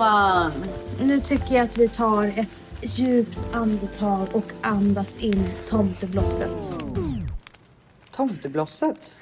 gumman! 0.00 0.52
Nu 1.00 1.20
tycker 1.20 1.54
jag 1.54 1.64
att 1.64 1.78
vi 1.78 1.88
tar 1.88 2.24
ett 2.36 2.64
djupt 2.82 3.38
andetag 3.52 4.26
och 4.32 4.52
andas 4.60 5.18
in 5.18 5.44
tomteblosset. 5.68 6.74
Tomteblosset? 8.10 9.12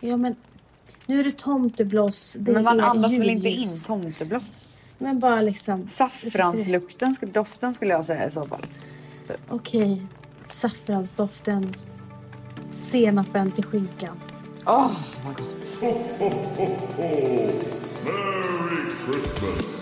Ja 0.00 0.16
men 0.16 0.36
nu 1.06 1.20
är 1.20 1.24
det 1.24 1.38
tomtebloss, 1.38 2.36
det 2.40 2.52
Men 2.52 2.64
man 2.64 2.80
är 2.80 2.84
andas 2.84 3.18
väl 3.18 3.30
inte 3.30 3.48
in 3.48 3.68
tomtebloss? 3.86 4.68
Men 4.98 5.20
bara 5.20 5.40
liksom... 5.40 5.88
Saffranslukten, 5.88 7.14
skulle- 7.14 7.32
doften 7.32 7.74
skulle 7.74 7.90
jag 7.92 8.04
säga 8.04 8.26
i 8.26 8.30
så 8.30 8.44
fall. 8.44 8.66
Okej, 9.48 10.06
saffransdoften. 10.48 11.74
Senapen 12.72 13.50
till 13.50 13.64
skinkan. 13.64 14.16
Åh, 14.66 14.90
vad 15.24 15.36
gott. 15.36 15.56
Merry 18.04 18.80
Christmas. 19.04 19.79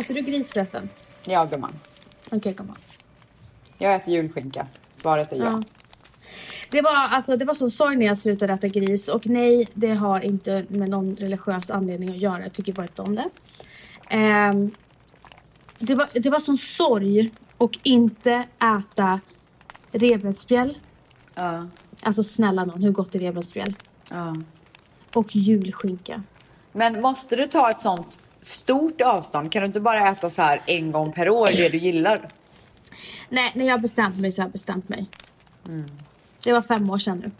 Äter 0.00 0.14
du 0.14 0.20
gris 0.20 0.50
förresten? 0.52 0.88
Ja, 1.24 1.44
gumman. 1.44 1.72
Okej, 2.30 2.54
kom 2.54 2.70
on. 2.70 2.76
Jag 3.78 3.94
äter 3.94 4.14
julskinka. 4.14 4.66
Svaret 4.92 5.32
är 5.32 5.36
ja. 5.36 5.44
Ja. 5.44 5.62
Det 6.70 6.82
var, 6.82 6.96
alltså, 6.96 7.36
det 7.36 7.44
var 7.44 7.54
så 7.54 7.70
sorg 7.70 7.96
när 7.96 8.06
jag 8.06 8.18
slutade 8.18 8.52
äta 8.52 8.68
gris 8.68 9.08
och 9.08 9.26
nej, 9.26 9.68
det 9.74 9.94
har 9.94 10.20
inte 10.20 10.64
med 10.68 10.88
någon 10.88 11.14
religiös 11.14 11.70
anledning 11.70 12.10
att 12.10 12.16
göra. 12.16 12.42
Jag 12.42 12.52
tycker 12.52 12.72
bara 12.72 12.82
inte 12.82 13.02
om 13.02 13.14
det. 13.14 13.28
Ehm, 14.08 14.70
det, 15.78 15.94
var, 15.94 16.08
det 16.12 16.30
var 16.30 16.38
sån 16.38 16.58
sorg 16.58 17.30
och 17.56 17.78
inte 17.82 18.44
äta 18.78 19.20
revbensspjäll. 19.92 20.78
Ja. 21.34 21.66
Alltså 22.02 22.22
snälla 22.22 22.64
någon, 22.64 22.82
hur 22.82 22.90
gott 22.92 23.14
är 23.14 23.18
revbensspjäll? 23.18 23.74
ja. 24.10 24.34
Och 25.14 25.36
julskinka. 25.36 26.22
Men 26.72 27.00
måste 27.00 27.36
du 27.36 27.46
ta 27.46 27.70
ett 27.70 27.80
sånt 27.80 28.20
stort 28.44 29.00
avstånd? 29.00 29.52
Kan 29.52 29.60
du 29.62 29.66
inte 29.66 29.80
bara 29.80 30.08
äta 30.10 30.30
så 30.30 30.42
här 30.42 30.60
en 30.66 30.92
gång 30.92 31.12
per 31.12 31.28
år 31.30 31.48
det 31.56 31.68
du 31.68 31.78
gillar? 31.78 32.28
Nej, 33.28 33.52
när 33.54 33.64
jag 33.64 33.72
har 33.72 33.78
bestämt 33.78 34.20
mig 34.20 34.32
så 34.32 34.42
har 34.42 34.46
jag 34.46 34.52
bestämt 34.52 34.88
mig. 34.88 35.06
Det 36.44 36.52
var 36.52 36.62
fem 36.62 36.90
år 36.90 36.98
sedan 36.98 37.18
nu. 37.18 37.30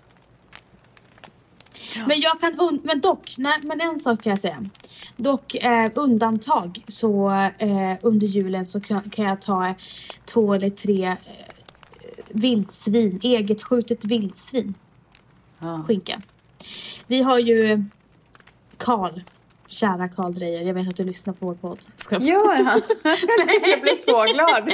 Men 2.07 2.21
jag 2.21 2.41
kan 2.41 2.55
un- 2.55 2.81
men 2.85 3.01
dock, 3.01 3.35
nej, 3.39 3.59
men 3.63 3.81
en 3.81 4.01
sak 4.01 4.23
kan 4.23 4.31
jag 4.31 4.41
säga. 4.41 4.65
Dock 5.17 5.55
eh, 5.55 5.91
undantag 5.95 6.85
så 6.89 7.31
eh, 7.59 7.93
under 8.03 8.27
julen 8.27 8.67
så 8.67 8.81
kan, 8.81 9.11
kan 9.11 9.25
jag 9.25 9.41
ta 9.43 9.75
två 10.25 10.55
eller 10.55 10.71
tre 10.71 11.05
eh, 11.07 11.17
vildsvin, 12.29 13.21
eget 13.23 13.63
skjutet 13.63 14.05
vildsvin. 14.05 14.75
Ja. 15.59 15.83
Skinka. 15.87 16.23
Vi 17.07 17.23
har 17.23 17.39
ju 17.39 17.85
Karl, 18.79 19.21
kära 19.75 20.09
Karl 20.09 20.33
Dreyer, 20.33 20.63
jag 20.63 20.75
vet 20.75 20.89
att 20.89 20.97
du 20.97 21.05
lyssnar 21.05 21.35
på 21.35 21.47
vår 21.47 21.55
podd. 21.55 21.79
Ska 21.97 22.19
Gör 22.19 22.63
han? 22.63 22.83
jag 23.71 23.81
blev 23.81 23.95
så 23.95 24.25
glad. 24.25 24.71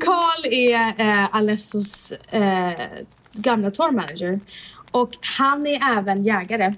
Karl 0.00 0.46
är 0.46 1.00
eh, 1.00 1.36
Alessos 1.36 2.12
eh, 2.12 2.72
gamla 3.32 3.70
tourmanager. 3.70 4.40
Och 4.90 5.10
han 5.38 5.66
är 5.66 5.98
även 5.98 6.22
jägare. 6.22 6.74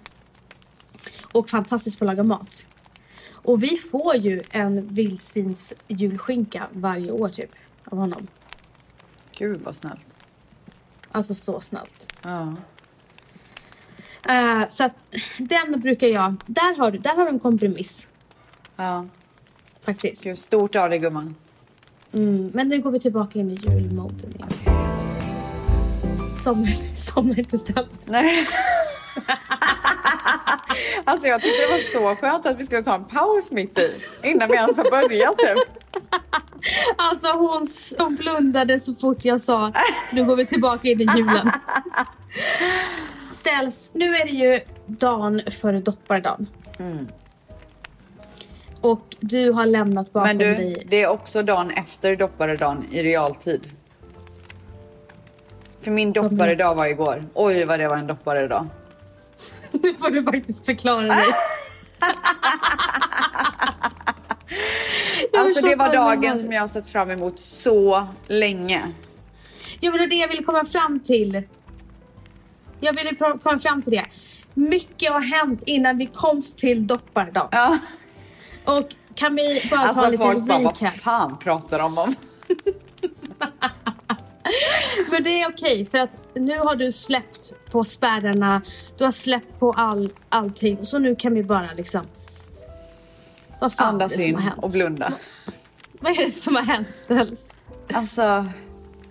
Och 1.33 1.51
fantastisk 1.51 1.99
på 1.99 2.05
att 2.05 2.07
laga 2.07 2.23
mat. 2.23 2.67
Och 3.33 3.63
vi 3.63 3.77
får 3.77 4.17
ju 4.17 4.43
en 4.51 4.89
vildsvins 4.89 5.75
julskinka 5.89 6.67
varje 6.73 7.11
år 7.11 7.29
typ. 7.29 7.51
Av 7.85 7.99
honom. 7.99 8.27
Gud 9.39 9.61
vad 9.65 9.77
snällt. 9.77 10.17
Alltså 11.13 11.35
så 11.35 11.61
snällt. 11.61 12.13
Ja. 12.23 12.57
Eh, 14.29 14.69
så 14.69 14.85
att 14.85 15.07
den 15.39 15.81
brukar 15.81 16.07
jag, 16.07 16.35
där 16.47 16.77
har, 16.79 16.91
du, 16.91 16.99
där 16.99 17.15
har 17.15 17.25
du 17.25 17.29
en 17.29 17.39
kompromiss 17.39 18.07
ja. 18.77 19.07
faktiskt. 19.85 20.25
Gud, 20.25 20.39
stort 20.39 20.77
av 20.77 20.91
dig 20.91 20.99
gumman. 20.99 21.35
Mm, 22.13 22.51
men 22.55 22.69
nu 22.69 22.81
går 22.81 22.91
vi 22.91 23.01
tillbaka 23.01 23.39
in 23.39 23.51
i 23.51 23.55
julmoden 23.55 24.31
igen. 24.35 24.49
Sommar, 26.37 26.97
sommar 26.97 27.39
inte 27.39 27.59
ställs. 27.59 28.09
Nej. 28.09 28.47
alltså 31.05 31.27
jag 31.27 31.43
tyckte 31.43 31.59
det 31.59 31.73
var 31.73 32.15
så 32.15 32.21
skönt 32.21 32.47
att 32.47 32.61
vi 32.61 32.65
skulle 32.65 32.83
ta 32.83 32.95
en 32.95 33.05
paus 33.05 33.53
mitt 33.53 33.79
i. 33.79 33.91
Innan 34.23 34.49
vi 34.49 34.55
ens 34.55 34.77
har 34.77 34.91
börjat 34.91 35.39
typ. 35.39 35.59
Alltså 36.97 37.33
hon, 37.33 37.67
hon 37.99 38.17
blundade 38.17 38.81
så 38.81 38.95
fort 38.95 39.25
jag 39.25 39.41
sa 39.41 39.73
nu 40.13 40.25
går 40.25 40.37
vi 40.37 40.47
tillbaka 40.47 40.89
in 40.89 41.01
i 41.01 41.07
julen. 41.17 41.51
Ställs, 43.33 43.91
nu 43.95 44.17
är 44.17 44.25
det 44.25 44.31
ju 44.31 44.61
dagen 44.87 45.43
före 45.51 45.81
dopparedagen. 45.81 46.47
Och 48.81 49.17
du 49.21 49.51
har 49.53 49.67
lämnat 49.67 50.13
bakom 50.13 50.29
Men 50.29 50.39
du, 50.39 50.55
dig. 50.55 50.87
det 50.91 51.03
är 51.03 51.09
också 51.09 51.43
dagen 51.43 51.71
efter 51.71 52.17
dopparedagen 52.17 52.85
i 52.91 53.03
realtid. 53.03 53.69
För 55.81 55.91
min 55.91 56.13
dopparedag 56.13 56.75
var 56.75 56.87
igår. 56.87 57.25
Oj 57.35 57.65
vad 57.65 57.81
det 57.81 57.89
var 57.89 57.97
en 57.97 58.07
dopparedag. 58.07 58.67
Nu 59.71 59.95
får 59.95 60.11
du 60.11 60.25
faktiskt 60.25 60.67
förklara 60.67 61.07
dig. 61.07 61.25
Alltså 65.33 65.67
det 65.67 65.77
var 65.77 65.93
dagen 65.93 66.39
som 66.39 66.53
jag 66.53 66.61
har 66.61 66.69
sett 66.69 66.91
fram 66.91 67.11
emot 67.11 67.39
så 67.39 68.07
länge. 68.27 68.93
Ja 69.81 69.91
men 69.91 69.99
det 69.99 70.05
är 70.05 70.09
det 70.09 70.17
jag 70.17 70.29
ville 70.29 70.43
komma 70.43 70.65
fram 70.65 71.01
till. 71.01 71.43
Jag 72.81 72.93
ville 72.97 73.15
komma 73.15 73.59
fram 73.59 73.83
till 73.83 73.93
det. 73.93 74.05
Mycket 74.55 75.13
har 75.13 75.21
hänt 75.21 75.63
innan 75.67 75.99
vi 75.99 76.07
kom 76.07 76.43
till 76.57 76.87
dopparedagen. 76.87 77.49
Ja. 77.53 77.79
Och 78.65 78.95
kan 79.15 79.35
vi 79.35 79.63
bara 79.71 79.83
ta 79.85 79.91
en 79.93 79.99
Alltså 79.99 80.11
liten 80.11 80.27
folk 80.27 80.45
bara, 80.45 80.59
vad 80.59 80.83
recap? 80.83 80.95
fan 80.95 81.39
pratar 81.39 81.79
de 81.79 81.99
om? 81.99 82.15
Men 85.11 85.23
det 85.23 85.43
är 85.43 85.49
okej 85.51 85.85
för 85.85 85.99
att 85.99 86.19
nu 86.35 86.59
har 86.59 86.77
du 86.77 86.93
släppt 86.93 87.53
på 87.71 87.85
spärrarna. 87.85 88.63
Du 88.99 89.05
har 89.05 89.13
släppt 89.13 89.59
på 89.59 89.73
all, 89.73 90.13
allting. 90.29 90.85
Så 90.85 90.99
nu 90.99 91.17
kan 91.17 91.35
vi 91.35 91.43
bara 91.43 91.69
liksom... 91.77 92.03
Vad 93.61 93.73
fan 93.73 93.87
är 93.87 93.93
Andas 93.93 94.13
det 94.13 94.19
som 94.19 94.27
in 94.29 94.35
har 94.35 94.43
hänt? 94.43 94.59
och 94.63 94.71
blunda. 94.71 95.13
Vad 96.01 96.13
är 96.19 96.25
det 96.25 96.31
som 96.31 96.57
har 96.57 96.63
hänt 96.63 96.95
Ställs? 96.95 97.51
Alltså, 97.93 98.47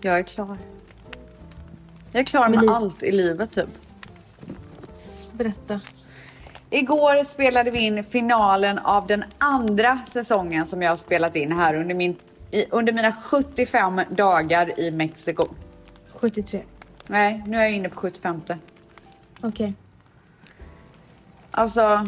jag 0.01 0.19
är 0.19 0.23
klar. 0.23 0.57
Jag 2.17 2.21
är 2.21 2.25
klar 2.25 2.49
med 2.49 2.61
li- 2.61 2.67
allt 2.67 3.03
i 3.03 3.11
livet 3.11 3.51
typ. 3.51 3.67
Berätta. 5.31 5.79
Igår 6.69 7.23
spelade 7.23 7.71
vi 7.71 7.79
in 7.79 8.03
finalen 8.03 8.79
av 8.79 9.07
den 9.07 9.23
andra 9.37 9.99
säsongen 10.05 10.65
som 10.65 10.81
jag 10.81 10.91
har 10.91 10.95
spelat 10.95 11.35
in 11.35 11.51
här 11.51 11.73
under, 11.75 11.95
min, 11.95 12.15
i, 12.51 12.65
under 12.71 12.93
mina 12.93 13.13
75 13.13 14.01
dagar 14.09 14.79
i 14.79 14.91
Mexiko. 14.91 15.47
73. 16.15 16.63
Nej, 17.07 17.43
nu 17.47 17.57
är 17.57 17.61
jag 17.61 17.71
inne 17.71 17.89
på 17.89 17.95
75. 17.99 18.41
Okej. 19.41 19.73
Alltså, 21.51 22.07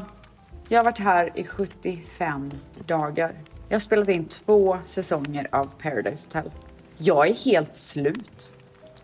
jag 0.68 0.80
har 0.80 0.84
varit 0.86 1.00
här 1.00 1.32
i 1.36 1.44
75 1.44 2.52
dagar. 2.86 3.34
Jag 3.68 3.76
har 3.76 3.80
spelat 3.80 4.10
in 4.10 4.26
två 4.26 4.78
säsonger 4.86 5.48
av 5.52 5.66
Paradise 5.82 6.28
Hotel. 6.28 6.52
Jag 6.98 7.28
är 7.28 7.34
helt 7.34 7.78
slut. 7.78 8.54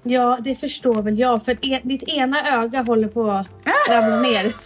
Ja, 0.08 0.38
det 0.42 0.56
förstår 0.56 1.02
väl 1.02 1.20
jag. 1.20 1.46
För 1.46 1.58
e- 1.66 1.82
ditt 1.84 2.04
ena 2.04 2.50
öga 2.64 2.82
håller 2.82 3.08
på 3.08 3.32
att 3.32 3.48
ramla 3.90 4.22
ner. 4.22 4.54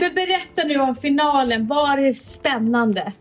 Men 0.00 0.14
berätta 0.14 0.62
nu 0.64 0.78
om 0.80 0.94
finalen. 0.94 1.66
Var 1.66 1.96
det 1.96 2.14
spännande? 2.14 3.12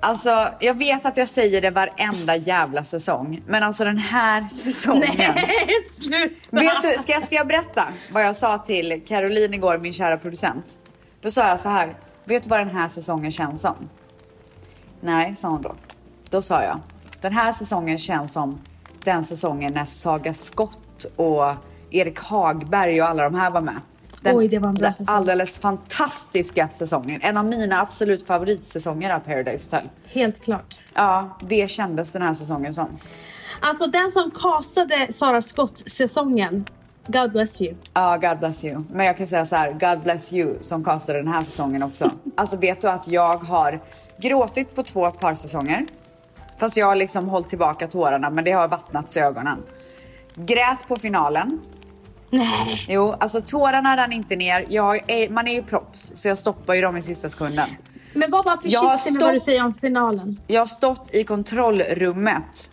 Alltså, 0.00 0.48
jag 0.60 0.74
vet 0.74 1.06
att 1.06 1.16
jag 1.16 1.28
säger 1.28 1.60
det 1.60 1.70
varenda 1.70 2.36
jävla 2.36 2.84
säsong. 2.84 3.42
Men 3.46 3.62
alltså 3.62 3.84
den 3.84 3.98
här 3.98 4.44
säsongen. 4.50 5.10
Nej, 5.34 5.68
sluta! 5.90 6.56
Vet 6.56 6.82
du, 6.82 6.88
ska 7.02 7.12
jag, 7.12 7.22
ska 7.22 7.34
jag 7.34 7.46
berätta 7.46 7.82
vad 8.12 8.24
jag 8.24 8.36
sa 8.36 8.58
till 8.58 9.02
Caroline 9.06 9.54
igår, 9.54 9.78
min 9.78 9.92
kära 9.92 10.16
producent? 10.16 10.78
Då 11.20 11.30
sa 11.30 11.48
jag 11.48 11.60
så 11.60 11.68
här. 11.68 11.94
Vet 12.24 12.42
du 12.42 12.48
vad 12.48 12.60
den 12.60 12.76
här 12.76 12.88
säsongen 12.88 13.32
känns 13.32 13.62
som? 13.62 13.88
Nej, 15.00 15.36
sa 15.36 15.48
hon 15.48 15.62
då. 15.62 15.74
Då 16.30 16.42
sa 16.42 16.62
jag. 16.62 16.80
Den 17.22 17.32
här 17.32 17.52
säsongen 17.52 17.98
känns 17.98 18.32
som 18.32 18.60
den 19.04 19.24
säsongen 19.24 19.74
när 19.74 19.84
Saga 19.84 20.34
Skott 20.34 21.04
och 21.16 21.54
Erik 21.90 22.18
Hagberg 22.18 23.02
och 23.02 23.08
alla 23.08 23.22
de 23.22 23.34
här 23.34 23.50
var 23.50 23.60
med. 23.60 23.80
Den, 24.20 24.36
Oj, 24.36 24.48
det 24.48 24.58
var 24.58 24.68
en 24.68 24.74
bra 24.74 24.92
säsong. 24.92 25.14
alldeles 25.14 25.58
fantastiska 25.58 26.68
säsongen. 26.68 27.20
En 27.22 27.36
av 27.36 27.44
mina 27.44 27.80
absolut 27.80 28.26
favoritsäsonger 28.26 29.10
av 29.10 29.20
Paradise 29.20 29.76
Hotel. 29.76 29.88
Helt 30.06 30.44
klart. 30.44 30.78
Ja, 30.94 31.38
det 31.40 31.70
kändes 31.70 32.12
den 32.12 32.22
här 32.22 32.34
säsongen 32.34 32.74
som. 32.74 32.98
Alltså 33.60 33.86
den 33.86 34.10
som 34.10 34.30
castade 34.30 35.12
Sara 35.12 35.42
Scott-säsongen 35.42 36.64
God 37.06 37.32
bless 37.32 37.62
you. 37.62 37.74
Ja, 37.94 38.16
God 38.16 38.38
bless 38.38 38.64
you. 38.64 38.84
Men 38.90 39.06
jag 39.06 39.16
kan 39.16 39.26
säga 39.26 39.46
så 39.46 39.56
här, 39.56 39.72
God 39.72 40.02
bless 40.04 40.32
you 40.32 40.56
som 40.60 40.84
castade 40.84 41.18
den 41.18 41.32
här 41.32 41.42
säsongen 41.42 41.82
också. 41.82 42.10
Alltså 42.36 42.56
vet 42.56 42.80
du 42.80 42.88
att 42.88 43.08
jag 43.08 43.36
har 43.36 43.80
gråtit 44.18 44.74
på 44.74 44.82
två 44.82 45.10
parsäsonger. 45.10 45.86
Fast 46.58 46.76
jag 46.76 46.86
har 46.86 46.96
liksom 46.96 47.28
hållit 47.28 47.48
tillbaka 47.48 47.86
tårarna 47.86 48.30
men 48.30 48.44
det 48.44 48.52
har 48.52 48.68
vattnats 48.68 49.16
i 49.16 49.20
ögonen. 49.20 49.62
Grät 50.34 50.88
på 50.88 50.96
finalen. 50.96 51.60
Nej. 52.30 52.86
Jo, 52.88 53.14
alltså 53.20 53.40
tårarna 53.40 53.96
rann 53.96 54.12
inte 54.12 54.36
ner. 54.36 54.60
Är, 55.06 55.30
man 55.30 55.48
är 55.48 55.52
ju 55.52 55.62
proffs 55.62 56.12
så 56.14 56.28
jag 56.28 56.38
stoppar 56.38 56.74
ju 56.74 56.80
dem 56.80 56.96
i 56.96 57.02
sista 57.02 57.28
sekunden. 57.28 57.68
Men 58.12 58.30
var 58.30 58.42
bara 58.42 58.56
försiktig 58.56 59.12
med 59.12 59.22
vad 59.22 59.34
du 59.34 59.40
säger 59.40 59.64
om 59.64 59.74
finalen. 59.74 60.40
Jag 60.46 60.60
har 60.60 60.66
stått 60.66 61.14
i 61.14 61.24
kontrollrummet 61.24 62.70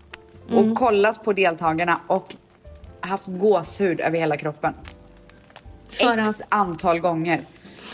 och 0.52 0.78
kollat 0.78 1.24
på 1.24 1.34
deltagarna 1.34 2.00
och 2.08 2.36
haft 3.02 3.28
gåshud 3.28 4.00
över 4.00 4.18
hela 4.18 4.38
kroppen. 4.38 4.74
För 5.90 6.18
X 6.18 6.42
antal 6.50 7.00
gånger. 7.00 7.46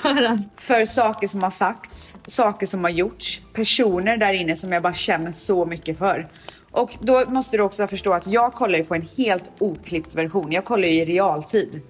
För 0.01 0.23
att, 0.23 0.39
För 0.57 0.85
saker 0.85 1.27
som 1.27 1.43
har 1.43 1.49
sagts, 1.49 2.15
saker 2.27 2.67
som 2.67 2.83
har 2.83 2.91
gjorts, 2.91 3.41
personer 3.53 4.17
där 4.17 4.33
inne 4.33 4.55
som 4.55 4.71
jag 4.71 4.83
bara 4.83 4.93
känner 4.93 5.31
så 5.31 5.65
mycket 5.65 5.97
för. 5.97 6.27
Och 6.71 6.91
då 6.99 7.23
måste 7.27 7.57
du 7.57 7.63
också 7.63 7.87
förstå 7.87 8.13
att 8.13 8.27
jag 8.27 8.53
kollar 8.53 8.77
ju 8.77 8.83
på 8.83 8.95
en 8.95 9.07
helt 9.17 9.51
oklippt 9.59 10.15
version. 10.15 10.51
Jag 10.51 10.65
kollar 10.65 10.87
ju 10.87 10.93
i 10.93 11.05
realtid. 11.05 11.81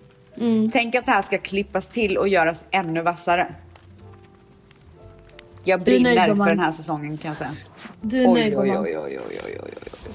Tänk 0.73 0.95
att 0.95 1.05
det 1.05 1.11
här 1.11 1.21
ska 1.21 1.37
klippas 1.37 1.87
till 1.87 2.17
och 2.17 2.27
göras 2.27 2.65
ännu 2.71 3.01
vassare. 3.01 3.55
Jag 5.63 5.79
nöjd, 5.79 5.85
brinner 5.85 6.27
gumman. 6.27 6.47
för 6.47 6.55
den 6.55 6.59
här 6.59 6.71
säsongen 6.71 7.17
kan 7.17 7.29
jag 7.29 7.37
säga. 7.37 7.55
du 8.01 8.23
är 8.23 8.27
Oj, 8.27 8.39
nöjd 8.39 8.57
oj, 8.57 8.77
oj, 8.77 8.79
oj, 8.79 8.99
oj, 8.99 9.19
oj, 9.27 9.39
oj, 9.45 9.59
oj. 9.63 10.13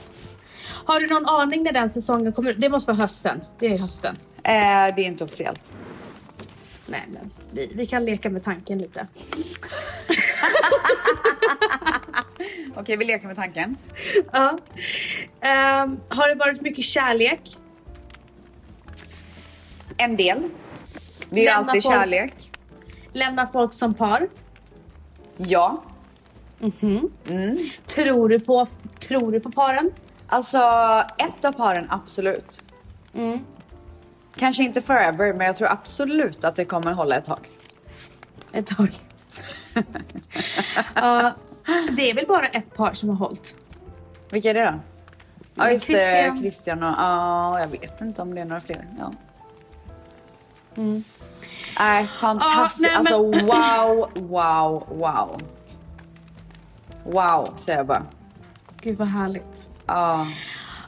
Har 0.84 1.00
du 1.00 1.06
någon 1.06 1.26
aning 1.26 1.62
när 1.62 1.72
den 1.72 1.90
säsongen 1.90 2.32
kommer? 2.32 2.52
Det 2.52 2.68
måste 2.68 2.92
vara 2.92 3.02
hösten. 3.02 3.40
Det 3.58 3.66
är 3.66 3.78
hösten. 3.78 4.16
Eh, 4.36 4.52
det 4.96 5.02
är 5.02 5.06
inte 5.06 5.24
officiellt. 5.24 5.72
Nej 6.90 7.04
men 7.12 7.30
vi, 7.52 7.72
vi 7.74 7.86
kan 7.86 8.04
leka 8.04 8.30
med 8.30 8.44
tanken 8.44 8.78
lite. 8.78 9.06
Okej, 12.76 12.96
vi 12.96 13.04
leker 13.04 13.26
med 13.26 13.36
tanken. 13.36 13.76
Ja. 14.32 14.58
Ehm, 15.40 16.00
har 16.08 16.28
det 16.28 16.34
varit 16.34 16.60
mycket 16.60 16.84
kärlek? 16.84 17.58
En 19.96 20.16
del. 20.16 20.42
Det 21.30 21.40
är 21.40 21.44
Lämna 21.44 21.70
alltid 21.70 21.82
folk- 21.82 21.94
kärlek. 21.94 22.50
Lämnar 23.12 23.46
folk 23.46 23.72
som 23.72 23.94
par? 23.94 24.28
Ja. 25.36 25.82
Tror 27.86 28.28
du 28.28 28.40
på, 28.40 28.66
tror 28.98 29.32
du 29.32 29.40
på 29.40 29.50
paren? 29.50 29.90
Alltså, 30.26 30.58
ett 31.18 31.44
av 31.44 31.52
paren 31.52 31.86
absolut. 31.90 32.62
Kanske 34.40 34.62
inte 34.62 34.80
forever, 34.80 35.32
men 35.32 35.46
jag 35.46 35.56
tror 35.56 35.68
absolut 35.68 36.44
att 36.44 36.56
det 36.56 36.64
kommer 36.64 36.92
hålla 36.92 37.16
ett 37.16 37.24
tag. 37.24 37.48
Ett 38.52 38.66
tag. 38.66 38.92
Ja, 40.94 41.32
det 41.90 42.10
är 42.10 42.14
väl 42.14 42.26
bara 42.26 42.46
ett 42.46 42.74
par 42.74 42.92
som 42.92 43.08
har 43.08 43.16
hållit. 43.16 43.54
Vilka 44.30 44.50
är 44.50 44.54
det 44.54 44.64
då? 44.64 44.80
Ja, 45.54 45.70
just 45.70 45.86
det. 45.86 45.92
Christian. 45.94 46.38
Christian 46.38 46.82
och... 46.82 46.94
Ja, 46.98 47.60
jag 47.60 47.68
vet 47.68 48.00
inte 48.00 48.22
om 48.22 48.34
det 48.34 48.40
är 48.40 48.44
några 48.44 48.60
fler. 48.60 48.84
Ja. 48.98 49.12
Nej, 51.78 52.06
fantastiskt. 52.06 52.88
Ja, 52.92 52.98
alltså, 52.98 53.18
wow, 53.22 54.08
wow, 54.14 54.84
wow. 54.88 55.42
Wow, 57.04 57.54
säger 57.56 57.78
jag 57.78 57.86
bara. 57.86 58.02
Gud 58.80 58.96
vad 58.96 59.08
härligt. 59.08 59.68
Ja. 59.86 60.26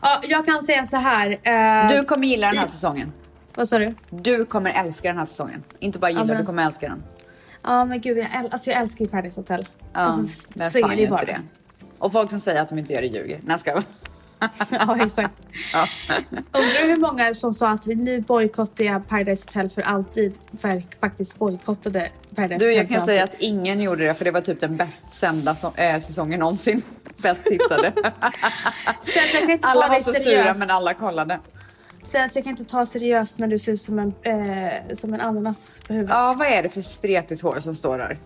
Ja, 0.03 0.21
jag 0.23 0.47
kan 0.47 0.63
säga 0.63 0.87
så 0.87 0.97
här. 0.97 1.31
eh, 1.43 1.89
Du 1.99 2.05
kommer 2.05 2.27
gilla 2.27 2.47
den 2.47 2.59
här 2.59 2.67
säsongen. 2.67 3.13
Vad 3.55 3.69
sa 3.69 3.79
du? 3.79 3.95
Du 4.11 4.45
kommer 4.45 4.71
älska 4.85 5.09
den 5.09 5.19
här 5.19 5.27
säsongen. 5.27 5.63
Inte 5.79 5.99
bara 5.99 6.11
gilla, 6.11 6.25
men- 6.25 6.37
du 6.37 6.45
kommer 6.47 6.67
älska 6.67 6.89
den. 6.89 7.03
Ja 7.63 7.85
men 7.85 8.01
gud 8.01 8.19
jag, 8.19 8.27
äl- 8.27 8.49
alltså, 8.53 8.71
jag 8.71 8.81
älskar 8.81 9.05
ju 9.05 9.11
Paradise 9.11 9.41
Hotel. 9.41 9.69
Ja, 9.93 9.99
alltså, 10.01 10.49
men 10.55 10.71
fan 10.71 10.99
gör 10.99 11.13
inte 11.13 11.25
det. 11.27 11.41
Och 11.99 12.13
folk 12.13 12.31
som 12.31 12.41
säger 12.41 12.63
att 12.63 12.69
de 12.69 12.79
inte 12.79 12.93
gör 12.93 13.01
det 13.01 13.07
ljuger. 13.07 13.41
Nej, 13.43 13.43
jag 13.47 13.61
skojar. 13.61 13.83
ja 14.71 15.05
exakt. 15.05 15.37
Ja. 15.73 15.87
Undrar 16.31 16.87
hur 16.89 16.97
många 16.97 17.35
som 17.35 17.53
sa 17.53 17.69
att 17.69 17.87
nu 17.87 18.21
bojkottar 18.21 18.85
jag 18.85 19.09
Paradise 19.09 19.47
Hotel 19.47 19.71
för 19.71 19.83
alltid. 19.83 20.39
För 20.59 20.83
faktiskt 21.01 21.39
bojkottade 21.39 22.11
Paradise 22.35 22.59
Du, 22.59 22.65
Hotel 22.65 22.77
jag 22.77 22.89
för 22.89 22.95
kan 22.95 23.05
säga 23.07 23.25
att 23.25 23.35
ingen 23.39 23.81
gjorde 23.81 24.05
det 24.05 24.15
för 24.15 24.25
det 24.25 24.31
var 24.31 24.41
typ 24.41 24.61
den 24.61 24.77
bäst 24.77 25.15
sända 25.15 25.57
äh, 25.77 25.99
säsongen 25.99 26.41
någonsin. 26.41 26.83
Bäst 27.17 27.45
tittade. 27.45 27.93
Jag 29.47 29.59
alla 29.63 29.89
var 29.89 29.99
så 29.99 30.13
sura 30.13 30.55
men 30.55 30.71
alla 30.71 30.95
kollade. 30.95 31.41
Stens, 32.03 32.37
jag 32.37 32.45
kan 32.45 32.51
inte 32.51 32.65
ta 32.65 32.87
seriöst 32.87 33.39
när 33.39 33.47
du 33.47 33.59
ser 33.59 33.73
ut 33.73 33.81
som 33.81 33.99
en, 33.99 34.15
eh, 34.23 34.95
som 34.95 35.15
en 35.15 35.21
ananas 35.21 35.81
på 35.87 35.93
huvudet. 35.93 36.15
Ja, 36.15 36.35
vad 36.39 36.49
är 36.49 36.63
det 36.63 36.69
för 36.69 36.83
spretigt 36.83 37.43
hår 37.43 37.61
som 37.61 37.75
står 37.75 37.99
där? 37.99 38.19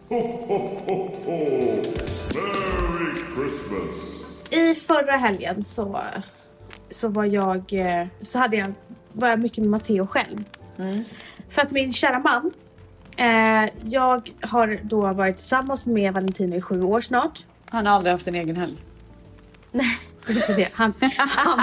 Merry 2.34 3.14
Christmas. 3.34 4.50
I 4.50 4.74
förra 4.74 5.16
helgen 5.16 5.64
så, 5.64 6.00
så 6.90 7.08
var 7.08 7.24
jag, 7.24 7.72
eh, 7.72 8.06
så 8.22 8.38
hade 8.38 8.56
jag, 8.56 8.72
var 9.12 9.28
jag 9.28 9.38
mycket 9.38 9.58
med 9.58 9.68
Matteo 9.68 10.06
själv. 10.06 10.44
För 11.48 11.62
att 11.62 11.70
min 11.70 11.92
kära 11.92 12.18
man, 12.18 12.52
eh, 13.16 13.70
jag 13.84 14.30
har 14.40 14.80
då 14.82 15.12
varit 15.12 15.36
tillsammans 15.36 15.86
med 15.86 16.14
Valentino 16.14 16.56
i 16.56 16.60
sju 16.60 16.82
år 16.82 17.00
snart. 17.00 17.46
Han 17.64 17.86
har 17.86 17.94
aldrig 17.94 18.12
haft 18.12 18.28
en 18.28 18.34
egen 18.34 18.56
helg. 18.56 18.76
Nej, 19.72 19.96
Han, 20.72 20.94
han, 21.18 21.60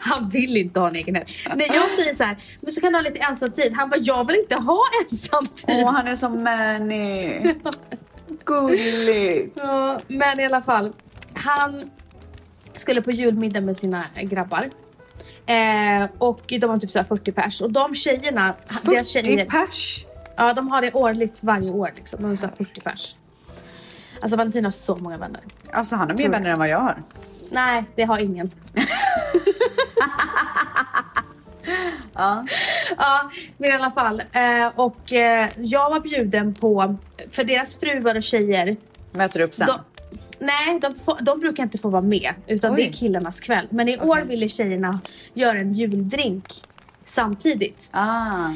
han 0.00 0.28
vill 0.28 0.56
inte 0.56 0.80
ha 0.80 0.88
en 0.88 0.96
egen 0.96 1.14
helg. 1.14 1.26
Nej, 1.56 1.70
jag 1.74 1.90
säger 1.90 2.14
så 2.14 2.24
här, 2.24 2.36
men 2.60 2.72
så 2.72 2.80
kan 2.80 2.92
du 2.92 2.98
ha 2.98 3.02
lite 3.02 3.18
ensamtid. 3.18 3.72
Han 3.76 3.90
bara, 3.90 4.00
jag 4.00 4.26
vill 4.26 4.36
inte 4.36 4.54
ha 4.54 4.80
ensamtid. 5.10 5.82
Åh, 5.84 5.92
han 5.92 6.06
är 6.06 6.16
så 6.16 6.28
manny. 6.28 7.54
Gulligt. 8.44 9.56
Ja, 9.56 10.00
men 10.08 10.40
i 10.40 10.44
alla 10.44 10.62
fall. 10.62 10.92
Han 11.34 11.90
skulle 12.76 13.02
på 13.02 13.10
julmiddag 13.10 13.60
med 13.60 13.76
sina 13.76 14.04
grabbar. 14.22 14.70
Eh, 15.46 16.08
och 16.18 16.42
de 16.46 16.66
var 16.66 16.78
typ 16.78 16.90
så 16.90 16.98
här 16.98 17.06
40 17.06 17.32
pers. 17.32 17.60
Och 17.60 17.72
de 17.72 17.94
tjejerna, 17.94 18.54
deras 18.82 19.12
40 19.12 19.24
tjejer, 19.24 19.44
pers. 19.46 20.04
ja 20.36 20.52
de 20.52 20.68
har 20.68 20.82
det 20.82 20.92
årligt 20.92 21.42
varje 21.42 21.70
år 21.70 21.92
liksom. 21.96 22.22
De 22.22 22.32
är 22.32 22.36
så 22.36 22.46
här 22.46 22.54
40 22.54 22.80
pers. 22.80 23.16
Alltså 24.24 24.36
Valentin 24.36 24.64
har 24.64 24.72
så 24.72 24.96
många 24.96 25.16
vänner. 25.16 25.40
Alltså 25.72 25.96
han 25.96 26.10
har 26.10 26.16
mer 26.18 26.28
vänner 26.28 26.50
än 26.50 26.58
vad 26.58 26.68
jag 26.68 26.80
har. 26.80 27.02
Nej, 27.50 27.84
det 27.94 28.04
har 28.04 28.18
ingen. 28.18 28.50
Ja. 32.16 32.46
Ja, 32.96 33.30
men 33.58 33.70
i 33.70 33.72
alla 33.72 33.90
fall. 33.90 34.22
Eh, 34.32 34.66
och 34.74 35.12
eh, 35.12 35.48
jag 35.56 35.90
var 35.90 36.00
bjuden 36.00 36.54
på, 36.54 36.96
för 37.30 37.44
deras 37.44 37.76
fruar 37.76 38.14
och 38.14 38.22
tjejer, 38.22 38.76
Möter 39.12 39.40
upp 39.40 39.54
sen. 39.54 39.66
de, 39.66 39.78
nej 40.38 40.80
de, 40.80 40.94
får, 40.94 41.18
de 41.20 41.40
brukar 41.40 41.62
inte 41.62 41.78
få 41.78 41.88
vara 41.88 42.02
med 42.02 42.34
utan 42.46 42.70
Oj. 42.74 42.76
det 42.76 42.88
är 42.88 42.92
killarnas 42.92 43.40
kväll. 43.40 43.66
Men 43.70 43.88
i 43.88 43.98
år 43.98 44.20
ville 44.20 44.48
tjejerna 44.48 45.00
göra 45.34 45.58
en 45.58 45.72
juldrink 45.72 46.46
samtidigt. 47.04 47.88
Ah. 47.92 48.50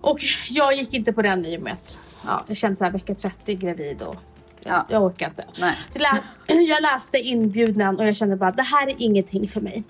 Och 0.00 0.18
jag 0.50 0.74
gick 0.74 0.94
inte 0.94 1.12
på 1.12 1.22
den 1.22 1.44
i 1.46 1.58
och 1.58 1.62
med 1.62 1.72
att 1.72 1.98
ja, 2.26 2.44
jag 2.46 2.56
kände 2.56 2.76
så 2.76 2.84
här 2.84 2.90
vecka 2.92 3.14
30 3.14 3.54
gravid 3.54 4.02
och 4.02 4.16
jag, 4.64 4.74
Ja. 4.74 4.86
jag 4.88 5.02
orkar 5.02 5.26
inte. 5.28 5.44
Nej. 5.58 5.76
Jag, 5.92 6.02
lä- 6.02 6.22
jag 6.68 6.82
läste 6.82 7.18
inbjudan 7.18 7.98
och 7.98 8.06
jag 8.06 8.16
kände 8.16 8.36
bara 8.36 8.50
det 8.50 8.62
här 8.62 8.86
är 8.88 8.94
ingenting 8.98 9.48
för 9.48 9.60
mig. 9.60 9.82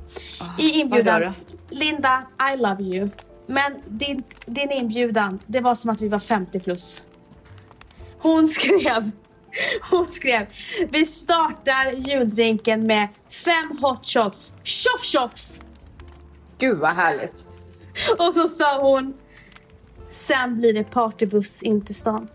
I 0.59 0.69
vad 0.69 0.71
inbjudan, 0.76 1.33
Linda 1.71 2.23
I 2.54 2.57
love 2.57 2.83
you. 2.83 3.09
Men 3.47 3.73
din, 3.87 4.23
din 4.47 4.71
inbjudan, 4.73 5.38
det 5.47 5.61
var 5.61 5.75
som 5.75 5.90
att 5.90 6.00
vi 6.00 6.09
var 6.09 6.19
50 6.19 6.61
plus. 6.61 7.02
Hon 8.19 8.47
skrev, 8.49 9.11
hon 9.90 10.09
skrev, 10.09 10.47
vi 10.88 11.07
startar 11.07 11.93
juldrinken 11.93 12.87
med 12.87 13.09
fem 13.28 13.78
hot 13.81 14.07
shots, 14.07 14.52
tjoff 14.62 15.02
tjoffs! 15.04 15.61
Gud 16.59 16.78
vad 16.78 16.90
härligt. 16.90 17.47
Och 18.19 18.35
så 18.35 18.49
sa 18.49 18.81
hon, 18.83 19.14
sen 20.11 20.57
blir 20.59 20.73
det 20.73 20.85
partybuss 20.85 21.62
in 21.62 21.85
till 21.85 21.95
stan. 21.95 22.28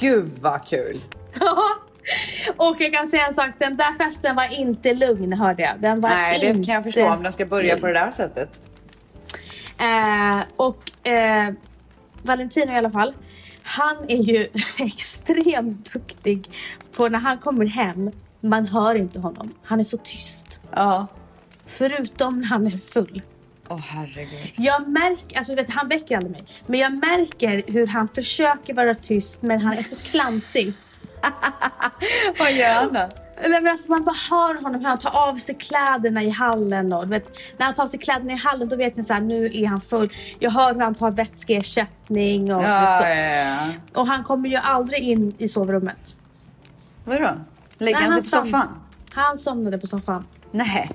Gud 0.00 0.30
vad 0.40 0.66
kul. 0.66 1.00
och 2.56 2.76
jag 2.78 2.92
kan 2.92 3.08
säga 3.08 3.26
en 3.26 3.34
sak, 3.34 3.50
den 3.58 3.76
där 3.76 3.92
festen 3.94 4.36
var 4.36 4.60
inte 4.60 4.94
lugn 4.94 5.32
hörde 5.32 5.62
jag. 5.62 5.80
Den 5.80 6.00
var 6.00 6.10
Nej, 6.10 6.38
det 6.40 6.46
inte 6.46 6.64
kan 6.64 6.74
jag 6.74 6.84
förstå 6.84 7.08
om 7.08 7.22
den 7.22 7.32
ska 7.32 7.46
börja 7.46 7.76
på 7.76 7.86
det 7.86 7.92
där 7.92 8.10
sättet. 8.10 8.60
Eh, 9.80 10.42
och 10.56 11.08
eh, 11.08 11.52
Valentino 12.22 12.72
i 12.72 12.76
alla 12.76 12.90
fall, 12.90 13.14
han 13.62 13.96
är 14.08 14.22
ju 14.22 14.48
extremt 14.78 15.92
duktig 15.92 16.50
på 16.96 17.08
när 17.08 17.18
han 17.18 17.38
kommer 17.38 17.66
hem, 17.66 18.10
man 18.40 18.66
hör 18.66 18.94
inte 18.94 19.18
honom. 19.18 19.54
Han 19.62 19.80
är 19.80 19.84
så 19.84 19.96
tyst. 19.96 20.60
Ja. 20.72 21.06
Förutom 21.66 22.40
när 22.40 22.46
han 22.46 22.66
är 22.66 22.78
full. 22.78 23.22
Åh 23.68 23.78
herregud. 23.78 24.52
Jag 24.56 24.88
märker, 24.88 25.38
alltså 25.38 25.54
vet, 25.54 25.70
han 25.70 25.88
väcker 25.88 26.16
aldrig 26.16 26.32
mig, 26.32 26.44
men 26.66 26.80
jag 26.80 26.92
märker 26.92 27.62
hur 27.66 27.86
han 27.86 28.08
försöker 28.08 28.74
vara 28.74 28.94
tyst 28.94 29.42
men 29.42 29.60
han 29.60 29.72
är 29.72 29.82
så 29.82 29.96
klantig. 29.96 30.72
Vad 32.38 32.52
gör 32.52 32.74
han 32.74 32.92
då? 32.92 33.08
Nej, 33.48 33.62
men 33.62 33.66
alltså 33.72 33.90
man 33.90 34.04
bara 34.04 34.16
hör 34.30 34.54
honom 34.62 34.80
hur 34.80 34.88
han 34.88 34.98
tar 34.98 35.16
av 35.16 35.34
sig 35.36 35.54
kläderna 35.54 36.22
i 36.22 36.30
hallen. 36.30 36.92
Och, 36.92 37.12
vet, 37.12 37.38
när 37.58 37.66
han 37.66 37.74
tar 37.74 37.82
av 37.82 37.86
sig 37.86 38.00
kläderna 38.00 38.32
i 38.32 38.36
hallen 38.36 38.68
då 38.68 38.76
vet 38.76 38.96
ni 38.96 39.02
så 39.02 39.12
här, 39.12 39.20
nu 39.20 39.46
är 39.52 39.66
han 39.66 39.80
full. 39.80 40.12
Jag 40.38 40.50
hör 40.50 40.74
hur 40.74 40.80
han 40.80 40.94
tar 40.94 41.10
vätskeersättning. 41.10 42.54
Och, 42.54 42.62
Ja, 42.64 42.92
så. 42.98 43.04
ja, 43.04 43.14
ja. 43.14 43.68
och 44.00 44.06
han 44.06 44.24
kommer 44.24 44.48
ju 44.48 44.56
aldrig 44.56 45.02
in 45.02 45.34
i 45.38 45.48
sovrummet. 45.48 46.14
Vadå? 47.04 47.30
Lägger 47.78 48.00
Nej, 48.00 48.08
han 48.10 48.22
sig 48.22 48.22
på 48.22 48.28
som- 48.28 48.44
soffan? 48.44 48.68
Han 49.12 49.38
somnade 49.38 49.78
på 49.78 49.86
soffan. 49.86 50.26
Nej. 50.50 50.90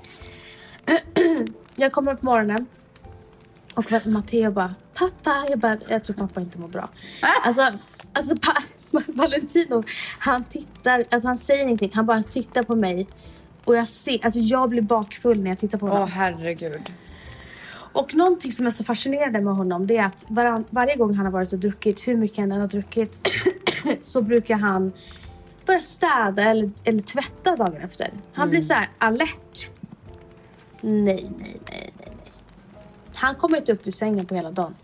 Jag 1.76 1.92
kommer 1.92 2.12
upp 2.14 2.20
på 2.20 2.26
morgonen. 2.26 2.66
Och 3.74 3.92
Matteo 4.06 4.50
bara, 4.50 4.74
pappa. 4.94 5.44
Jag 5.48 5.58
bara, 5.58 5.76
jag 5.88 6.04
tror 6.04 6.16
pappa 6.16 6.40
inte 6.40 6.58
mår 6.58 6.68
bra. 6.68 6.88
Alltså, 7.44 7.70
alltså 8.12 8.36
pa, 8.36 8.52
Valentino, 9.06 9.84
han 10.18 10.44
tittar, 10.44 11.04
alltså 11.10 11.28
han 11.28 11.38
säger 11.38 11.62
ingenting. 11.62 11.90
Han 11.94 12.06
bara 12.06 12.22
tittar 12.22 12.62
på 12.62 12.76
mig. 12.76 13.08
Och 13.64 13.76
jag 13.76 13.88
ser, 13.88 14.24
alltså 14.24 14.40
jag 14.40 14.68
blir 14.68 14.82
bakfull 14.82 15.42
när 15.42 15.50
jag 15.50 15.58
tittar 15.58 15.78
på 15.78 15.86
honom. 15.86 16.02
Åh 16.02 16.08
herregud. 16.08 16.92
Och 17.96 18.14
någonting 18.14 18.52
som 18.52 18.66
är 18.66 18.70
så 18.70 18.84
fascinerande 18.84 19.40
med 19.40 19.54
honom 19.54 19.86
det 19.86 19.96
är 19.96 20.06
att 20.06 20.26
varann, 20.28 20.64
varje 20.70 20.96
gång 20.96 21.14
han 21.14 21.26
har 21.26 21.32
varit 21.32 21.52
och 21.52 21.58
druckit, 21.58 22.08
hur 22.08 22.16
mycket 22.16 22.38
han 22.38 22.52
än 22.52 22.60
har 22.60 22.68
druckit, 22.68 23.18
så 24.00 24.22
brukar 24.22 24.56
han 24.56 24.92
börja 25.66 25.80
städa 25.80 26.42
eller, 26.42 26.70
eller 26.84 27.02
tvätta 27.02 27.56
dagen 27.56 27.76
efter. 27.76 28.10
Han 28.32 28.50
blir 28.50 28.60
så 28.60 28.74
här 28.74 28.88
alert. 28.98 29.70
Nej, 30.80 31.02
nej, 31.04 31.30
nej, 31.38 31.60
nej, 31.70 31.92
nej. 31.98 32.22
Han 33.14 33.34
kommer 33.34 33.56
inte 33.56 33.72
upp 33.72 33.86
ur 33.86 33.90
sängen 33.90 34.26
på 34.26 34.34
hela 34.34 34.50
dagen. 34.50 34.74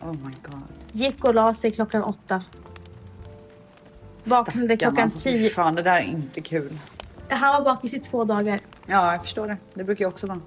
Oh 0.00 0.12
my 0.12 0.34
god. 0.42 0.62
Gick 0.92 1.24
och 1.24 1.34
la 1.34 1.54
sig 1.54 1.70
klockan 1.70 2.02
åtta. 2.02 2.42
Vaknade 4.30 4.66
Stackarn, 4.66 4.78
klockan 4.78 5.02
alltså, 5.02 5.18
tio. 5.18 5.48
Fan, 5.48 5.74
det 5.74 5.82
där 5.82 5.96
är 5.96 6.04
inte 6.04 6.40
kul. 6.40 6.78
Han 7.28 7.52
var 7.64 7.74
bakis 7.74 7.94
i 7.94 8.00
två 8.00 8.24
dagar. 8.24 8.60
Ja, 8.86 9.12
jag 9.12 9.22
förstår 9.22 9.48
det. 9.48 9.56
Det 9.74 9.84
brukar 9.84 10.04
jag 10.04 10.10
också 10.12 10.26
vara. 10.26 10.40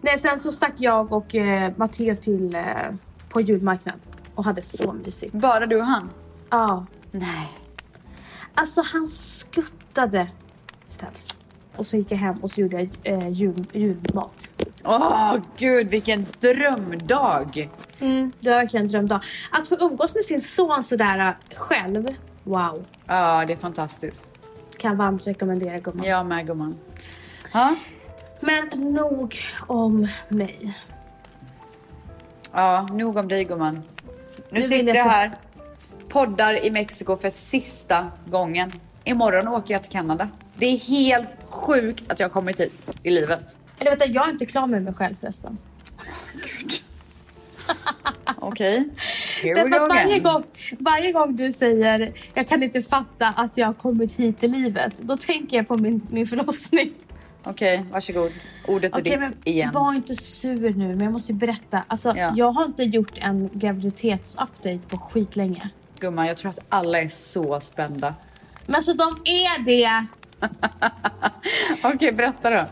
Nej, 0.00 0.18
sen 0.18 0.40
så 0.40 0.52
stack 0.52 0.74
jag 0.76 1.12
och 1.12 1.34
eh, 1.34 1.72
Matteo 1.76 2.14
till 2.14 2.54
eh, 2.54 2.62
på 3.28 3.40
julmarknad 3.40 3.94
och 4.34 4.44
hade 4.44 4.62
så 4.62 4.92
mysigt. 4.92 5.34
Bara 5.34 5.66
du 5.66 5.76
och 5.76 5.86
han? 5.86 6.10
Ja. 6.50 6.86
Nej. 7.10 7.48
Alltså 8.54 8.82
han 8.82 9.08
skuttade 9.08 10.28
ställs. 10.86 11.28
Och 11.76 11.86
så 11.86 11.96
gick 11.96 12.12
jag 12.12 12.18
hem 12.18 12.36
och 12.36 12.50
så 12.50 12.60
gjorde 12.60 12.76
jag 12.76 12.90
eh, 13.02 13.28
jul, 13.28 13.66
julmat. 13.72 14.50
Åh 14.84 15.36
gud, 15.56 15.88
vilken 15.88 16.26
drömdag! 16.40 17.70
Mm, 18.00 18.32
det 18.40 18.50
var 18.50 18.56
verkligen 18.56 18.86
en 18.86 18.92
drömdag. 18.92 19.20
Att 19.50 19.68
få 19.68 19.76
umgås 19.80 20.14
med 20.14 20.24
sin 20.24 20.40
son 20.40 20.84
sådär 20.84 21.18
eh, 21.28 21.56
själv. 21.56 22.08
Wow. 22.48 22.84
Ja, 23.06 23.44
det 23.46 23.52
är 23.52 23.56
fantastiskt. 23.56 24.24
Kan 24.78 24.96
varmt 24.96 25.26
rekommendera 25.26 25.78
gumman. 25.78 26.06
Jag 26.06 26.26
med 26.26 26.46
gumman. 26.46 26.76
Ja, 27.52 27.76
Men 28.40 28.68
nog 28.94 29.36
om 29.66 30.08
mig. 30.28 30.74
ja 32.52 32.82
nog 32.92 33.16
om 33.16 33.28
dig 33.28 33.44
gumman. 33.44 33.74
Nu 33.74 34.42
Nu 34.50 34.62
sitter 34.62 34.76
jag 34.86 34.96
jag 34.96 35.04
typ- 35.04 35.12
här, 35.12 35.36
poddar 36.08 36.66
i 36.66 36.70
Mexiko 36.70 37.16
för 37.16 37.30
sista 37.30 38.06
gången. 38.26 38.72
Imorgon 39.04 39.48
åker 39.48 39.74
jag 39.74 39.82
till 39.82 39.92
Kanada. 39.92 40.28
Det 40.56 40.66
är 40.66 40.78
helt 40.78 41.36
sjukt 41.44 42.12
att 42.12 42.20
jag 42.20 42.28
har 42.28 42.32
kommit 42.32 42.60
hit 42.60 42.86
i 43.02 43.10
livet. 43.10 43.56
Eller 43.78 43.96
du, 43.96 44.04
jag 44.04 44.26
är 44.28 44.30
inte 44.30 44.46
klar 44.46 44.66
med 44.66 44.82
mig 44.82 44.94
själv 44.94 45.14
förresten. 45.20 45.58
Okej, 48.40 48.88
here 49.42 49.54
we 49.54 49.70
Därför 49.70 49.78
go 49.78 49.84
att 49.84 49.88
varje 50.04 50.18
gång, 50.18 50.44
varje 50.78 51.12
gång 51.12 51.36
du 51.36 51.52
säger 51.52 52.12
jag 52.34 52.48
kan 52.48 52.62
inte 52.62 52.82
fatta 52.82 53.26
att 53.28 53.56
jag 53.56 53.66
har 53.66 53.74
kommit 53.74 54.16
hit 54.16 54.44
i 54.44 54.48
livet. 54.48 54.96
Då 54.96 55.16
tänker 55.16 55.56
jag 55.56 55.68
på 55.68 55.76
min, 55.76 56.00
min 56.10 56.26
förlossning. 56.26 56.90
Okej, 57.44 57.84
varsågod. 57.92 58.32
Ordet 58.66 58.92
är 58.94 59.00
Okej, 59.00 59.10
ditt 59.10 59.20
men 59.20 59.34
igen. 59.44 59.70
var 59.72 59.94
inte 59.94 60.14
sur 60.16 60.74
nu, 60.74 60.88
men 60.88 61.00
jag 61.00 61.12
måste 61.12 61.32
berätta. 61.32 61.84
Alltså, 61.88 62.14
Ja. 62.16 62.32
Jag 62.36 62.52
har 62.52 62.64
inte 62.64 62.82
gjort 62.82 63.18
en 63.18 63.50
graviditetsupdate 63.52 64.78
på 64.88 64.98
skitlänge. 64.98 65.68
Gumman, 65.98 66.26
jag 66.26 66.36
tror 66.36 66.50
att 66.50 66.58
alla 66.68 66.98
är 66.98 67.08
så 67.08 67.60
spända. 67.60 68.14
Men 68.66 68.74
alltså 68.74 68.94
de 68.94 69.08
är 69.24 69.64
det! 69.64 70.06
Okej, 71.82 72.12
berätta 72.12 72.50
då. 72.50 72.66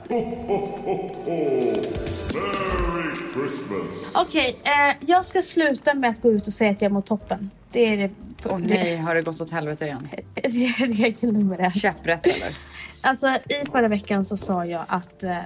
Merry 2.34 3.16
Christmas. 3.32 4.05
Okej, 4.18 4.56
eh, 4.62 4.96
jag 5.00 5.24
ska 5.24 5.42
sluta 5.42 5.94
med 5.94 6.10
att 6.10 6.22
gå 6.22 6.32
ut 6.32 6.46
och 6.46 6.52
säga 6.52 6.70
att 6.70 6.82
jag 6.82 6.92
mår 6.92 7.00
toppen. 7.00 7.50
Det 7.72 7.80
är 7.80 7.96
det. 7.96 8.10
Åh 8.44 8.58
nej, 8.58 8.96
har 8.96 9.14
det 9.14 9.22
gått 9.22 9.40
åt 9.40 9.50
helvete 9.50 9.84
igen? 9.84 10.08
regel 10.78 11.32
nummer 11.32 11.58
ett. 11.58 11.76
Käpprätt 11.76 12.26
eller? 12.26 12.56
Alltså 13.00 13.28
i 13.28 13.66
förra 13.72 13.88
veckan 13.88 14.24
så 14.24 14.36
sa 14.36 14.66
jag 14.66 14.84
att 14.88 15.22
eh, 15.22 15.38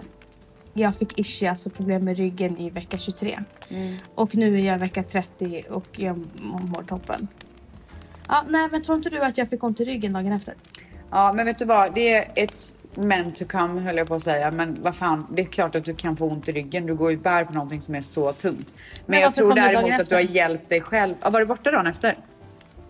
jag 0.74 0.94
fick 0.94 1.18
ischias 1.18 1.50
alltså 1.50 1.70
problem 1.70 2.04
med 2.04 2.16
ryggen 2.16 2.58
i 2.58 2.70
vecka 2.70 2.98
23. 2.98 3.38
Och 4.14 4.36
nu 4.36 4.58
är 4.58 4.64
jag 4.64 4.78
vecka 4.78 5.02
30 5.02 5.62
och 5.70 5.88
jag 5.92 6.26
mår 6.42 6.82
toppen. 6.82 7.28
Ja, 8.28 8.44
nej 8.48 8.68
men 8.72 8.82
tror 8.82 8.96
inte 8.96 9.10
du 9.10 9.18
att 9.18 9.38
jag 9.38 9.50
fick 9.50 9.64
ont 9.64 9.80
i 9.80 9.84
ryggen 9.84 10.12
dagen 10.12 10.32
efter? 10.32 10.54
Ja, 11.10 11.32
men 11.32 11.46
vet 11.46 11.58
du 11.58 11.64
vad? 11.64 11.94
Det 11.94 12.14
är 12.14 12.24
it's 12.24 12.79
meant 12.94 13.36
to 13.36 13.44
come 13.44 13.80
höll 13.80 13.96
jag 13.96 14.06
på 14.08 14.14
att 14.14 14.22
säga. 14.22 14.50
Men 14.50 14.76
vad 14.82 14.94
fan, 14.94 15.26
det 15.30 15.42
är 15.42 15.46
klart 15.46 15.74
att 15.76 15.84
du 15.84 15.94
kan 15.94 16.16
få 16.16 16.26
ont 16.28 16.48
i 16.48 16.52
ryggen. 16.52 16.86
Du 16.86 16.94
går 16.94 17.10
ju 17.10 17.16
bär 17.16 17.44
på 17.44 17.52
någonting 17.52 17.80
som 17.80 17.94
är 17.94 18.02
så 18.02 18.32
tungt. 18.32 18.74
Men, 18.74 19.04
Men 19.06 19.20
jag 19.20 19.34
tror 19.34 19.54
det 19.54 19.60
däremot 19.60 20.00
att 20.00 20.08
du 20.08 20.14
har 20.14 20.22
hjälpt 20.22 20.68
dig 20.68 20.80
själv. 20.80 21.14
Ja, 21.22 21.30
var 21.30 21.40
du 21.40 21.46
borta 21.46 21.70
dagen 21.70 21.86
efter? 21.86 22.18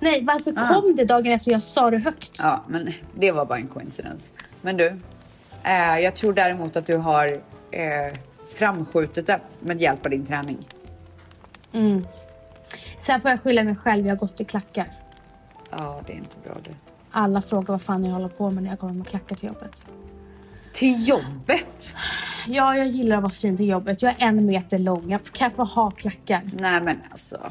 Nej, 0.01 0.25
varför 0.25 0.55
Ah. 0.57 0.69
kom 0.69 0.97
det 0.97 1.05
dagen 1.05 1.33
efter 1.33 1.53
jag 1.53 1.63
sa 1.63 1.91
det 1.91 1.99
högt? 1.99 2.31
Ja, 2.39 2.65
men 2.69 2.93
det 3.15 3.33
var 3.33 3.47
bara 3.47 3.59
en 3.59 3.67
coincidence. 3.67 4.31
Men 4.63 4.77
du, 4.77 4.87
eh, 5.65 5.99
jag 5.99 6.15
tror 6.17 6.33
däremot 6.33 6.77
att 6.77 6.87
du 6.87 6.97
har 6.97 7.27
eh, 7.71 8.19
framskjutit 8.55 9.27
det 9.27 9.41
med 9.61 9.81
hjälp 9.81 10.05
av 10.07 10.11
din 10.11 10.27
träning. 10.27 10.59
Mm. 11.73 12.07
Sen 12.99 13.21
får 13.21 13.31
jag 13.31 13.41
skylla 13.43 13.65
mig 13.65 13.77
själv, 13.77 14.07
jag 14.07 14.13
har 14.13 14.19
gått 14.19 14.41
i 14.41 14.45
klackar. 14.45 14.87
Ja, 15.71 16.01
det 16.07 16.13
är 16.13 16.17
inte 16.17 16.37
bra 16.45 16.57
du. 16.65 16.71
Alla 17.11 17.43
frågar 17.43 17.67
vad 17.75 17.83
fan 17.83 18.05
jag 18.05 18.13
håller 18.13 18.29
på 18.29 18.51
med 18.51 18.63
när 18.63 18.71
jag 18.71 18.79
kommer 18.79 18.95
med 18.95 19.07
klackar 19.09 19.37
till 19.37 19.49
jobbet. 19.49 19.87
Till 20.73 21.09
jobbet? 21.09 21.95
Ja, 22.47 22.77
jag 22.77 22.87
gillar 22.87 23.17
att 23.17 23.23
vara 23.23 23.33
fin 23.33 23.57
till 23.57 23.69
jobbet. 23.69 24.03
Jag 24.03 24.13
är 24.23 24.27
en 24.27 24.47
meter 24.47 24.79
lång. 24.79 25.11
Jag 25.11 25.25
kan 25.25 25.51
få 25.51 25.65
ha 25.65 25.91
klackar. 25.91 26.43
Nej, 26.53 26.81
men 26.81 26.97
alltså. 27.11 27.51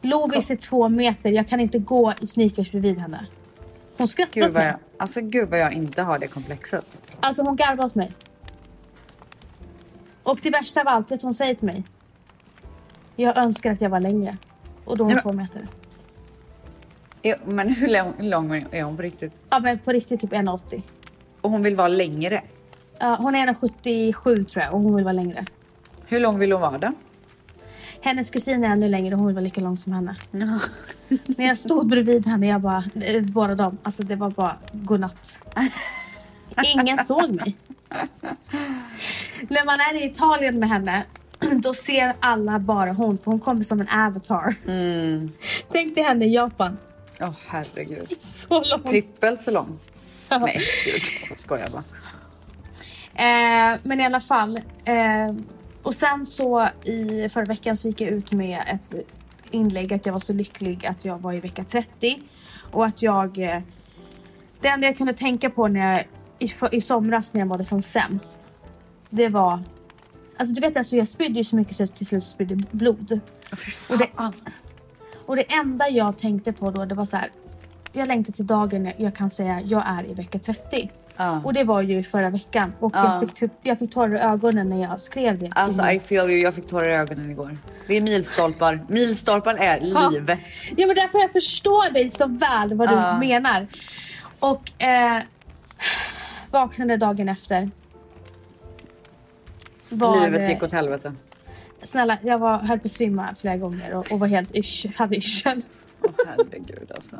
Lovis 0.00 0.50
är 0.50 0.56
två 0.56 0.88
meter. 0.88 1.30
Jag 1.30 1.48
kan 1.48 1.60
inte 1.60 1.78
gå 1.78 2.14
i 2.20 2.26
sneakers 2.26 2.70
bredvid 2.70 2.98
henne. 2.98 3.26
Hon 3.96 4.08
skrattar 4.08 4.32
Gud 4.34 4.48
åt 4.48 4.54
mig. 4.54 4.66
jag, 4.66 4.74
alltså 4.96 5.20
gud 5.20 5.48
vad 5.48 5.58
jag 5.58 5.72
inte 5.72 6.02
har 6.02 6.18
det 6.18 6.26
komplexet. 6.26 6.98
Alltså 7.20 7.42
hon 7.42 7.56
garvar 7.56 7.84
åt 7.84 7.94
mig. 7.94 8.12
Och 10.22 10.38
det 10.42 10.50
värsta 10.50 10.80
av 10.80 10.88
allt, 10.88 11.10
vet 11.12 11.22
hon 11.22 11.34
säger 11.34 11.54
till 11.54 11.66
mig? 11.66 11.84
Jag 13.16 13.36
önskar 13.36 13.72
att 13.72 13.80
jag 13.80 13.90
var 13.90 14.00
längre. 14.00 14.36
Och 14.84 14.96
då 14.96 15.04
är 15.04 15.06
hon 15.06 15.06
Nej, 15.06 15.14
men- 15.14 15.22
två 15.22 15.32
meter. 15.32 15.68
Ja, 17.22 17.36
Men 17.44 17.68
hur 17.68 17.88
lång, 17.88 18.14
lång 18.18 18.64
är 18.70 18.82
hon 18.82 18.96
på 18.96 19.02
riktigt? 19.02 19.32
Ja 19.50 19.58
men 19.58 19.78
på 19.78 19.92
riktigt 19.92 20.20
typ 20.20 20.32
1,80. 20.32 20.82
Och 21.40 21.50
hon 21.50 21.62
vill 21.62 21.76
vara 21.76 21.88
längre. 21.88 22.42
Ja, 22.98 23.16
hon 23.20 23.34
är 23.34 23.46
1,77 23.46 24.44
tror 24.44 24.64
jag 24.64 24.74
och 24.74 24.80
hon 24.80 24.94
vill 24.96 25.04
vara 25.04 25.12
längre. 25.12 25.44
Hur 26.06 26.20
lång 26.20 26.38
vill 26.38 26.52
hon 26.52 26.60
vara 26.60 26.78
då? 26.78 26.92
Hennes 28.00 28.30
kusin 28.30 28.64
är 28.64 28.68
ännu 28.68 28.88
längre 28.88 29.14
och 29.14 29.18
hon 29.18 29.26
vill 29.26 29.34
vara 29.34 29.44
lika 29.44 29.60
lång 29.60 29.76
som 29.76 29.92
henne. 29.92 30.16
Ja. 30.30 30.60
När 31.26 31.46
jag 31.46 31.56
stod 31.56 31.86
bredvid 31.86 32.26
henne, 32.26 32.46
jag 32.46 32.60
bara, 32.60 32.84
eh, 33.02 33.22
båda 33.22 33.54
dem, 33.54 33.78
alltså 33.82 34.02
det 34.02 34.16
var 34.16 34.30
bara 34.30 34.56
godnatt. 34.72 35.42
Ingen 36.64 37.04
såg 37.04 37.30
mig. 37.30 37.56
När 39.48 39.64
man 39.64 39.80
är 39.80 40.02
i 40.02 40.04
Italien 40.04 40.58
med 40.58 40.68
henne, 40.68 41.04
då 41.62 41.74
ser 41.74 42.14
alla 42.20 42.58
bara 42.58 42.92
hon, 42.92 43.18
för 43.18 43.30
hon 43.30 43.40
kommer 43.40 43.62
som 43.62 43.80
en 43.80 43.88
avatar. 43.88 44.54
Mm. 44.66 45.30
Tänk 45.72 45.94
dig 45.94 46.04
henne 46.04 46.24
i 46.24 46.34
Japan. 46.34 46.76
Åh 47.20 47.34
herregud. 47.46 48.16
Så 48.20 48.64
lång. 48.64 48.82
Trippelt 48.82 49.42
så 49.42 49.50
lång. 49.50 49.78
Nej, 50.28 50.62
gud. 50.84 51.02
Jag 51.28 51.38
skojar 51.38 51.68
bara. 51.70 51.84
Eh, 53.14 53.78
men 53.82 54.00
i 54.00 54.04
alla 54.04 54.20
fall. 54.20 54.60
Eh, 54.84 55.34
och 55.82 55.94
sen 55.94 56.26
så 56.26 56.68
i 56.84 57.28
förra 57.28 57.44
veckan 57.44 57.76
så 57.76 57.88
gick 57.88 58.00
jag 58.00 58.10
ut 58.10 58.32
med 58.32 58.60
ett 58.66 58.94
inlägg 59.50 59.92
att 59.92 60.06
jag 60.06 60.12
var 60.12 60.20
så 60.20 60.32
lycklig 60.32 60.86
att 60.86 61.04
jag 61.04 61.18
var 61.18 61.32
i 61.32 61.40
vecka 61.40 61.64
30. 61.64 62.18
Och 62.72 62.86
att 62.86 63.02
jag... 63.02 63.38
Eh, 63.38 63.60
det 64.60 64.68
enda 64.68 64.86
jag 64.86 64.96
kunde 64.96 65.12
tänka 65.12 65.50
på 65.50 65.68
när 65.68 65.92
jag, 65.92 66.06
i, 66.38 66.48
för, 66.48 66.74
i 66.74 66.80
somras 66.80 67.34
när 67.34 67.40
jag 67.40 67.48
mådde 67.48 67.64
som 67.64 67.82
sämst. 67.82 68.46
Det 69.10 69.28
var... 69.28 69.60
Alltså 70.38 70.54
du 70.54 70.60
vet 70.60 70.76
alltså 70.76 70.96
jag 70.96 71.08
spydde 71.08 71.38
ju 71.38 71.44
så 71.44 71.56
mycket 71.56 71.76
så 71.76 71.82
jag 71.82 71.94
till 71.94 72.06
slut 72.06 72.24
spydde 72.24 72.56
blod. 72.70 73.20
Och 73.90 73.98
det, 73.98 74.08
och 75.28 75.36
det 75.36 75.52
enda 75.52 75.88
jag 75.88 76.18
tänkte 76.18 76.52
på 76.52 76.70
då 76.70 76.84
det 76.84 76.94
var 76.94 77.04
så 77.04 77.16
här. 77.16 77.30
Jag 77.92 78.08
längtar 78.08 78.32
till 78.32 78.46
dagen 78.46 78.82
när 78.82 78.94
jag 78.98 79.14
kan 79.14 79.30
säga 79.30 79.60
jag 79.64 79.82
är 79.86 80.06
i 80.10 80.14
vecka 80.14 80.38
30. 80.38 80.90
Ja. 81.16 81.40
Och 81.44 81.52
det 81.52 81.64
var 81.64 81.82
ju 81.82 82.02
förra 82.02 82.30
veckan. 82.30 82.72
Och 82.80 82.92
Ja. 82.94 83.04
jag, 83.12 83.20
fick 83.20 83.34
typ, 83.38 83.52
jag 83.62 83.78
fick 83.78 83.90
tårar 83.94 84.14
i 84.14 84.18
ögonen 84.18 84.68
när 84.68 84.82
jag 84.82 85.00
skrev 85.00 85.38
det. 85.38 85.50
Alltså 85.54 85.90
i- 85.90 86.00
feel 86.00 86.30
you, 86.30 86.38
jag 86.40 86.54
fick 86.54 86.66
tårar 86.66 86.88
i 86.88 86.94
ögonen 86.94 87.30
igår. 87.30 87.58
Det 87.86 87.94
är 87.96 88.00
milstolpar. 88.00 88.84
Milstolpar 88.88 89.54
är 89.54 89.80
livet. 89.80 90.38
Ja 90.76 90.86
men 90.86 90.96
därför 90.96 91.18
jag 91.18 91.32
förstår 91.32 91.92
dig 91.92 92.08
så 92.08 92.26
väl 92.26 92.74
vad 92.74 92.88
du 92.88 93.26
menar. 93.26 93.66
Och 94.38 94.82
eh, 94.82 95.22
Vaknade 96.50 96.96
dagen 96.96 97.28
efter. 97.28 97.70
Var, 99.88 100.20
Livet 100.20 100.50
gick 100.50 100.62
åt 100.62 100.72
helvete. 100.72 101.14
Snälla, 101.82 102.18
jag 102.22 102.38
var, 102.38 102.58
höll 102.58 102.78
på 102.78 102.84
att 102.86 102.92
svimma 102.92 103.34
flera 103.40 103.56
gånger 103.56 103.94
och, 103.96 104.12
och 104.12 104.20
var 104.20 104.26
helt 104.26 104.56
yrs, 104.56 104.86
hade 104.96 105.16
yrsel. 105.16 105.62
Åh 106.02 106.10
herregud 106.26 106.92
alltså. 106.94 107.16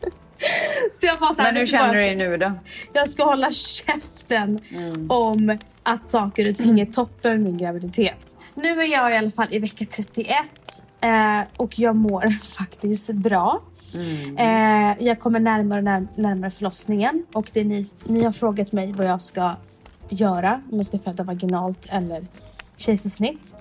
Så 0.92 1.06
jag 1.06 1.18
var 1.18 1.32
så 1.32 1.42
här, 1.42 1.52
Men 1.52 1.56
hur 1.60 1.66
känner 1.66 1.94
du 1.94 2.00
dig 2.00 2.16
nu 2.16 2.36
då? 2.36 2.52
jag 2.92 3.08
ska 3.10 3.24
hålla 3.24 3.50
käften 3.50 4.60
Mm. 4.70 5.10
om 5.10 5.58
att 5.82 6.06
saker 6.06 6.48
och 6.50 6.56
ting 6.56 6.80
är 6.80 6.86
toppen 6.86 7.32
med 7.32 7.40
min 7.40 7.58
graviditet. 7.58 8.36
Nu 8.54 8.80
är 8.82 8.86
jag 8.86 9.12
i 9.12 9.16
alla 9.16 9.30
fall 9.30 9.48
i 9.50 9.58
vecka 9.58 9.84
31 9.90 10.36
eh, 11.00 11.40
och 11.56 11.78
jag 11.78 11.96
mår 11.96 12.44
faktiskt 12.44 13.10
bra. 13.10 13.62
Mm. 13.94 14.36
Eh, 14.36 15.06
jag 15.06 15.20
kommer 15.20 15.40
närmare 15.40 15.78
och 15.78 15.84
när, 15.84 16.06
närmare 16.16 16.50
förlossningen 16.50 17.26
och 17.32 17.50
det 17.52 17.64
ni, 17.64 17.86
ni 18.04 18.22
har 18.24 18.32
frågat 18.32 18.72
mig 18.72 18.92
vad 18.92 19.06
jag 19.06 19.22
ska 19.22 19.52
göra, 20.08 20.60
om 20.72 20.76
jag 20.76 20.86
ska 20.86 20.98
föda 20.98 21.24
vaginalt 21.24 21.86
eller 21.88 22.26
kejsarsnitt. 22.76 23.54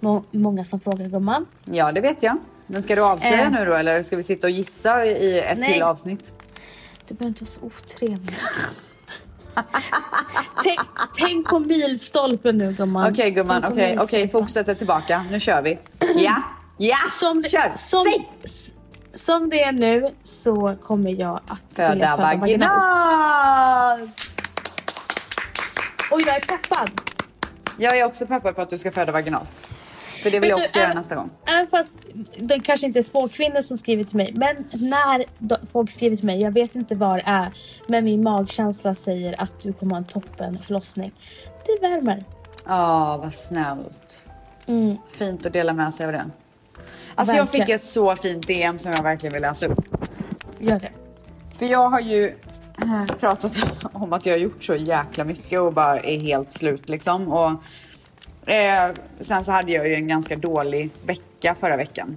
Må, 0.00 0.24
många 0.30 0.64
som 0.64 0.80
frågar 0.80 1.06
gumman. 1.08 1.46
Ja, 1.64 1.92
det 1.92 2.00
vet 2.00 2.22
jag. 2.22 2.36
Men 2.66 2.82
ska 2.82 2.94
du 2.96 3.02
avslöja 3.02 3.40
Eh. 3.44 3.50
nu 3.50 3.64
då 3.64 3.74
eller 3.74 4.02
ska 4.02 4.16
vi 4.16 4.22
sitta 4.22 4.46
och 4.46 4.50
gissa 4.50 5.04
i 5.06 5.40
ett 5.40 5.58
Nej. 5.58 5.72
till 5.72 5.82
avsnitt? 5.82 6.32
Du 7.08 7.14
behöver 7.14 7.28
inte 7.28 7.42
vara 7.42 7.48
så 7.50 7.60
otrevlig. 7.62 8.34
tänk, 10.62 10.80
tänk 11.18 11.48
på 11.48 11.58
milstolpen 11.58 12.58
nu 12.58 12.72
gumman. 12.72 13.12
Okej 13.12 13.30
gumman, 13.30 13.62
Tänk 13.62 13.64
på 13.64 13.72
okej, 13.72 13.98
okej, 14.00 14.20
milstolpen. 14.20 14.28
fokuset 14.28 14.78
tillbaka. 14.78 15.24
Nu 15.30 15.40
kör 15.40 15.62
vi. 15.62 15.78
Ja, 16.16 16.42
ja, 16.76 16.96
Som, 17.10 17.42
kör! 17.42 17.72
som, 17.76 18.04
Säg! 18.04 18.28
som 19.14 19.50
det 19.50 19.62
är 19.62 19.72
nu 19.72 20.10
så 20.24 20.76
kommer 20.82 21.10
jag 21.10 21.40
att 21.46 21.64
Föda 21.72 22.16
vaginalt. 22.16 22.40
vaginalt! 22.40 24.10
Och 26.10 26.20
jag 26.20 26.36
är 26.36 26.40
peppad. 26.40 26.90
Jag 27.78 27.98
är 27.98 28.04
också 28.04 28.26
peppad 28.26 28.54
på 28.56 28.62
att 28.62 28.70
du 28.70 28.78
ska 28.78 28.90
föda 28.90 29.12
vaginalt. 29.12 29.48
För 30.24 30.30
det 30.30 30.40
vill 30.40 30.50
jag 30.50 30.58
du, 30.58 30.64
också 30.64 30.78
göra 30.78 30.86
även- 30.88 30.96
nästa 30.96 31.14
gång. 31.14 31.30
Även 31.46 31.66
fast 31.66 31.98
det 32.38 32.60
kanske 32.60 32.86
inte 32.86 32.98
är 32.98 33.02
spåkvinnor 33.02 33.60
som 33.60 33.78
skriver 33.78 34.04
till 34.04 34.16
mig. 34.16 34.32
Men 34.36 34.56
när 34.72 35.24
folk 35.66 35.90
skriver 35.90 36.16
till 36.16 36.26
mig, 36.26 36.40
jag 36.40 36.50
vet 36.50 36.74
inte 36.74 36.94
vad 36.94 37.16
det 37.18 37.22
är. 37.26 37.52
Men 37.88 38.04
min 38.04 38.22
magkänsla 38.22 38.94
säger 38.94 39.42
att 39.42 39.60
du 39.60 39.72
kommer 39.72 39.90
ha 39.92 39.98
en 39.98 40.04
toppen 40.04 40.58
förlossning. 40.62 41.12
Det 41.66 41.88
värmer. 41.88 42.24
Ja, 42.66 43.16
vad 43.22 43.34
snällt. 43.34 44.24
Mm. 44.66 44.96
Fint 45.12 45.46
att 45.46 45.52
dela 45.52 45.72
med 45.72 45.94
sig 45.94 46.06
av 46.06 46.12
det. 46.12 46.24
Alltså 47.14 47.36
jag 47.36 47.48
fick 47.50 47.60
Verkligen. 47.60 47.76
ett 47.76 47.84
så 47.84 48.16
fint 48.16 48.46
DM 48.46 48.78
som 48.78 48.92
jag 48.92 49.02
verkligen 49.02 49.32
vill 49.32 49.42
läsa 49.42 49.66
upp. 49.66 49.84
Gör 50.58 50.80
det. 50.80 50.90
För 51.58 51.66
jag 51.66 51.88
har 51.90 52.00
ju 52.00 52.26
eh, 52.82 53.16
pratat 53.20 53.56
om 53.92 54.12
att 54.12 54.26
jag 54.26 54.32
har 54.34 54.38
gjort 54.38 54.64
så 54.64 54.74
jäkla 54.74 55.24
mycket 55.24 55.60
och 55.60 55.72
bara 55.72 56.00
är 56.00 56.18
helt 56.20 56.52
slut 56.52 56.88
liksom. 56.88 57.32
Och 57.32 57.50
eh, 58.46 58.94
sen 59.20 59.44
så 59.44 59.52
hade 59.52 59.72
jag 59.72 59.88
ju 59.88 59.94
en 59.94 60.08
ganska 60.08 60.36
dålig 60.36 60.90
vecka 61.06 61.54
förra 61.60 61.76
veckan. 61.76 62.16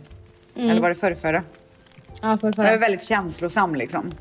Eller 0.56 0.82
var 0.82 0.90
det 0.90 0.96
förrförra? 0.96 1.44
Ja, 2.22 2.38
för, 2.38 2.52
för. 2.52 2.64
Jag 2.64 2.74
är 2.74 2.80
väldigt 2.80 3.04
känslosam 3.04 3.76
liksom. 3.76 4.12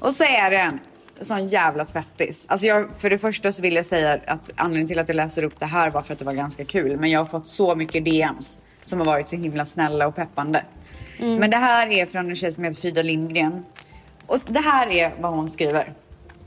Och 0.00 0.14
så 0.14 0.24
är 0.24 0.50
det 0.50 0.58
en 0.58 0.80
sån 1.20 1.48
jävla 1.48 1.84
tvättis. 1.84 2.46
Alltså 2.48 2.66
jag, 2.66 2.96
för 2.96 3.10
det 3.10 3.18
första 3.18 3.52
så 3.52 3.62
vill 3.62 3.74
jag 3.74 3.86
säga 3.86 4.18
att 4.26 4.50
anledningen 4.56 4.88
till 4.88 4.98
att 4.98 5.08
jag 5.08 5.14
läser 5.14 5.42
upp 5.42 5.60
det 5.60 5.66
här 5.66 5.90
var 5.90 6.02
för 6.02 6.12
att 6.12 6.18
det 6.18 6.24
var 6.24 6.32
ganska 6.32 6.64
kul. 6.64 6.96
Men 6.96 7.10
jag 7.10 7.20
har 7.20 7.24
fått 7.24 7.46
så 7.46 7.74
mycket 7.74 8.04
DMs 8.04 8.60
som 8.82 8.98
har 8.98 9.06
varit 9.06 9.28
så 9.28 9.36
himla 9.36 9.66
snälla 9.66 10.06
och 10.06 10.16
peppande. 10.16 10.64
Men 11.38 11.50
det 11.50 11.56
här 11.56 11.86
är 11.86 12.06
från 12.06 12.28
en 12.28 12.34
tjej 12.34 12.52
som 12.52 12.64
heter 12.64 12.80
Frida 12.80 13.02
Lindgren. 13.02 13.64
Och 14.26 14.38
det 14.48 14.60
här 14.60 14.90
är 14.90 15.14
vad 15.20 15.32
hon 15.32 15.48
skriver. 15.48 15.92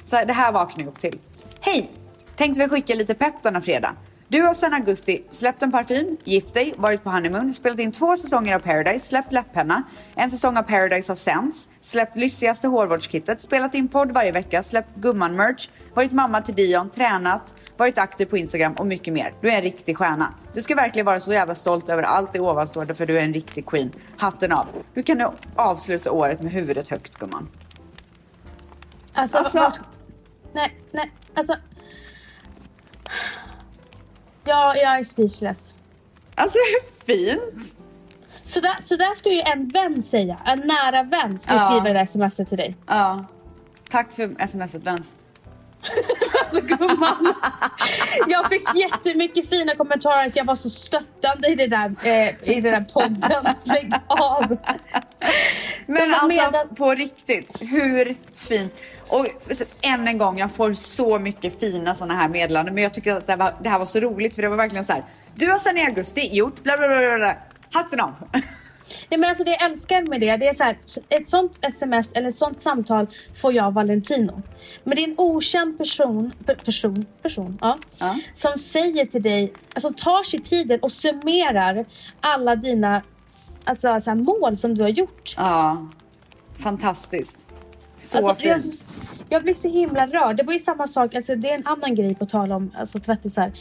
Så 0.03 0.15
här, 0.15 0.25
det 0.25 0.33
här 0.33 0.51
vaknar 0.51 0.83
jag 0.83 0.91
upp 0.91 0.99
till. 0.99 1.19
Hej! 1.59 1.91
Tänkte 2.35 2.61
vi 2.61 2.69
skicka 2.69 2.95
lite 2.95 3.13
pepp 3.13 3.43
denna 3.43 3.61
fredag. 3.61 3.95
Du 4.31 4.41
har 4.41 4.53
sedan 4.53 4.73
augusti 4.73 5.23
släppt 5.29 5.61
en 5.63 5.71
parfym, 5.71 6.17
gift 6.23 6.53
dig, 6.53 6.73
varit 6.77 7.03
på 7.03 7.09
honeymoon, 7.09 7.53
spelat 7.53 7.79
in 7.79 7.91
två 7.91 8.15
säsonger 8.15 8.55
av 8.55 8.59
Paradise, 8.59 9.05
släppt 9.05 9.31
läpppenna, 9.33 9.83
en 10.15 10.31
säsong 10.31 10.57
av 10.57 10.61
Paradise 10.63 11.11
har 11.11 11.15
sänds, 11.15 11.69
släppt 11.81 12.15
lyxigaste 12.15 12.67
hårvårdskittet, 12.67 13.41
spelat 13.41 13.75
in 13.75 13.87
podd 13.87 14.11
varje 14.11 14.31
vecka, 14.31 14.63
släppt 14.63 14.95
gumman-merch, 14.95 15.69
varit 15.93 16.11
mamma 16.11 16.41
till 16.41 16.55
Dion, 16.55 16.89
tränat, 16.89 17.53
varit 17.77 17.97
aktiv 17.97 18.25
på 18.25 18.37
Instagram 18.37 18.73
och 18.73 18.87
mycket 18.87 19.13
mer. 19.13 19.33
Du 19.41 19.49
är 19.51 19.55
en 19.55 19.61
riktig 19.61 19.97
stjärna. 19.97 20.33
Du 20.53 20.61
ska 20.61 20.75
verkligen 20.75 21.05
vara 21.05 21.19
så 21.19 21.33
jävla 21.33 21.55
stolt 21.55 21.89
över 21.89 22.03
allt 22.03 22.33
det 22.33 22.39
ovanstående 22.39 22.93
för 22.93 23.05
du 23.05 23.19
är 23.19 23.23
en 23.23 23.33
riktig 23.33 23.65
queen. 23.65 23.91
Hatten 24.17 24.51
av. 24.51 24.65
Du 24.93 25.03
kan 25.03 25.17
nu 25.17 25.25
avsluta 25.55 26.11
året 26.11 26.41
med 26.41 26.51
huvudet 26.51 26.89
högt 26.89 27.17
gumman. 27.17 27.47
Alltså, 29.13 29.37
Alltså- 29.37 29.57
vart- 29.59 29.79
nej, 30.53 30.77
nej, 30.91 31.11
alltså. 31.33 31.55
Ja, 34.45 34.75
jag 34.75 34.99
är 34.99 35.03
speechless. 35.03 35.75
Alltså 36.35 36.57
hur 36.57 37.05
fint? 37.05 37.71
Så 38.43 38.59
där, 38.59 38.75
så 38.81 38.95
där 38.95 39.15
ska 39.15 39.29
ju 39.29 39.41
en 39.41 39.69
vän 39.69 40.03
säga. 40.03 40.37
En 40.45 40.59
nära 40.59 41.03
vän 41.03 41.39
ska 41.39 41.51
ju 41.53 41.57
Ja. 41.59 41.65
skriva 41.69 41.83
det 41.83 41.93
där 41.93 42.05
smset 42.05 42.49
till 42.49 42.57
dig. 42.57 42.75
Ja. 42.87 43.25
Tack 43.89 44.13
för 44.13 44.47
smset 44.47 44.83
Vens. 44.83 45.13
Alltså 46.43 46.61
gumman. 46.61 47.33
Jag 48.27 48.49
fick 48.49 48.75
jättemycket 48.75 49.49
fina 49.49 49.75
kommentarer 49.75 50.27
att 50.27 50.35
jag 50.35 50.45
var 50.45 50.55
så 50.55 50.69
stöttande 50.69 51.47
i 51.47 51.55
det 51.55 51.67
där, 51.67 51.95
eh, 52.03 52.49
i 52.49 52.61
den 52.61 52.71
där 52.73 52.85
podden. 52.93 53.55
Släng 53.55 53.91
av. 54.07 54.57
Men 55.85 56.13
alltså 56.13 56.27
meddelat- 56.27 56.75
på 56.77 56.91
riktigt, 56.91 57.51
hur 57.59 58.15
fint? 58.35 58.73
Och 59.11 59.25
än 59.81 60.07
en 60.07 60.17
gång, 60.17 60.37
jag 60.37 60.51
får 60.51 60.73
så 60.73 61.19
mycket 61.19 61.59
fina 61.59 61.95
såna 61.95 62.13
här 62.15 62.29
meddelanden. 62.29 62.73
Men 62.73 62.83
jag 62.83 62.93
tycker 62.93 63.15
att 63.15 63.27
det, 63.27 63.35
var, 63.35 63.53
det 63.63 63.69
här 63.69 63.79
var 63.79 63.85
så 63.85 63.99
roligt 63.99 64.35
för 64.35 64.41
det 64.41 64.49
var 64.49 64.57
verkligen 64.57 64.85
så 64.85 64.93
här. 64.93 65.03
Du 65.35 65.51
har 65.51 65.57
sedan 65.57 65.77
i 65.77 65.85
augusti 65.85 66.29
gjort 66.35 66.63
bla 66.63 66.77
bla 66.77 66.87
bla 66.87 67.15
bla. 67.17 67.35
Hatten 67.71 67.99
av. 67.99 68.13
Nej, 69.09 69.19
men 69.19 69.29
alltså 69.29 69.43
det 69.43 69.51
jag 69.51 69.61
älskar 69.71 70.01
med 70.01 70.21
det, 70.21 70.37
det 70.37 70.47
är 70.47 70.53
så 70.53 70.63
här, 70.63 70.77
ett 71.09 71.29
sånt 71.29 71.51
sms 71.61 72.11
eller 72.11 72.27
ett 72.29 72.35
sånt 72.35 72.61
samtal 72.61 73.07
får 73.41 73.53
jag 73.53 73.65
av 73.65 73.73
Valentino. 73.73 74.41
Men 74.83 74.95
det 74.95 75.01
är 75.01 75.07
en 75.07 75.15
okänd 75.17 75.77
person, 75.77 76.31
pe- 76.45 76.65
person, 76.65 77.05
person 77.21 77.57
ja, 77.61 77.77
Ja. 77.97 78.15
som 78.33 78.57
säger 78.57 79.05
till 79.05 79.21
dig, 79.21 79.53
alltså 79.73 79.89
tar 79.93 80.23
sig 80.23 80.39
tiden 80.39 80.79
och 80.79 80.91
summerar 80.91 81.85
alla 82.21 82.55
dina 82.55 83.01
alltså, 83.63 83.99
så 83.99 84.09
här, 84.09 84.15
mål 84.17 84.57
som 84.57 84.75
du 84.75 84.81
har 84.81 84.89
gjort. 84.89 85.33
Ja, 85.37 85.87
fantastiskt. 86.63 87.37
Så 88.01 88.27
Alltså, 88.27 88.47
jag, 88.47 88.61
fint. 88.61 88.87
jag 89.29 89.43
blir 89.43 89.53
så 89.53 89.67
himla 89.67 90.07
rörd. 90.07 90.37
Det 90.37 90.43
var 90.43 90.53
ju 90.53 90.59
samma 90.59 90.87
sak, 90.87 91.15
alltså, 91.15 91.35
det 91.35 91.49
är 91.49 91.55
en 91.55 91.67
annan 91.67 91.95
grej 91.95 92.15
på 92.15 92.25
tal 92.25 92.51
om 92.51 92.71
alltså, 92.77 92.99
tvättisar. 92.99 93.51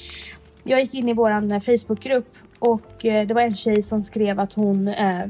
Jag 0.62 0.80
gick 0.80 0.94
in 0.94 1.08
i 1.08 1.12
våran 1.12 1.52
eh, 1.52 1.60
Facebookgrupp 1.60 2.34
och 2.58 3.04
eh, 3.04 3.26
det 3.26 3.34
var 3.34 3.42
en 3.42 3.56
tjej 3.56 3.82
som 3.82 4.02
skrev 4.02 4.40
att 4.40 4.52
hon 4.52 4.88
eh, 4.88 5.26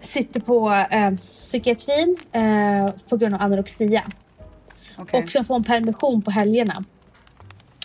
sitter 0.00 0.40
på 0.40 0.70
eh, 0.90 1.10
psykiatrin 1.40 2.16
eh, 2.32 2.90
på 3.08 3.16
grund 3.16 3.34
av 3.34 3.42
anorexia. 3.42 4.02
Okej. 4.96 5.22
Och 5.22 5.30
sen 5.30 5.44
får 5.44 5.54
hon 5.54 5.64
permission 5.64 6.22
på 6.22 6.30
helgerna. 6.30 6.84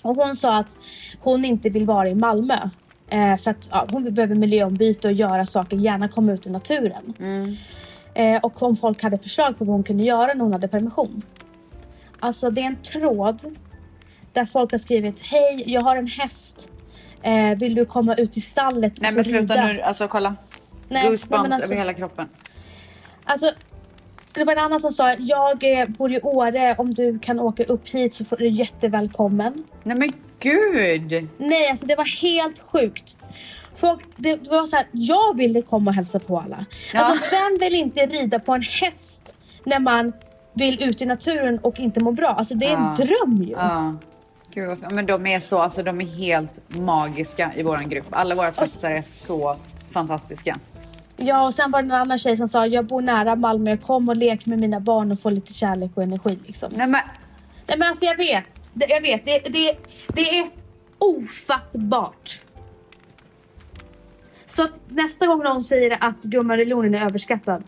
Och 0.02 0.16
hon 0.16 0.36
sa 0.36 0.58
att 0.58 0.78
hon 1.20 1.46
inte 1.46 1.70
vill 1.70 1.86
vara 1.86 2.10
i 2.10 2.16
Malmö. 2.16 2.70
Eh, 3.10 3.38
för 3.38 3.52
att 3.52 3.70
ja, 3.72 3.88
hon 3.92 4.14
behöver 4.14 4.36
miljöombyte 4.36 5.08
och 5.08 5.14
göra 5.14 5.46
saker, 5.46 5.78
gärna 5.78 6.08
komma 6.08 6.34
ut 6.34 6.48
i 6.48 6.50
naturen. 6.50 7.14
Eh, 7.20 7.54
och 8.42 8.64
om 8.64 8.76
folk 8.76 9.04
hade 9.04 9.18
förslag 9.18 9.58
på 9.58 9.66
vad 9.66 9.74
hon 9.76 9.84
kunde 9.84 10.04
göra 10.04 10.34
när 10.34 10.44
hon 10.44 10.54
hade 10.54 10.68
permission. 10.68 11.22
Alltså 12.20 12.50
det 12.50 12.62
är 12.62 12.66
en 12.66 12.76
tråd 12.76 13.58
där 14.34 14.46
folk 14.46 14.72
har 14.72 14.80
skrivit 14.80 15.22
Hej, 15.22 15.64
jag 15.68 15.82
har 15.82 15.96
en 15.96 16.08
häst. 16.08 16.68
Eh, 17.22 17.58
vill 17.58 17.76
du 17.76 17.86
komma 17.86 18.16
ut 18.16 18.38
i 18.38 18.42
stallet 18.42 18.94
och 18.94 19.02
Nej 19.02 19.12
men 19.14 19.24
sluta 19.24 19.54
rida?" 19.54 19.68
nu, 19.68 19.82
alltså 19.82 20.08
kolla. 20.08 20.30
Nej, 20.30 21.02
nej, 21.04 21.10
Goosebumps 21.10 21.42
men 21.42 21.54
alltså- 21.54 21.66
över 21.66 21.76
hela 21.76 21.94
kroppen. 21.94 22.30
Alltså, 23.24 23.52
det 24.34 24.44
var 24.44 24.54
en 24.54 24.60
annan 24.60 24.80
som 24.80 24.92
sa 24.92 25.14
jag 25.14 25.80
eh, 25.80 25.88
bor 25.88 26.12
i 26.14 26.20
Åre, 26.22 26.76
om 26.78 26.94
du 26.94 27.20
kan 27.20 27.40
åka 27.40 27.64
upp 27.64 27.88
hit 27.90 28.14
så 28.14 28.26
får 28.26 28.38
du 28.38 28.48
jättevälkommen. 28.48 29.64
Nej 29.84 29.98
men 29.98 30.12
gud! 30.40 31.28
Nej, 31.38 31.70
alltså 31.70 31.86
det 31.86 31.96
var 31.96 32.22
helt 32.22 32.60
sjukt. 32.60 33.15
Folk, 33.76 34.00
det, 34.16 34.48
var 34.50 34.66
så 34.66 34.76
här, 34.76 34.86
jag 34.92 35.38
ville 35.38 35.62
komma 35.62 35.92
och 35.92 35.96
hälsa 35.96 36.20
på 36.20 36.40
alla. 36.40 36.66
Ja. 36.94 37.00
Alltså 37.00 37.26
vem 37.32 37.58
vill 37.60 37.76
inte 37.76 38.06
rida 38.06 38.40
på 38.40 38.54
en 38.54 38.62
häst 38.62 39.36
när 39.64 39.80
man 39.80 40.14
vill 40.54 40.84
ut 40.84 41.02
i 41.02 41.06
naturen 41.06 41.60
och 41.60 41.80
inte 41.80 42.00
må 42.00 42.12
bra? 42.12 42.28
Alltså 42.28 42.56
det 42.56 42.66
är 42.66 42.72
Ja. 42.72 42.90
en 42.90 42.96
dröm 42.96 43.44
ju. 43.48 43.52
Ja. 43.52 43.96
Gud, 44.54 44.78
men 44.92 45.06
de 45.06 45.28
är 45.28 45.40
så, 45.40 45.60
alltså 45.60 45.84
de 45.84 46.02
är 46.02 46.06
helt 46.06 46.62
magiska 46.68 47.52
i 47.56 47.64
våran 47.64 47.90
grupp. 47.90 48.06
Alla 48.10 48.36
våra 48.36 48.52
tvättisar 48.52 48.92
är 48.92 49.02
så 49.02 49.56
fantastiska. 49.92 50.58
Ja, 51.18 51.46
och 51.46 51.54
sen 51.54 51.72
var 51.72 51.82
det 51.82 51.86
en 51.86 51.92
annan 51.92 52.20
tjej 52.20 52.38
som 52.38 52.48
sa 52.48 52.68
jag 52.68 52.86
bor 52.86 53.02
nära 53.02 53.36
Malmö, 53.36 53.78
kom 53.78 54.10
och 54.10 54.16
lek 54.18 54.46
med 54.46 54.60
mina 54.60 54.80
barn 54.80 55.12
och 55.12 55.20
få 55.20 55.30
lite 55.30 55.54
kärlek 55.54 55.92
och 55.96 56.04
energi. 56.04 56.40
Liksom. 56.46 56.72
Nej 56.76 56.88
men 56.88 57.02
Nej 57.68 57.78
men 57.78 57.90
alltså 57.90 58.06
jag 58.06 58.18
vet. 58.18 58.60
Jag 58.74 59.02
vet. 59.02 59.26
Det, 59.26 59.40
det, 59.40 59.78
det 60.08 60.40
är 60.40 60.50
ofattbart. 61.00 62.40
Så 64.56 64.64
att 64.64 64.82
nästa 64.88 65.28
gång 65.28 65.44
någon 65.44 65.62
säger 65.62 65.98
att 66.02 66.24
gumman 66.24 66.58
Relonen 66.58 66.96
är 66.96 67.06
överskattad. 67.06 67.64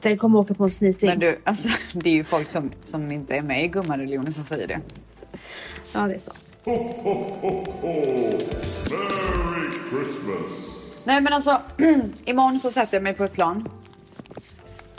Den 0.00 0.18
kommer 0.18 0.38
åka 0.38 0.54
på 0.54 0.64
en 0.64 0.70
snyting. 0.70 1.08
Men 1.08 1.18
du, 1.18 1.38
alltså, 1.44 1.68
det 1.98 2.10
är 2.10 2.14
ju 2.14 2.24
folk 2.24 2.50
som, 2.50 2.72
som 2.84 3.12
inte 3.12 3.36
är 3.36 3.42
med 3.42 3.64
i 3.64 3.68
gummareligionen 3.68 4.32
som 4.32 4.44
säger 4.44 4.66
det. 4.66 4.80
Ja, 5.92 6.00
det 6.00 6.14
är 6.14 6.18
sant. 6.18 6.38
Merry 6.64 6.90
Christmas. 9.90 10.80
Nej 11.04 11.20
men 11.20 11.32
alltså, 11.32 11.60
imorgon 12.24 12.60
så 12.60 12.70
sätter 12.70 12.96
jag 12.96 13.02
mig 13.02 13.14
på 13.14 13.24
ett 13.24 13.32
plan. 13.32 13.68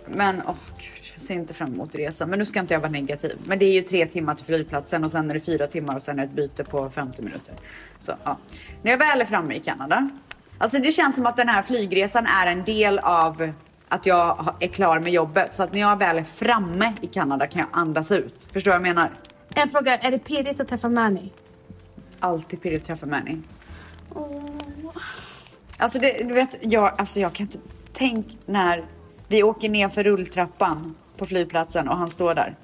Men 0.08 0.42
åh 0.48 0.56
gud, 0.78 1.12
jag 1.14 1.22
ser 1.22 1.34
inte 1.34 1.54
fram 1.54 1.74
emot 1.74 1.96
resan. 1.96 2.30
Men 2.30 2.40
nu 2.40 2.46
ska 2.46 2.60
inte 2.60 2.74
jag 2.74 2.82
vara 2.82 2.92
negativ. 2.92 3.38
Men 3.46 3.60
det 3.60 3.66
är 3.66 3.74
ju 3.74 3.82
tre 3.82 4.06
timmar 4.06 4.36
till 4.36 4.46
flygplatsen 4.46 5.04
och 5.04 5.12
sen 5.12 5.30
är 5.30 5.34
det 5.34 5.40
fyra 5.40 5.68
timmar 5.68 5.96
och 5.96 6.04
sen 6.04 6.20
är 6.20 6.24
det 6.24 6.30
ett 6.30 6.36
byte 6.36 6.64
på 6.64 6.90
50 6.90 7.22
minuter. 7.22 7.54
Så 8.00 8.14
ja. 8.24 8.38
När 8.82 8.92
jag 8.92 8.98
väl 8.98 9.22
är 9.22 9.26
framme 9.26 9.56
i 9.56 9.60
Kanada. 9.60 10.10
Alltså 10.58 10.78
det 10.80 10.92
känns 10.92 11.16
som 11.16 11.26
att 11.26 11.38
den 11.38 11.50
här 11.50 11.62
flygresan 11.62 12.26
är 12.26 12.52
en 12.52 12.64
del 12.64 13.00
av 13.00 13.52
att 13.90 14.06
jag 14.06 14.54
är 14.60 14.68
klar 14.68 15.00
med 15.00 15.12
jobbet. 15.14 15.54
Så 15.56 15.64
att 15.64 15.74
när 15.74 15.80
jag 15.80 15.98
väl 16.00 16.18
är 16.18 16.24
framme 16.24 16.94
i 17.02 17.08
Kanada 17.08 17.48
kan 17.48 17.60
jag 17.60 17.70
andas 17.72 18.12
ut. 18.12 18.48
Förstår 18.54 18.72
du 18.72 18.78
vad 18.78 18.88
jag 18.88 18.96
menar? 18.96 19.10
En 19.56 19.70
fråga, 19.70 19.98
är 19.98 20.12
det 20.12 20.20
pirrigt 20.20 20.60
att 20.60 20.68
träffa 20.68 20.90
Manny? 20.90 21.30
Alltid 22.20 22.62
pirrigt 22.62 22.82
att 22.82 22.88
träffa 22.88 23.06
Manny. 23.06 23.38
Alltså 25.78 26.00
det, 26.00 26.28
du 26.28 26.34
vet, 26.34 26.58
jag, 26.62 26.94
alltså 26.98 27.20
jag 27.20 27.34
kan 27.34 27.44
inte... 27.46 27.58
Tänk 27.94 28.38
när 28.46 28.86
vi 29.28 29.44
åker 29.44 29.70
ner 29.70 29.90
för 29.90 30.04
rulltrappan 30.04 30.96
på 31.18 31.26
flygplatsen 31.26 31.88
och 31.90 31.98
han 31.98 32.10
står 32.10 32.36
där. 32.36 32.56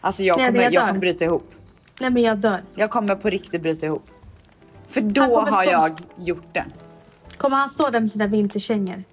Alltså 0.00 0.22
jag 0.22 0.36
Nej, 0.38 0.46
kommer, 0.46 0.60
är 0.60 0.64
jag 0.64 0.72
där. 0.72 0.86
kommer 0.88 1.00
bryta 1.00 1.24
ihop. 1.24 1.50
Nej 2.00 2.10
men 2.10 2.22
jag 2.22 2.38
dör. 2.38 2.62
Jag 2.74 2.90
kommer 2.90 3.14
på 3.14 3.30
riktigt 3.30 3.62
bryta 3.62 3.86
ihop. 3.86 4.06
För 4.88 5.00
då 5.00 5.22
har 5.40 5.62
stå- 5.62 5.70
jag 5.70 6.00
gjort 6.16 6.46
det. 6.52 6.64
Kommer 7.44 7.56
han 7.56 7.70
stå 7.70 7.90
där 7.90 8.00
med 8.00 8.10
sina 8.10 8.26
vinterkängor? 8.26 9.04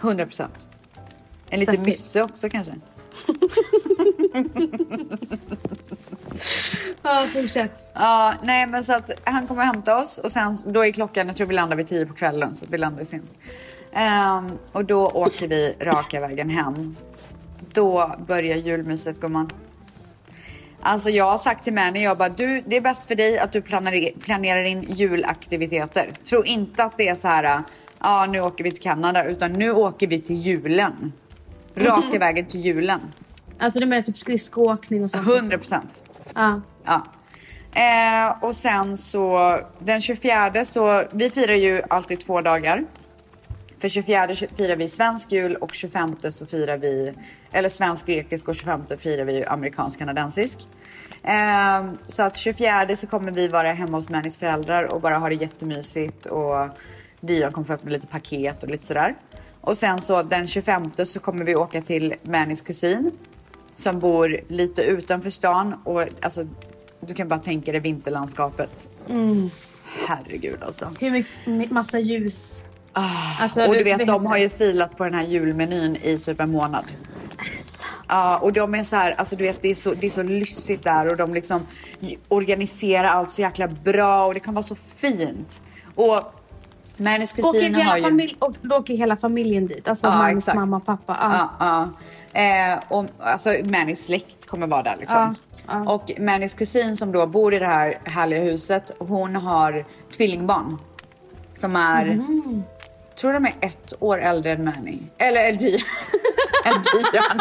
100 0.00 0.26
procent. 0.26 0.68
En 1.48 1.60
liten 1.60 1.82
mysse 1.82 2.22
också 2.22 2.48
kanske. 2.48 2.72
Ja, 7.02 7.26
fortsätt. 7.32 7.90
Ja, 7.94 8.34
nej 8.42 8.66
men 8.66 8.84
så 8.84 8.92
att 8.92 9.10
han 9.24 9.46
kommer 9.46 9.64
hämta 9.64 9.98
oss 9.98 10.18
och 10.18 10.32
sen 10.32 10.56
då 10.66 10.86
är 10.86 10.92
klockan, 10.92 11.26
jag 11.26 11.36
tror 11.36 11.46
vi 11.46 11.54
landar 11.54 11.76
vid 11.76 11.86
10 11.86 12.06
på 12.06 12.14
kvällen 12.14 12.54
så 12.54 12.64
att 12.64 12.72
vi 12.72 12.78
landar 12.78 13.04
sent. 13.04 13.30
Ehm, 13.92 14.58
och 14.72 14.84
då 14.84 15.10
åker 15.10 15.48
vi 15.48 15.74
raka 15.80 16.20
vägen 16.20 16.50
hem. 16.50 16.96
Då 17.72 18.14
börjar 18.26 18.56
julmyset 18.56 19.20
gumman. 19.20 19.50
Alltså 20.86 21.10
jag 21.10 21.30
har 21.30 21.38
sagt 21.38 21.64
till 21.64 21.72
Manny, 21.72 22.02
jag 22.02 22.18
bara 22.18 22.28
du 22.28 22.62
det 22.66 22.76
är 22.76 22.80
bäst 22.80 23.08
för 23.08 23.14
dig 23.14 23.38
att 23.38 23.52
du 23.52 23.62
planerar, 23.62 24.20
planerar 24.20 24.62
in 24.62 24.82
julaktiviteter. 24.82 26.10
Tro 26.24 26.44
inte 26.44 26.84
att 26.84 26.96
det 26.96 27.08
är 27.08 27.14
så 27.14 27.28
här, 27.28 27.62
ja 27.98 28.26
nu 28.26 28.40
åker 28.40 28.64
vi 28.64 28.70
till 28.70 28.82
Kanada 28.82 29.24
utan 29.24 29.52
nu 29.52 29.72
åker 29.72 30.06
vi 30.06 30.20
till 30.20 30.36
julen. 30.36 31.12
Raka 31.74 32.18
vägen 32.18 32.46
till 32.46 32.60
julen. 32.60 33.00
Alltså 33.58 33.80
du 33.80 33.86
menar 33.86 34.02
typ 34.02 34.16
skridskoåkning 34.16 35.04
och 35.04 35.10
sånt? 35.10 35.28
100 35.28 35.58
procent. 35.58 36.02
Ja. 36.34 36.60
Ja. 36.84 37.06
Eh, 37.80 38.44
och 38.44 38.56
sen 38.56 38.96
så 38.96 39.58
den 39.78 40.00
24 40.00 40.64
så 40.64 41.04
vi 41.12 41.30
firar 41.30 41.54
ju 41.54 41.82
alltid 41.90 42.20
två 42.20 42.40
dagar. 42.40 42.84
För 43.78 43.88
24 43.88 44.28
firar 44.56 44.76
vi 44.76 44.88
svensk 44.88 45.32
jul 45.32 45.56
och 45.56 45.74
25 45.74 46.16
så 46.30 46.46
firar 46.46 46.76
vi 46.76 47.14
eller 47.52 47.68
svensk 47.68 48.06
grekisk 48.06 48.48
och 48.48 48.54
25 48.54 48.80
firar 48.98 49.24
vi 49.24 49.44
amerikansk 49.44 49.98
kanadensisk. 49.98 50.68
Eh, 51.26 51.92
så 52.06 52.22
att 52.22 52.36
24 52.36 52.96
så 52.96 53.06
kommer 53.06 53.32
vi 53.32 53.48
vara 53.48 53.72
hemma 53.72 53.96
hos 53.96 54.08
Mannys 54.08 54.38
föräldrar 54.38 54.84
och 54.94 55.00
bara 55.00 55.18
ha 55.18 55.28
det 55.28 55.34
jättemysigt 55.34 56.26
och 56.26 56.68
Dion 57.20 57.52
kommer 57.52 57.66
få 57.66 57.72
öppna 57.72 57.90
lite 57.90 58.06
paket 58.06 58.62
och 58.62 58.68
lite 58.68 58.84
sådär. 58.84 59.14
Och 59.60 59.76
sen 59.76 60.00
så 60.00 60.22
den 60.22 60.46
25 60.46 60.90
så 61.04 61.20
kommer 61.20 61.44
vi 61.44 61.54
åka 61.54 61.80
till 61.82 62.14
Mannys 62.22 62.60
kusin 62.60 63.10
som 63.74 64.00
bor 64.00 64.40
lite 64.48 64.82
utanför 64.82 65.30
stan 65.30 65.74
och 65.84 66.04
alltså 66.22 66.46
du 67.00 67.14
kan 67.14 67.28
bara 67.28 67.38
tänka 67.38 67.72
dig 67.72 67.80
vinterlandskapet. 67.80 68.90
Herregud 70.06 70.62
alltså. 70.62 70.92
Hur 71.00 71.10
mycket, 71.10 71.70
massa 71.70 71.98
ljus. 71.98 72.64
Alltså, 73.40 73.66
och 73.66 73.74
du 73.74 73.84
vet, 73.84 74.00
vet 74.00 74.06
de 74.06 74.26
har 74.26 74.36
ju 74.36 74.48
filat 74.48 74.96
på 74.96 75.04
den 75.04 75.14
här 75.14 75.22
julmenyn 75.22 75.96
i 75.96 76.18
typ 76.18 76.40
en 76.40 76.50
månad. 76.50 76.84
Är 77.38 77.50
det 77.52 77.58
sant? 77.58 77.85
Ja, 78.08 78.38
och 78.38 78.52
de 78.52 78.74
är 78.74 78.84
så 78.84 78.96
här, 78.96 79.12
alltså 79.18 79.36
du 79.36 79.44
vet 79.44 79.62
det 79.62 79.70
är 79.70 79.74
så, 79.74 79.94
det 79.94 80.06
är 80.06 80.10
så 80.10 80.22
lyssigt 80.22 80.82
där 80.82 81.08
och 81.08 81.16
de 81.16 81.34
liksom 81.34 81.66
organiserar 82.28 83.08
allt 83.08 83.30
så 83.30 83.40
jäkla 83.40 83.68
bra 83.68 84.26
och 84.26 84.34
det 84.34 84.40
kan 84.40 84.54
vara 84.54 84.62
så 84.62 84.74
fint. 84.74 85.62
Och 85.94 86.20
Mannys 86.96 87.32
Åker 87.32 87.42
kusin 87.42 87.74
hela, 87.74 87.90
har 87.90 87.98
ju... 87.98 88.28
och, 88.38 88.54
då 88.62 88.76
åker 88.76 88.96
hela 88.96 89.16
familjen 89.16 89.66
dit? 89.66 89.88
Alltså 89.88 90.06
Ja, 90.06 90.16
Mannys 90.16 90.46
mamma 90.54 90.76
och 90.76 90.86
pappa? 90.86 91.16
Ja. 91.20 91.50
Ja, 91.60 91.88
ja. 92.32 92.72
Eh, 92.72 92.78
och 92.88 93.06
alltså 93.18 93.54
Mannys 93.64 94.04
släkt 94.04 94.46
kommer 94.46 94.66
vara 94.66 94.82
där 94.82 94.96
liksom. 95.00 95.34
Ja. 95.66 95.92
Och 95.92 96.10
Mannys 96.18 96.54
kusin 96.54 96.96
som 96.96 97.12
då 97.12 97.26
bor 97.26 97.54
i 97.54 97.58
det 97.58 97.66
här 97.66 97.98
härliga 98.04 98.40
huset, 98.40 98.90
hon 98.98 99.36
har 99.36 99.84
tvillingbarn. 100.16 100.78
Som 101.54 101.76
är, 101.76 102.02
Mm. 102.06 102.62
tror 103.20 103.32
de 103.32 103.44
är 103.46 103.54
ett 103.60 103.92
år 104.00 104.18
äldre 104.20 104.52
än 104.52 104.64
Manny. 104.64 104.98
Eller 105.18 105.52
Dion. 105.52 105.80
än 106.66 106.82
Dion. 106.82 107.40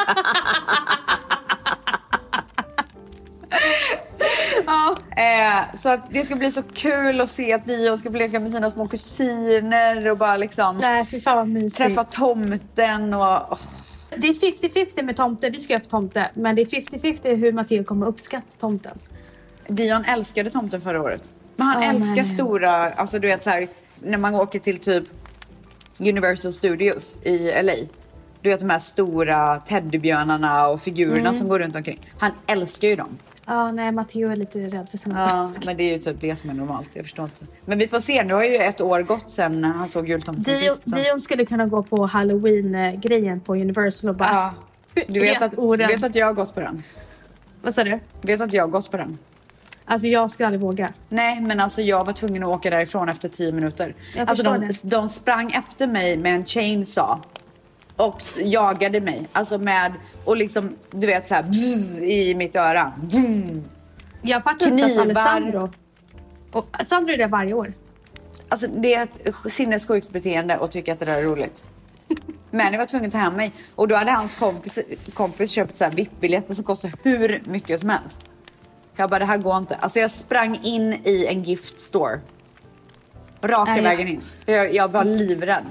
Ja. 4.65 4.95
Eh, 5.17 5.75
så 5.75 5.89
att 5.89 5.99
det 6.09 6.25
ska 6.25 6.35
bli 6.35 6.51
så 6.51 6.63
kul 6.63 7.21
att 7.21 7.31
se 7.31 7.53
att 7.53 7.65
Dion 7.65 7.97
ska 7.97 8.11
få 8.11 8.17
leka 8.17 8.39
med 8.39 8.49
sina 8.49 8.69
små 8.69 8.87
kusiner 8.87 10.09
och 10.11 10.17
bara 10.17 10.37
liksom 10.37 10.77
Nej, 10.77 11.05
fy 11.05 11.19
fan 11.21 11.37
vad 11.37 11.47
mysigt. 11.47 11.77
träffa 11.77 12.03
tomten 12.03 13.13
och 13.13 13.21
åh. 13.51 13.57
Det 14.17 14.27
är 14.27 14.33
50-50 14.33 15.03
med 15.03 15.15
tomte. 15.17 15.49
Vi 15.49 15.59
ska 15.59 15.73
ju 15.73 15.79
ha 15.79 15.85
tomte. 15.85 16.29
Men 16.33 16.55
det 16.55 16.61
är 16.61 16.65
50-50 16.65 17.35
hur 17.35 17.51
Matteo 17.51 17.83
kommer 17.83 18.05
uppskatta 18.07 18.47
tomten. 18.59 18.99
Dion 19.67 20.05
älskade 20.05 20.49
tomten 20.49 20.81
förra 20.81 21.01
året. 21.01 21.23
Men 21.55 21.67
han 21.67 21.77
Åh, 21.83 21.89
älskar 21.89 22.15
nej. 22.15 22.25
stora, 22.25 22.91
alltså 22.91 23.19
du 23.19 23.27
vet 23.27 23.43
så 23.43 23.49
här 23.49 23.67
när 23.99 24.17
man 24.17 24.35
åker 24.35 24.59
till 24.59 24.79
typ 24.79 25.03
Universal 25.99 26.51
Studios 26.51 27.19
i 27.23 27.51
LA. 27.63 27.73
Du 28.45 28.51
vet 28.51 28.59
de 28.59 28.69
här 28.69 28.79
stora 28.79 29.59
teddybjörnarna 29.59 30.67
och 30.67 30.81
figurerna 30.81 31.19
Mm. 31.19 31.33
som 31.33 31.47
går 31.49 31.59
runt 31.59 31.75
omkring. 31.75 31.99
Han 32.19 32.31
älskar 32.47 32.87
ju 32.87 32.95
dem. 32.95 33.17
Ja, 33.45 33.71
nej, 33.71 33.91
Matteo 33.91 34.29
är 34.31 34.35
lite 34.35 34.59
rädd 34.59 34.89
för 34.89 34.97
sina 34.97 35.19
Ja, 35.29 35.35
mask. 35.35 35.65
men 35.65 35.77
det 35.77 35.83
är 35.83 35.93
ju 35.93 35.99
typ 35.99 36.21
det 36.21 36.35
som 36.35 36.49
är 36.49 36.53
normalt. 36.53 36.89
Jag 36.93 37.05
förstår 37.05 37.25
inte. 37.25 37.45
Men 37.65 37.77
vi 37.79 37.87
får 37.87 37.99
se. 37.99 38.23
Nu 38.23 38.33
har 38.33 38.43
ju 38.43 38.55
ett 38.55 38.81
år 38.81 38.99
gått 39.01 39.31
sen 39.31 39.63
han 39.63 39.87
såg 39.87 40.09
jultomten 40.09 40.43
Dion, 40.43 40.55
sist. 40.71 40.89
så- 40.89 40.95
Dion 40.95 41.19
skulle 41.19 41.45
kunna 41.45 41.65
gå 41.65 41.83
på 41.83 42.05
halloween-grejen 42.05 43.39
på 43.39 43.53
Universal 43.55 44.09
och 44.09 44.15
bara... 44.15 44.29
Ja. 44.95 45.03
Du 45.07 45.19
vet 45.19 45.41
att, 45.41 45.53
vet 45.79 46.03
att 46.03 46.15
jag 46.15 46.25
har 46.25 46.33
gått 46.33 46.53
på 46.55 46.59
den? 46.59 46.83
Vad 47.61 47.73
sa 47.75 47.83
du? 47.83 47.99
Vet 48.21 48.41
att 48.41 48.53
jag 48.53 48.63
har 48.63 48.69
gått 48.69 48.91
på 48.91 48.97
den? 48.97 49.17
Alltså 49.85 50.07
jag 50.07 50.31
skulle 50.31 50.47
aldrig 50.47 50.61
våga. 50.61 50.93
Nej, 51.09 51.41
men 51.41 51.59
alltså 51.59 51.81
jag 51.81 52.05
var 52.05 52.13
tvungen 52.13 52.43
att 52.43 52.49
åka 52.49 52.69
därifrån 52.69 53.09
efter 53.09 53.29
10 53.29 53.51
minuter. 53.51 53.95
Jag 54.15 54.29
alltså 54.29 54.43
de, 54.43 54.59
det. 54.59 54.83
de 54.83 55.09
sprang 55.09 55.51
efter 55.51 55.87
mig 55.87 56.17
med 56.17 56.35
en 56.35 56.45
chainsaw 56.45 57.21
och 57.95 58.21
jagade 58.37 59.01
mig. 59.01 59.27
Alltså 59.33 59.57
med, 59.57 59.93
och 60.25 60.37
liksom 60.37 60.75
du 60.91 61.07
vet 61.07 61.27
så 61.27 61.35
här 61.35 61.43
bzz, 61.43 62.01
i 62.01 62.35
mitt 62.35 62.55
öra. 62.55 62.93
Vroom. 63.01 63.63
Jag 64.21 64.43
fattar 64.43 64.67
inte 64.67 64.85
att. 64.85 64.97
Alessandro... 64.97 65.71
Och 66.51 66.65
Sandro 66.83 67.13
är 67.13 67.17
det 67.17 67.27
varje 67.27 67.53
år. 67.53 67.73
Alltså 68.49 68.67
det 68.67 68.93
är 68.93 69.03
ett 69.03 69.51
sinnessjukt 69.51 70.09
beteende 70.09 70.57
och 70.57 70.71
tycka 70.71 70.93
att 70.93 70.99
det 70.99 71.05
där 71.05 71.17
är 71.17 71.23
roligt. 71.23 71.63
Men 72.51 72.71
jag 72.71 72.79
var 72.79 72.85
tvungen 72.85 73.07
att 73.07 73.11
ta 73.11 73.17
hem 73.17 73.33
mig 73.33 73.51
och 73.75 73.87
då 73.87 73.95
hade 73.95 74.11
hans 74.11 74.35
kompis, 74.35 74.79
kompis 75.13 75.51
köpt 75.51 75.77
så 75.77 75.89
VIP-biljetter 75.89 76.53
som 76.53 76.65
kostar 76.65 76.91
hur 77.03 77.41
mycket 77.45 77.79
som 77.79 77.89
helst. 77.89 78.25
Jag 78.95 79.09
bara 79.09 79.19
det 79.19 79.25
här 79.25 79.37
går 79.37 79.57
inte. 79.57 79.75
Alltså 79.75 79.99
jag 79.99 80.11
sprang 80.11 80.59
in 80.63 80.93
i 80.93 81.25
en 81.25 81.43
gift 81.43 81.79
store. 81.79 82.19
Raka 83.41 83.81
vägen 83.81 84.07
in. 84.07 84.21
För 84.45 84.51
Jag, 84.51 84.73
jag 84.73 84.91
var 84.91 85.03
livrädd. 85.03 85.65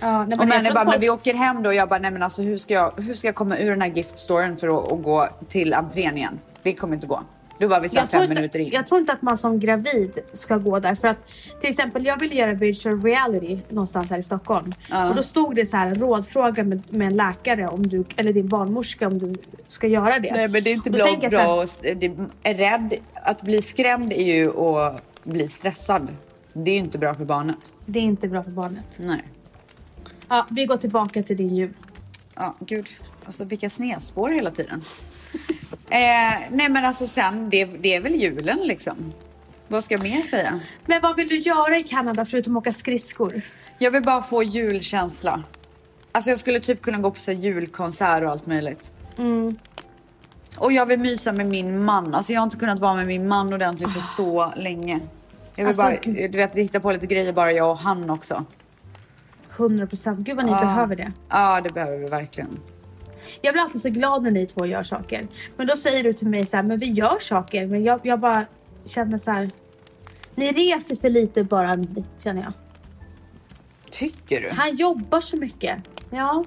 Ja, 0.00 0.24
nej, 0.28 0.38
Och 0.38 0.48
Manny 0.48 0.62
bara, 0.62 0.68
att 0.68 0.74
men 0.74 0.92
folk- 0.92 1.02
vi 1.02 1.10
åker 1.10 1.34
hem 1.34 1.62
då. 1.62 1.72
Jag 1.72 1.88
bara, 1.88 1.98
nej 1.98 2.10
men 2.10 2.22
alltså 2.22 2.42
hur 2.42 2.58
ska 2.58 2.74
jag, 2.74 2.92
hur 2.96 3.14
ska 3.14 3.28
jag 3.28 3.34
komma 3.34 3.58
ur 3.58 3.70
den 3.70 3.80
här 3.80 3.88
giftstoren 3.88 4.56
för 4.56 4.68
att, 4.78 4.92
att 4.92 5.02
gå 5.02 5.28
till 5.48 5.74
entrén 5.74 6.16
igen? 6.16 6.38
Det 6.62 6.72
kommer 6.74 6.94
inte 6.94 7.06
gå. 7.06 7.22
Då 7.60 7.68
var 7.68 7.80
vi 7.80 7.88
jag 7.92 8.08
fem 8.10 8.22
inte, 8.22 8.34
minuter 8.34 8.58
in. 8.58 8.70
jag 8.72 8.86
tror 8.86 9.00
inte 9.00 9.12
att 9.12 9.22
man 9.22 9.36
som 9.38 9.60
gravid 9.60 10.18
ska 10.32 10.56
gå 10.56 10.78
där. 10.78 10.94
För 10.94 11.08
att 11.08 11.18
till 11.60 11.68
exempel 11.68 12.06
jag 12.06 12.20
ville 12.20 12.34
göra 12.34 12.52
virtual 12.52 13.02
reality 13.02 13.58
någonstans 13.68 14.10
här 14.10 14.18
i 14.18 14.22
Stockholm. 14.22 14.72
Ja. 14.90 15.08
Och 15.08 15.16
då 15.16 15.22
stod 15.22 15.56
det 15.56 15.66
så 15.66 15.76
här 15.76 15.94
rådfråga 15.94 16.64
med, 16.64 16.82
med 16.94 17.06
en 17.06 17.16
läkare 17.16 17.68
om 17.68 17.86
du, 17.86 18.04
eller 18.16 18.32
din 18.32 18.48
barnmorska 18.48 19.06
om 19.06 19.18
du 19.18 19.34
ska 19.68 19.86
göra 19.86 20.18
det. 20.18 20.32
Nej 20.32 20.48
men 20.48 20.64
det 20.64 20.70
är 20.70 20.74
inte 20.74 20.90
Och 20.90 20.94
bra, 20.96 21.02
så 21.04 21.08
här, 21.20 21.28
bra 21.30 21.62
att- 21.62 21.82
det 22.00 22.10
är 22.42 22.54
rädd. 22.54 22.94
Att 23.14 23.42
bli 23.42 23.62
skrämd 23.62 24.12
är 24.12 24.24
ju 24.24 24.58
att 24.60 25.02
bli 25.24 25.48
stressad. 25.48 26.08
Det 26.52 26.70
är 26.70 26.76
inte 26.78 26.98
bra 26.98 27.14
för 27.14 27.24
barnet. 27.24 27.58
Det 27.86 27.98
är 27.98 28.02
inte 28.02 28.28
bra 28.28 28.42
för 28.42 28.50
barnet. 28.50 28.84
Nej. 28.96 29.22
Ja, 30.28 30.46
vi 30.50 30.66
går 30.66 30.76
tillbaka 30.76 31.22
till 31.22 31.36
din 31.36 31.56
jul. 31.56 31.72
Ja, 32.34 32.54
gud. 32.60 32.86
Alltså 33.24 33.44
vilka 33.44 33.70
snedspår 33.70 34.30
hela 34.30 34.50
tiden. 34.50 34.82
eh, 35.90 35.98
nej 36.50 36.68
men 36.68 36.84
alltså 36.84 37.06
sen, 37.06 37.50
det, 37.50 37.64
det 37.64 37.94
är 37.94 38.00
väl 38.00 38.14
julen 38.14 38.58
liksom. 38.64 39.12
Vad 39.68 39.84
ska 39.84 39.94
jag 39.94 40.02
mer 40.02 40.22
säga? 40.22 40.60
Men 40.86 41.00
vad 41.02 41.16
vill 41.16 41.28
du 41.28 41.38
göra 41.38 41.78
i 41.78 41.82
Kanada 41.82 42.24
förutom 42.24 42.56
att 42.56 42.60
åka 42.60 42.72
skridskor? 42.72 43.42
Jag 43.78 43.90
vill 43.90 44.02
bara 44.02 44.22
få 44.22 44.42
julkänsla. 44.42 45.42
Alltså 46.12 46.30
jag 46.30 46.38
skulle 46.38 46.60
typ 46.60 46.82
kunna 46.82 46.98
gå 46.98 47.10
på 47.10 47.20
så 47.20 47.32
julkonsert 47.32 48.22
och 48.22 48.30
allt 48.30 48.46
möjligt. 48.46 48.92
Mm. 49.18 49.56
Och 50.56 50.72
jag 50.72 50.86
vill 50.86 50.98
mysa 51.00 51.32
med 51.32 51.46
min 51.46 51.84
man. 51.84 52.14
Alltså 52.14 52.32
jag 52.32 52.40
har 52.40 52.44
inte 52.44 52.56
kunnat 52.56 52.78
vara 52.80 52.94
med 52.94 53.06
min 53.06 53.28
man 53.28 53.52
ordentligt 53.52 53.94
på 53.94 54.00
så 54.00 54.52
länge. 54.56 55.00
Jag 55.54 55.64
vill 55.64 55.66
Alltså, 55.66 55.82
bara, 55.82 55.96
gud. 56.02 56.32
du 56.32 56.38
vet, 56.38 56.54
hitta 56.54 56.80
på 56.80 56.92
lite 56.92 57.06
grejer 57.06 57.32
bara 57.32 57.52
jag 57.52 57.70
och 57.70 57.78
han 57.78 58.10
också. 58.10 58.44
100 59.58 59.86
procent. 59.86 60.18
Gud 60.20 60.36
vad 60.36 60.44
ni 60.44 60.50
Ja. 60.52 60.60
behöver 60.60 60.96
det. 60.96 61.12
Ja, 61.28 61.60
det 61.60 61.70
behöver 61.70 61.98
vi 61.98 62.06
verkligen. 62.08 62.60
Jag 63.40 63.54
blir 63.54 63.62
alltid 63.62 63.80
så 63.82 63.88
glad 63.88 64.22
när 64.22 64.30
ni 64.30 64.46
två 64.46 64.66
gör 64.66 64.82
saker. 64.82 65.26
Men 65.56 65.66
då 65.66 65.76
säger 65.76 66.02
du 66.04 66.12
till 66.12 66.28
mig 66.28 66.46
så 66.46 66.56
här, 66.56 66.62
men 66.64 66.78
vi 66.78 66.86
gör 66.86 67.18
saker. 67.20 67.66
Men 67.66 67.82
jag, 67.84 68.00
jag 68.02 68.20
bara 68.20 68.44
känner 68.84 69.18
så 69.18 69.30
här. 69.30 69.50
Ni 70.34 70.52
reser 70.52 70.96
för 70.96 71.10
lite 71.10 71.44
bara 71.44 71.74
ni, 71.74 72.04
känner 72.18 72.42
jag. 72.42 72.52
Tycker 73.90 74.40
du? 74.40 74.50
Han 74.50 74.76
jobbar 74.76 75.20
så 75.20 75.36
mycket. 75.36 75.76
Ja. 76.10 76.44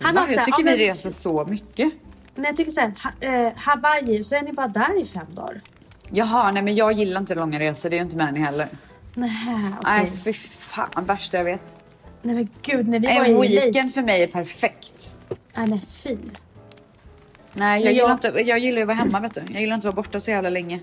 Han 0.00 0.14
Va? 0.14 0.26
Jag 0.30 0.36
här, 0.36 0.44
tycker 0.44 0.50
ja, 0.50 0.56
vi 0.58 0.64
men- 0.64 0.76
reser 0.76 1.10
så 1.10 1.44
mycket. 1.44 1.92
Nej, 2.34 2.46
jag 2.46 2.56
tycker 2.56 2.70
så 2.70 2.80
här, 2.80 2.92
ha, 3.02 3.46
eh, 3.46 3.52
Hawaii, 3.56 4.24
så 4.24 4.36
är 4.36 4.42
ni 4.42 4.52
bara 4.52 4.68
där 4.68 5.00
i 5.02 5.04
fem 5.04 5.26
dagar. 5.30 5.60
Jaha, 6.10 6.52
nej 6.52 6.62
men 6.62 6.74
jag 6.74 6.92
gillar 6.92 7.20
inte 7.20 7.34
långa 7.34 7.58
resor. 7.60 7.90
Det 7.90 7.98
är 7.98 8.02
inte 8.02 8.16
med 8.16 8.34
ni 8.34 8.40
heller. 8.40 8.68
Nej, 9.14 9.30
okej. 9.80 9.92
Nej, 9.98 10.06
fy 10.24 10.32
fan. 10.32 11.04
Värsta 11.04 11.36
jag 11.36 11.44
vet. 11.44 11.76
Nej 12.22 12.34
men 12.34 12.48
gud, 12.62 12.88
när 12.88 12.98
vi 13.00 13.06
var 13.06 13.24
En 13.24 13.44
i 13.44 13.60
weekend 13.60 13.94
för 13.94 14.02
mig 14.02 14.22
är 14.22 14.26
perfekt. 14.26 15.16
Nej, 15.56 15.66
nej 15.68 15.82
fy. 15.88 16.16
Nej, 17.52 17.80
jag, 17.80 17.84
Men 17.84 17.94
gillar 17.94 18.08
jag- 18.08 18.14
inte, 18.16 18.40
jag 18.50 18.58
gillar 18.58 18.76
ju 18.76 18.82
att 18.82 18.86
vara 18.88 18.96
hemma 18.96 19.20
vet 19.20 19.34
du. 19.34 19.42
Jag 19.52 19.60
gillar 19.60 19.74
inte 19.74 19.88
att 19.88 19.94
vara 19.94 20.02
borta 20.04 20.20
så 20.20 20.30
jävla 20.30 20.50
länge. 20.50 20.80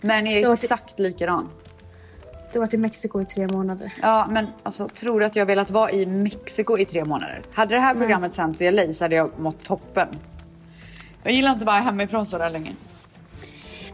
Men 0.00 0.26
jag 0.26 0.34
Jag 0.34 0.42
är 0.42 0.48
varit- 0.48 0.62
exakt 0.62 0.98
likadan. 0.98 1.48
Du 2.52 2.58
har 2.58 2.66
varit 2.66 2.74
i 2.74 2.76
Mexiko 2.76 3.20
i 3.20 3.24
tre 3.24 3.46
månader. 3.48 3.92
Ja, 4.02 4.26
men 4.30 4.46
alltså 4.62 4.88
tror 4.88 5.20
du 5.20 5.26
att 5.26 5.36
jag 5.36 5.46
velat 5.46 5.70
vara 5.70 5.90
i 5.90 6.06
Mexiko 6.06 6.78
i 6.78 6.84
tre 6.84 7.04
månader? 7.04 7.42
Hade 7.52 7.74
det 7.74 7.80
här 7.80 7.94
programmet 7.94 8.34
sänts 8.34 8.60
i 8.60 8.70
LA 8.70 8.92
så 8.92 9.04
hade 9.04 9.14
jag 9.14 9.30
mått 9.38 9.62
toppen. 9.64 10.08
Jag 11.22 11.32
gillar 11.32 11.50
inte 11.50 11.62
att 11.62 11.66
vara 11.66 11.76
hemifrån 11.76 12.26
så 12.26 12.38
där 12.38 12.50
länge. 12.50 12.72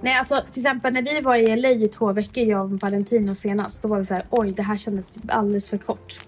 Nej, 0.00 0.14
alltså 0.18 0.40
till 0.50 0.60
exempel 0.62 0.92
när 0.92 1.02
vi 1.02 1.20
var 1.20 1.36
i 1.36 1.56
LA 1.56 1.68
i 1.70 1.88
två 1.88 2.12
veckor, 2.12 2.44
jag 2.44 2.60
och 2.72 2.80
Valentino 2.80 3.34
senast, 3.34 3.82
då 3.82 3.88
var 3.88 3.98
vi 3.98 4.04
så 4.04 4.14
här, 4.14 4.24
oj, 4.30 4.52
det 4.52 4.62
här 4.62 4.76
kändes 4.76 5.18
alldeles 5.28 5.70
för 5.70 5.78
kort. 5.78 6.20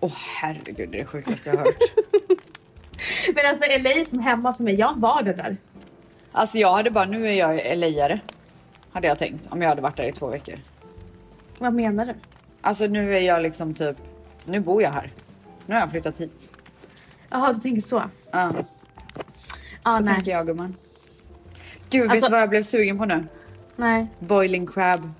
Åh 0.00 0.12
herregud, 0.40 0.88
det 0.90 0.96
är 0.96 1.00
det 1.00 1.04
sjukaste 1.04 1.50
jag 1.50 1.56
har 1.56 1.64
hört. 1.64 1.74
Men 3.34 3.46
alltså 3.46 3.64
LA 3.78 4.04
som 4.04 4.18
hemma 4.18 4.52
för 4.54 4.62
mig, 4.64 4.74
jag 4.74 4.98
var 5.00 5.22
det 5.22 5.32
där. 5.32 5.56
alltså 6.32 6.58
jag 6.58 6.72
hade 6.72 6.90
bara, 6.90 7.04
nu 7.04 7.28
är 7.28 7.32
jag 7.32 7.54
LA-are. 7.78 8.20
Hade 8.92 9.06
jag 9.08 9.18
tänkt 9.18 9.46
om 9.50 9.62
jag 9.62 9.68
hade 9.68 9.82
varit 9.82 9.96
där 9.96 10.04
i 10.08 10.12
två 10.12 10.26
veckor. 10.26 10.54
Vad 11.58 11.72
menar 11.74 12.06
du? 12.06 12.14
Alltså 12.60 12.86
nu 12.86 13.16
är 13.16 13.20
jag 13.20 13.42
liksom 13.42 13.74
typ, 13.74 13.96
nu 14.44 14.60
bor 14.60 14.82
jag 14.82 14.90
här. 14.90 15.12
Nu 15.66 15.74
har 15.74 15.80
jag 15.80 15.90
flyttat 15.90 16.20
hit. 16.20 16.50
Jaha, 17.30 17.52
du 17.52 17.60
tänker 17.60 17.80
så? 17.80 18.02
Ja, 18.30 18.52
Ja, 19.84 19.96
så 19.96 20.00
nej. 20.00 20.14
tänker 20.14 20.30
jag 20.30 20.46
gumman. 20.46 20.76
Gud, 21.90 22.02
vet 22.02 22.10
Alltså- 22.10 22.26
du 22.26 22.32
vad 22.32 22.40
jag 22.42 22.48
blev 22.50 22.62
sugen 22.62 22.98
på 22.98 23.04
nu? 23.04 23.26
Nej, 23.76 24.06
Boiling 24.18 24.66
crab. 24.66 25.10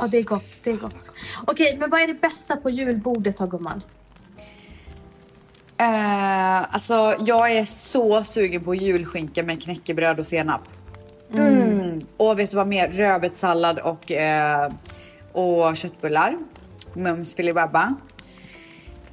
Ja 0.00 0.06
det 0.06 0.18
är 0.18 0.22
gott, 0.22 0.60
det 0.64 0.70
är 0.70 0.76
gott. 0.76 1.12
Okej, 1.46 1.76
men 1.78 1.90
vad 1.90 2.00
är 2.00 2.06
det 2.06 2.20
bästa 2.20 2.56
på 2.56 2.70
julbordet 2.70 3.36
då 3.36 3.46
gumman? 3.46 3.82
Eh, 5.78 6.74
alltså 6.74 7.14
jag 7.20 7.52
är 7.52 7.64
så 7.64 8.24
sugen 8.24 8.64
på 8.64 8.74
julskinka 8.74 9.42
med 9.42 9.62
knäckebröd 9.62 10.18
och 10.18 10.26
senap. 10.26 10.60
Mm. 11.34 11.98
Och 12.16 12.38
vet 12.38 12.50
du 12.50 12.56
vad 12.56 12.66
mer? 12.66 12.88
Rödbetssallad 12.88 13.78
och, 13.78 14.12
eh, 14.12 14.72
och 15.32 15.76
köttbullar. 15.76 16.38
Mums 16.94 17.34
filibabba. 17.34 17.94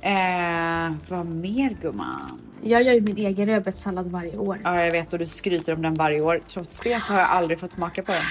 Eh, 0.02 0.92
vad 1.10 1.26
mer 1.26 1.78
gumman? 1.82 2.40
Jag 2.64 2.84
gör 2.84 2.94
ju 2.94 3.02
min 3.02 3.18
egen 3.18 3.46
rödbetssallad 3.46 4.12
varje 4.12 4.38
år. 4.38 4.60
Ja 4.64 4.84
jag 4.84 4.92
vet 4.92 5.14
och 5.14 5.20
du 5.20 5.28
skryter 5.28 5.74
om 5.74 5.82
den 5.82 5.94
varje 5.94 6.22
år. 6.22 6.42
Trots 6.48 6.80
det 6.80 7.04
så 7.04 7.14
har 7.14 7.20
jag 7.20 7.30
aldrig 7.30 7.60
fått 7.60 7.72
smaka 7.72 8.04
på 8.04 8.12
den. 8.12 8.22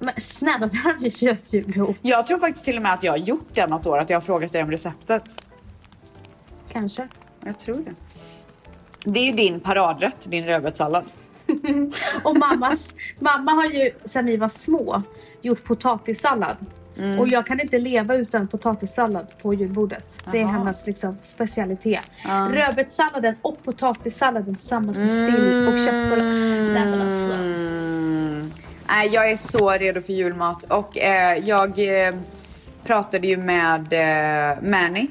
Men 0.00 0.14
snälla, 0.16 0.66
det 0.66 0.76
har 0.76 0.94
vi 1.00 1.10
firat 1.10 1.52
jul 1.52 1.76
ihop. 1.76 1.96
Jag 2.02 2.26
tror 2.26 2.38
faktiskt 2.38 2.64
till 2.64 2.76
och 2.76 2.82
med 2.82 2.92
att 2.92 3.02
jag 3.02 3.12
har 3.12 3.18
gjort 3.18 3.48
den 3.54 3.70
något 3.70 3.86
år. 3.86 3.98
Att 3.98 4.10
jag 4.10 4.16
har 4.16 4.20
frågat 4.20 4.52
dig 4.52 4.62
om 4.62 4.70
receptet. 4.70 5.24
Kanske. 6.72 7.08
Jag 7.44 7.58
tror 7.58 7.76
det. 7.76 7.94
Det 9.04 9.20
är 9.20 9.24
ju 9.24 9.32
din 9.32 9.60
paradrätt, 9.60 10.30
din 10.30 10.44
rödbetssallad. 10.44 11.04
Och 12.24 12.36
mammas, 12.36 12.94
mamma 13.18 13.52
har 13.52 13.64
ju 13.64 13.90
sedan 14.04 14.26
vi 14.26 14.36
var 14.36 14.48
små 14.48 15.02
gjort 15.42 15.64
potatissallad. 15.64 16.56
Och 17.18 17.28
jag 17.28 17.46
kan 17.46 17.60
inte 17.60 17.78
leva 17.78 18.14
utan 18.14 18.48
potatissallad 18.48 19.32
på 19.42 19.54
julbordet. 19.54 20.18
Det 20.32 20.40
är 20.40 20.44
hennes 20.44 20.86
liksom, 20.86 21.18
specialitet. 21.22 22.10
Rödbetssalladen 22.50 23.34
och 23.42 23.62
potatissalladen 23.64 24.54
tillsammans 24.54 24.98
med 24.98 25.10
sill 25.10 25.68
och 25.68 25.78
köttbullar. 25.78 27.00
Alltså. 27.00 27.34
Mm. 27.34 28.52
Nej, 28.90 29.08
jag 29.08 29.30
är 29.30 29.36
så 29.36 29.70
redo 29.70 30.00
för 30.00 30.12
julmat 30.12 30.64
och 30.64 30.98
eh, 30.98 31.38
jag 31.38 31.78
eh, 32.06 32.14
pratade 32.84 33.26
ju 33.26 33.36
med 33.36 33.92
eh, 33.92 34.62
Manny. 34.62 35.08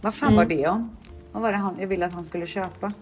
Vad 0.00 0.14
fan 0.14 0.36
var 0.36 0.44
det 0.44 0.66
om? 0.66 0.96
Vad 1.32 1.42
var 1.42 1.52
det 1.52 1.58
han, 1.58 1.76
jag 1.80 1.86
ville 1.86 2.06
att 2.06 2.12
han 2.12 2.24
skulle 2.24 2.46
köpa? 2.46 2.92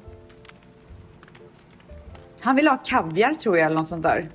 Han 2.40 2.56
ville 2.56 2.70
ha 2.70 2.76
kaviar 2.76 3.34
tror 3.34 3.58
jag 3.58 3.66
eller 3.66 3.76
något 3.76 3.88
sånt 3.88 4.02
där. 4.02 4.28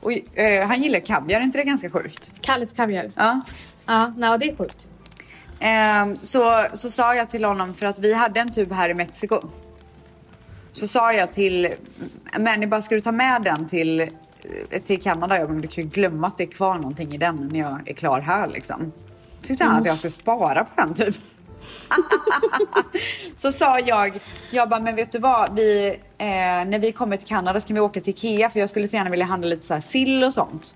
Och, 0.00 0.38
eh, 0.38 0.66
han 0.66 0.82
gillar 0.82 1.00
kaviar, 1.00 1.40
är 1.40 1.44
inte 1.44 1.58
det 1.58 1.64
ganska 1.64 1.90
sjukt? 1.90 2.32
Kalles 2.40 2.72
kaviar. 2.72 3.12
Ja. 3.16 3.40
Ja, 3.86 4.12
nej, 4.16 4.38
det 4.38 4.50
är 4.50 4.56
sjukt. 4.56 4.88
Ehm, 5.60 6.16
så, 6.16 6.64
så 6.72 6.90
sa 6.90 7.14
jag 7.14 7.30
till 7.30 7.44
honom, 7.44 7.74
för 7.74 7.86
att 7.86 7.98
vi 7.98 8.14
hade 8.14 8.40
en 8.40 8.52
tub 8.52 8.72
här 8.72 8.88
i 8.88 8.94
Mexiko. 8.94 9.40
Så 10.72 10.88
sa 10.88 11.12
jag 11.12 11.32
till 11.32 11.74
Manny, 12.38 12.66
bara 12.66 12.82
ska 12.82 12.94
du 12.94 13.00
ta 13.00 13.12
med 13.12 13.42
den 13.42 13.68
till, 13.68 14.00
eh, 14.00 14.08
till 14.84 15.02
Kanada? 15.02 15.38
Jag 15.38 15.48
bara, 15.48 15.58
du 15.58 15.68
kan 15.68 15.84
ju 15.84 15.90
glömma 15.90 16.26
att 16.26 16.38
det 16.38 16.44
är 16.44 16.48
kvar 16.48 16.74
någonting 16.74 17.14
i 17.14 17.18
den 17.18 17.48
när 17.52 17.60
jag 17.60 17.88
är 17.88 17.94
klar 17.94 18.20
här 18.20 18.48
liksom. 18.48 18.92
Tyckte 19.42 19.64
han 19.64 19.80
att 19.80 19.86
jag 19.86 19.98
skulle 19.98 20.10
spara 20.10 20.64
på 20.64 20.80
den 20.80 20.94
typ. 20.94 21.16
så 23.36 23.52
sa 23.52 23.78
jag, 23.78 24.18
jag 24.50 24.68
bara, 24.68 24.80
men 24.80 24.96
vet 24.96 25.12
du 25.12 25.18
vad? 25.18 25.54
Vi, 25.54 25.88
eh, 26.18 26.26
när 26.66 26.78
vi 26.78 26.92
kommer 26.92 27.16
till 27.16 27.28
Kanada 27.28 27.60
ska 27.60 27.74
vi 27.74 27.80
åka 27.80 28.00
till 28.00 28.10
Ikea 28.10 28.50
för 28.50 28.60
jag 28.60 28.70
skulle 28.70 28.88
så 28.88 28.96
gärna 28.96 29.10
vilja 29.10 29.26
handla 29.26 29.48
lite 29.48 29.66
så 29.66 29.74
här 29.74 29.80
sill 29.80 30.24
och 30.24 30.34
sånt. 30.34 30.74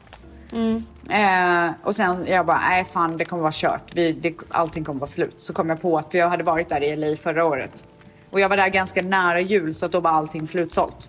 Eh, 1.11 1.71
och 1.83 1.97
sen 1.97 2.27
jag 2.29 2.47
bara, 2.47 2.61
nej 2.69 2.85
fan 2.85 3.17
det 3.17 3.25
kommer 3.25 3.43
vara 3.43 3.53
kört. 3.55 3.91
Vi, 3.95 4.13
det, 4.13 4.35
allting 4.49 4.85
kommer 4.85 5.01
vara 5.01 5.09
slut. 5.09 5.35
Så 5.39 5.53
kom 5.53 5.69
jag 5.69 5.83
på 5.83 5.99
att 5.99 6.11
för 6.11 6.19
jag 6.19 6.29
hade 6.29 6.45
varit 6.45 6.69
där 6.69 6.83
i 6.83 6.97
LA 6.97 7.17
förra 7.17 7.45
året. 7.45 7.85
Och 8.31 8.41
jag 8.41 8.49
var 8.49 8.57
där 8.57 8.69
ganska 8.69 9.03
nära 9.03 9.41
jul 9.41 9.75
så 9.75 9.87
att 9.87 9.93
då 9.93 10.01
var 10.01 10.11
allting 10.11 10.47
slutsålt. 10.47 11.09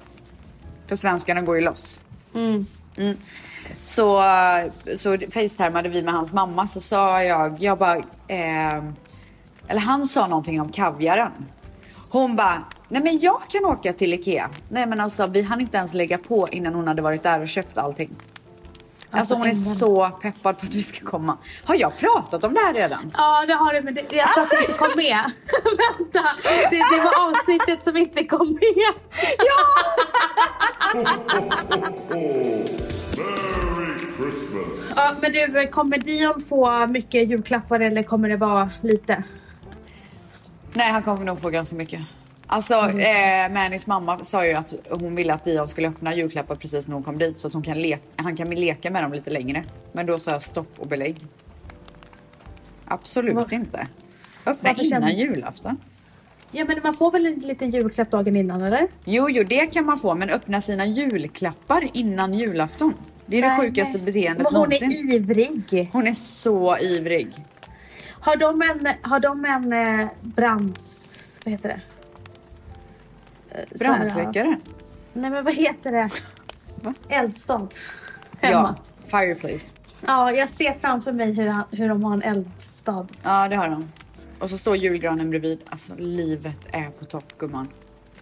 För 0.88 0.96
svenskarna 0.96 1.42
går 1.42 1.56
ju 1.56 1.62
loss. 1.62 2.00
Mm. 2.36 2.65
mm. 2.98 3.17
Så, 3.84 4.24
så 4.96 5.17
facetimade 5.17 5.89
vi 5.89 6.04
med 6.04 6.13
hans 6.13 6.34
mamma 6.34 6.67
så 6.67 6.82
sa 6.82 7.24
jag, 7.24 7.60
jag 7.60 7.78
bara, 7.78 7.98
eh, 8.28 8.84
eller 9.67 9.80
han 9.80 10.06
sa 10.06 10.28
någonting 10.28 10.62
om 10.62 10.69
kaviaren. 10.69 11.32
Hon 12.10 12.36
bara, 12.36 12.63
nej 12.89 13.04
men 13.04 13.19
jag 13.19 13.41
kan 13.50 13.65
åka 13.65 13.93
till 13.93 14.13
Ikea. 14.13 14.50
Nej 14.69 14.86
men 14.86 15.00
alltså 15.00 15.28
vi 15.28 15.41
hann 15.41 15.62
inte 15.62 15.78
ens 15.78 15.93
lägga 15.93 16.17
på 16.17 16.50
innan 16.50 16.74
hon 16.74 16.88
hade 16.88 17.02
varit 17.02 17.24
där 17.24 17.41
och 17.41 17.48
köpt 17.48 17.78
allting. 17.78 18.10
Alltså, 19.13 19.34
Alltså, 19.34 19.36
hon 19.36 19.47
är 19.47 19.54
så 19.54 20.10
peppad 20.21 20.58
på 20.60 20.65
att 20.65 20.76
vi 20.76 20.84
ska 20.84 21.06
komma. 21.06 21.38
Har 21.63 21.76
jag 21.76 21.97
pratat 21.97 22.43
om 22.43 22.54
det 22.54 22.60
här 22.60 22.73
redan? 22.73 23.12
Ja, 23.17 23.45
det 23.47 23.54
har 23.54 23.73
du, 23.73 23.82
men 23.82 23.93
det, 23.93 24.02
jag 24.12 24.28
tror 24.34 24.43
att 24.43 24.49
det 24.49 24.60
inte 24.60 24.73
kom 24.73 24.91
med. 24.95 25.23
Vänta, 25.78 26.30
det, 26.69 26.78
det 26.78 27.04
var 27.04 27.30
avsnittet 27.30 27.84
som 27.84 27.97
inte 27.97 28.23
kom 28.23 28.47
med. 28.47 28.93
Christmas. 34.17 34.67
Ja, 34.95 35.12
men 35.21 35.32
du, 35.32 35.67
kommer 35.67 35.97
Dion 35.97 36.41
få 36.41 36.88
mycket 36.88 37.30
julklappar 37.30 37.80
eller 37.80 38.04
kommer 38.04 38.30
det 38.30 38.38
vara 38.38 38.69
lite? 38.82 39.23
Nej, 40.73 40.91
han 40.91 41.04
kommer 41.04 41.26
nog 41.26 41.41
få 41.41 41.49
ganska 41.49 41.76
mycket. 41.76 42.02
Alltså, 42.54 42.74
eh, 42.74 43.50
Mannys 43.54 43.88
mamma 43.88 44.24
sa 44.24 44.46
ju 44.46 44.54
att 44.54 44.74
hon 44.89 45.16
ville 45.16 45.34
att 45.34 45.44
Dion 45.44 45.68
skulle 45.68 45.88
öppna 45.88 46.16
julklappar 46.16 46.56
precis 46.56 46.88
när 46.88 46.94
hon 46.96 47.04
kom 47.04 47.18
dit 47.18 47.39
så 47.39 47.48
att 47.48 47.54
hon 47.54 47.63
kan 47.63 47.94
han 48.16 48.36
kan 48.36 48.50
leka 48.50 48.92
med 48.92 49.04
dem 49.04 49.13
lite 49.13 49.30
längre. 49.30 49.63
Men 49.92 50.06
då 50.06 50.20
sa 50.20 50.32
jag 50.32 50.44
stopp 50.44 50.80
och 50.80 50.88
belägg. 50.88 51.18
Absolut 52.86 53.36
Var- 53.36 53.54
inte. 53.54 53.88
Öppna 54.46 54.70
Varför 54.70 54.86
innan 54.86 55.02
känner- 55.02 55.13
julafton. 55.16 55.78
Ja, 56.52 56.66
men 56.66 56.80
man 56.84 56.94
får 56.94 57.12
väl 57.12 57.26
en 57.26 57.34
liten 57.39 57.70
julklapp 57.70 58.12
dagen 58.12 58.36
innan, 58.36 58.62
eller? 58.62 58.88
Jo, 59.06 59.30
jo, 59.30 59.44
det 59.44 59.66
kan 59.68 59.86
man 59.86 60.00
få, 60.00 60.16
men 60.16 60.30
öppna 60.30 60.62
sina 60.62 60.86
julklappar 60.86 61.89
innan 61.94 62.34
julafton. 62.34 62.94
Det 63.26 63.38
är 63.38 63.42
det 63.42 63.48
Nej, 63.48 63.60
sjukaste 63.60 63.98
nej. 63.98 64.06
beteendet 64.06 64.38
Men 64.38 64.46
hon 64.46 64.54
någonsin. 64.54 65.10
är 65.10 65.13
ivrig. 65.16 65.89
Hon 65.92 66.08
är 66.08 66.13
så 66.13 66.78
ivrig. 66.78 67.34
Har 68.10 68.36
de 68.36 68.62
en, 68.62 68.88
har 69.02 69.20
de 69.20 69.46
en 69.46 69.74
eh, 70.00 70.08
brands... 70.22 71.39
Vad 71.46 71.52
heter 71.52 71.70
det? 71.70 71.82
Brandsläckare. 73.80 74.60
Nej, 75.13 75.30
men 75.32 75.44
vad 75.44 75.54
heter 75.54 75.92
det? 75.92 76.10
Va? 76.82 76.94
Eldstad. 77.10 77.68
Ja, 78.42 78.48
Hemma. 78.48 78.76
fireplace. 79.08 79.76
Ja, 80.08 80.32
jag 80.32 80.50
ser 80.50 80.74
framför 80.74 81.12
mig 81.12 81.34
hur, 81.34 81.48
han- 81.48 81.63
hur 81.72 81.89
de 81.89 82.04
har 82.04 82.13
en 82.13 82.22
eldstad. 82.24 83.08
Ja, 83.24 83.48
det 83.48 83.56
har 83.56 83.70
de. 83.70 83.92
Och 84.39 84.50
så 84.50 84.58
står 84.58 84.76
julgranen 84.78 85.30
bredvid. 85.30 85.60
Alltså 85.70 85.94
livet 85.98 86.60
är 86.72 86.89
på 86.89 87.06
topp 87.06 87.34
gumman. 87.38 87.68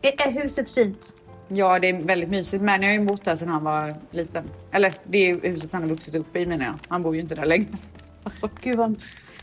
Är, 0.02 0.28
är 0.28 0.32
huset 0.32 0.70
fint? 0.72 1.14
Ja, 1.48 1.80
det 1.80 1.90
är 1.90 1.94
väldigt 2.02 2.30
mysigt. 2.30 2.64
Men 2.64 2.82
jag 2.82 2.90
har 2.90 2.94
ju 3.00 3.06
bott 3.06 3.24
där 3.24 3.36
sedan 3.36 3.48
han 3.50 3.64
var 3.64 3.96
liten. 4.12 4.44
Eller 4.72 4.94
det 5.04 5.18
är 5.30 5.42
huset 5.50 5.74
han 5.74 5.82
har 5.82 5.90
vuxit 5.90 6.16
upp 6.16 6.36
i 6.36 6.46
menar 6.46 6.66
jag. 6.66 6.74
Han 6.88 7.04
bor 7.04 7.16
ju 7.16 7.22
inte 7.22 7.36
där 7.36 7.46
längre. 7.46 7.68
Alltså, 8.24 8.50
Gud 8.62 8.78
vad... 8.78 8.96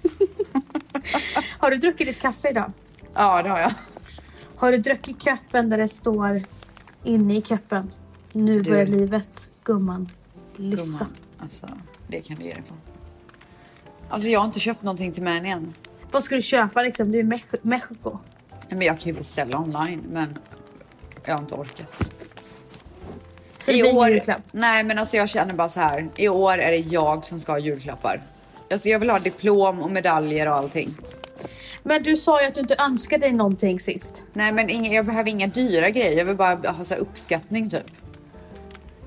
har 1.59 1.71
du 1.71 1.77
druckit 1.77 2.07
ditt 2.07 2.21
kaffe 2.21 2.49
idag? 2.51 2.73
ja, 3.15 3.43
det 3.43 3.49
har 3.49 3.59
jag. 3.61 3.73
Har 4.59 4.73
du 4.73 4.79
druckit 4.79 5.23
köppen 5.23 5.69
där 5.69 5.79
det 5.79 5.89
står 5.89 6.43
inne 7.05 7.37
i 7.37 7.43
köppen? 7.43 7.93
Nu 8.33 8.61
Du. 8.61 8.71
börjar 8.71 8.87
livet, 8.87 9.49
gumman. 9.65 10.09
Lyssa. 10.57 10.83
Gumman. 10.85 11.09
Alltså, 11.39 11.67
det 12.09 12.21
kan 12.21 12.37
du 12.37 12.45
ge 12.45 12.53
dig 12.55 12.63
på. 12.69 12.75
Alltså 14.09 14.29
jag 14.29 14.41
har 14.41 14.47
inte 14.47 14.61
köpt 14.61 14.83
någonting 14.83 15.13
till 15.13 15.23
mig 15.23 15.49
än. 15.51 15.75
Vad 16.11 16.25
ska 16.25 16.35
du 16.35 16.41
köpa 16.41 16.83
liksom? 16.83 17.13
Du 17.13 17.19
är 17.19 17.23
i 17.23 17.27
Mex- 17.27 17.55
Mexiko. 17.63 18.19
Men 18.69 18.83
jag 18.83 19.01
kan 19.01 19.13
ju 19.13 19.19
beställa 19.19 19.59
online 19.59 20.03
men 20.13 20.39
jag 21.25 21.35
har 21.35 21.41
inte 21.41 21.55
orkat. 21.55 22.13
Så 23.65 23.71
en 23.71 23.77
julklapp. 23.77 24.43
Nej 24.53 24.85
men 24.85 24.99
alltså 24.99 25.17
jag 25.17 25.29
känner 25.29 25.55
bara 25.55 25.69
så 25.69 25.81
här. 25.81 26.09
I 26.17 26.29
år 26.29 26.59
är 26.59 26.71
det 26.71 26.77
jag 26.77 27.25
som 27.27 27.41
ska 27.41 27.53
ha 27.53 27.59
julklappar. 27.59 28.23
Alltså 28.71 28.89
jag 28.89 28.99
vill 28.99 29.11
ha 29.11 29.19
diplom 29.19 29.81
och 29.83 29.91
medaljer 29.91 30.49
och 30.49 30.55
allting. 30.55 30.95
Men 31.83 32.03
du 32.03 32.17
sa 32.17 32.43
ju 32.43 32.49
att 32.49 32.55
du 32.55 32.61
inte 32.61 32.77
önskade 32.79 33.27
dig 33.27 33.33
någonting 33.33 33.81
sist. 33.81 34.23
Nej 34.33 34.53
men 34.53 34.71
inga, 34.71 34.93
jag 34.93 35.07
behöver 35.07 35.31
inga 35.31 35.47
dyra 35.47 35.91
grejer. 35.91 36.19
Jag 36.19 36.25
vill 36.25 36.37
bara 36.37 36.71
ha 36.71 36.85
så 36.85 36.95
uppskattning 36.95 37.71
typ. 37.71 37.87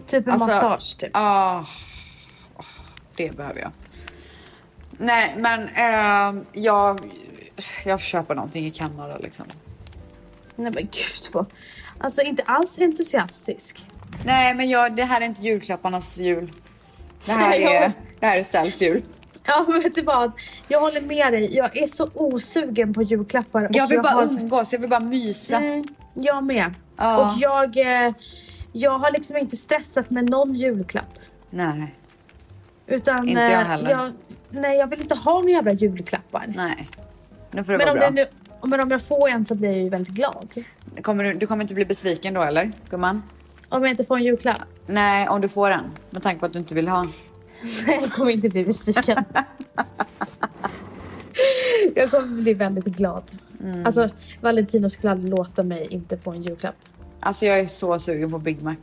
Typ 0.08 0.28
en 0.28 0.34
Alltså, 0.34 0.48
massage 0.48 0.98
typ. 1.00 1.10
Ah, 1.14 1.56
ah, 2.58 2.64
det 3.16 3.38
behöver 3.38 3.60
jag. 3.62 3.72
Nej 4.98 5.36
men 5.38 5.68
eh, 5.68 6.44
jag, 6.54 7.00
jag 7.86 8.00
köpa 8.00 8.34
någonting 8.34 8.66
i 8.66 8.72
Kanada 8.72 9.18
liksom. 9.18 9.46
Nej 10.56 10.72
men 10.72 10.84
gud 10.84 11.34
vad... 11.34 11.46
Alltså 11.98 12.22
inte 12.22 12.44
alls 12.44 12.78
entusiastisk. 12.78 13.86
Nej 14.26 14.54
men 14.56 14.70
jag, 14.70 14.96
det 14.96 15.04
här 15.06 15.22
är 15.22 15.26
inte 15.26 15.42
julklapparnas 15.42 16.18
jul. 16.18 16.52
Det 17.26 17.32
här 17.32 17.60
Ja. 17.60 17.70
är, 17.70 17.92
det 18.20 18.26
här 18.26 18.38
är 18.38 18.44
Stells 18.44 18.82
jul. 18.82 19.04
Ja 19.46 19.66
vet 19.84 19.96
du 19.96 20.02
vad? 20.02 20.32
Jag 20.68 20.80
håller 20.80 21.02
med 21.02 21.34
dig. 21.34 21.56
Jag 21.56 21.78
är 21.78 21.88
så 21.88 22.10
osugen 22.14 22.94
på 22.94 23.02
julklappar. 23.02 23.70
Jag 23.72 23.88
vill 23.88 24.02
bara 24.02 24.14
har... 24.14 24.24
umgås, 24.24 24.74
jag 24.74 24.80
vill 24.80 24.90
bara 24.90 25.00
mysa. 25.00 25.58
Mm, 25.58 25.84
jag 26.14 26.44
med. 26.44 26.74
Ja. 26.98 27.18
Och 27.32 27.38
jag, 27.40 27.78
eh, 27.78 28.14
jag 28.72 28.98
har 28.98 29.12
liksom 29.12 29.38
inte 29.38 29.58
stressat 29.58 30.10
med 30.10 30.30
någon 30.30 30.56
julklapp. 30.56 31.20
Nej, 31.50 31.96
Utan, 32.88 33.28
Inte 33.30 33.42
jag 33.42 33.52
eh, 33.52 33.58
heller. 33.68 33.92
Jag, 33.92 34.12
nej 34.50 34.78
jag 34.78 34.88
vill 34.88 35.02
inte 35.02 35.16
ha 35.16 35.34
några 35.34 35.50
jävla 35.50 35.72
julklappar. 35.72 36.54
nej. 36.56 36.90
Nu 37.52 37.64
får 37.64 37.72
det 37.72 37.78
Men 37.78 37.88
vara 37.88 38.08
om, 38.08 38.16
bra. 38.16 38.24
det 38.24 38.32
nu, 38.62 38.68
men 38.70 38.80
om 38.80 38.92
jag 38.92 39.02
får 39.02 39.30
en 39.30 39.46
så 39.46 39.56
blir 39.56 39.70
jag 39.70 39.80
ju 39.82 39.90
väldigt 39.90 40.14
glad. 40.14 40.54
Kommer 41.02 41.24
du, 41.24 41.34
du 41.34 41.48
kommer 41.48 41.62
inte 41.62 41.74
bli 41.74 41.86
besviken 41.86 42.34
då 42.34 42.42
eller 42.42 42.72
gumman? 42.90 43.24
Om 43.70 43.82
jag 43.84 43.92
inte 43.92 44.04
får 44.04 44.16
en 44.16 44.24
julklapp. 44.24 44.62
Nej, 44.88 45.28
om 45.28 45.42
du 45.42 45.48
får 45.48 45.72
en. 45.72 45.84
Med 46.10 46.24
tanke 46.24 46.40
på 46.40 46.46
att 46.46 46.54
du 46.54 46.60
inte 46.60 46.76
vill 46.76 46.88
ha. 46.88 47.08
Jag 47.88 48.12
kommer 48.12 48.32
inte 48.32 48.50
bli 48.50 48.64
besviken. 48.64 49.24
jag 51.96 52.12
kommer 52.12 52.42
bli 52.42 52.54
väldigt 52.54 52.86
glad. 52.86 53.24
Mm. 53.64 53.86
Alltså, 53.86 54.10
Valentino 54.42 54.90
skulle 54.90 55.12
aldrig 55.12 55.30
låta 55.32 55.64
mig 55.64 55.88
inte 55.90 56.18
få 56.18 56.32
en 56.32 56.44
julklapp. 56.44 56.76
Alltså 57.20 57.46
jag 57.46 57.60
är 57.60 57.68
så 57.68 58.00
sugen 58.00 58.32
på 58.32 58.40
Big 58.40 58.64
Mac. 58.64 58.76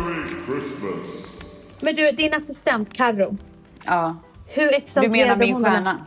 Merry 0.00 0.28
Christmas. 0.46 1.40
Men 1.80 1.94
du, 1.94 2.10
din 2.10 2.34
assistent 2.34 2.92
Karo. 2.92 3.36
Ja. 3.84 4.16
Hur 4.48 4.68
Du 4.68 4.74
exalterad 4.74 5.12
menar 5.12 5.36
min 5.36 5.54
hon 5.54 5.64
stjärna? 5.64 6.06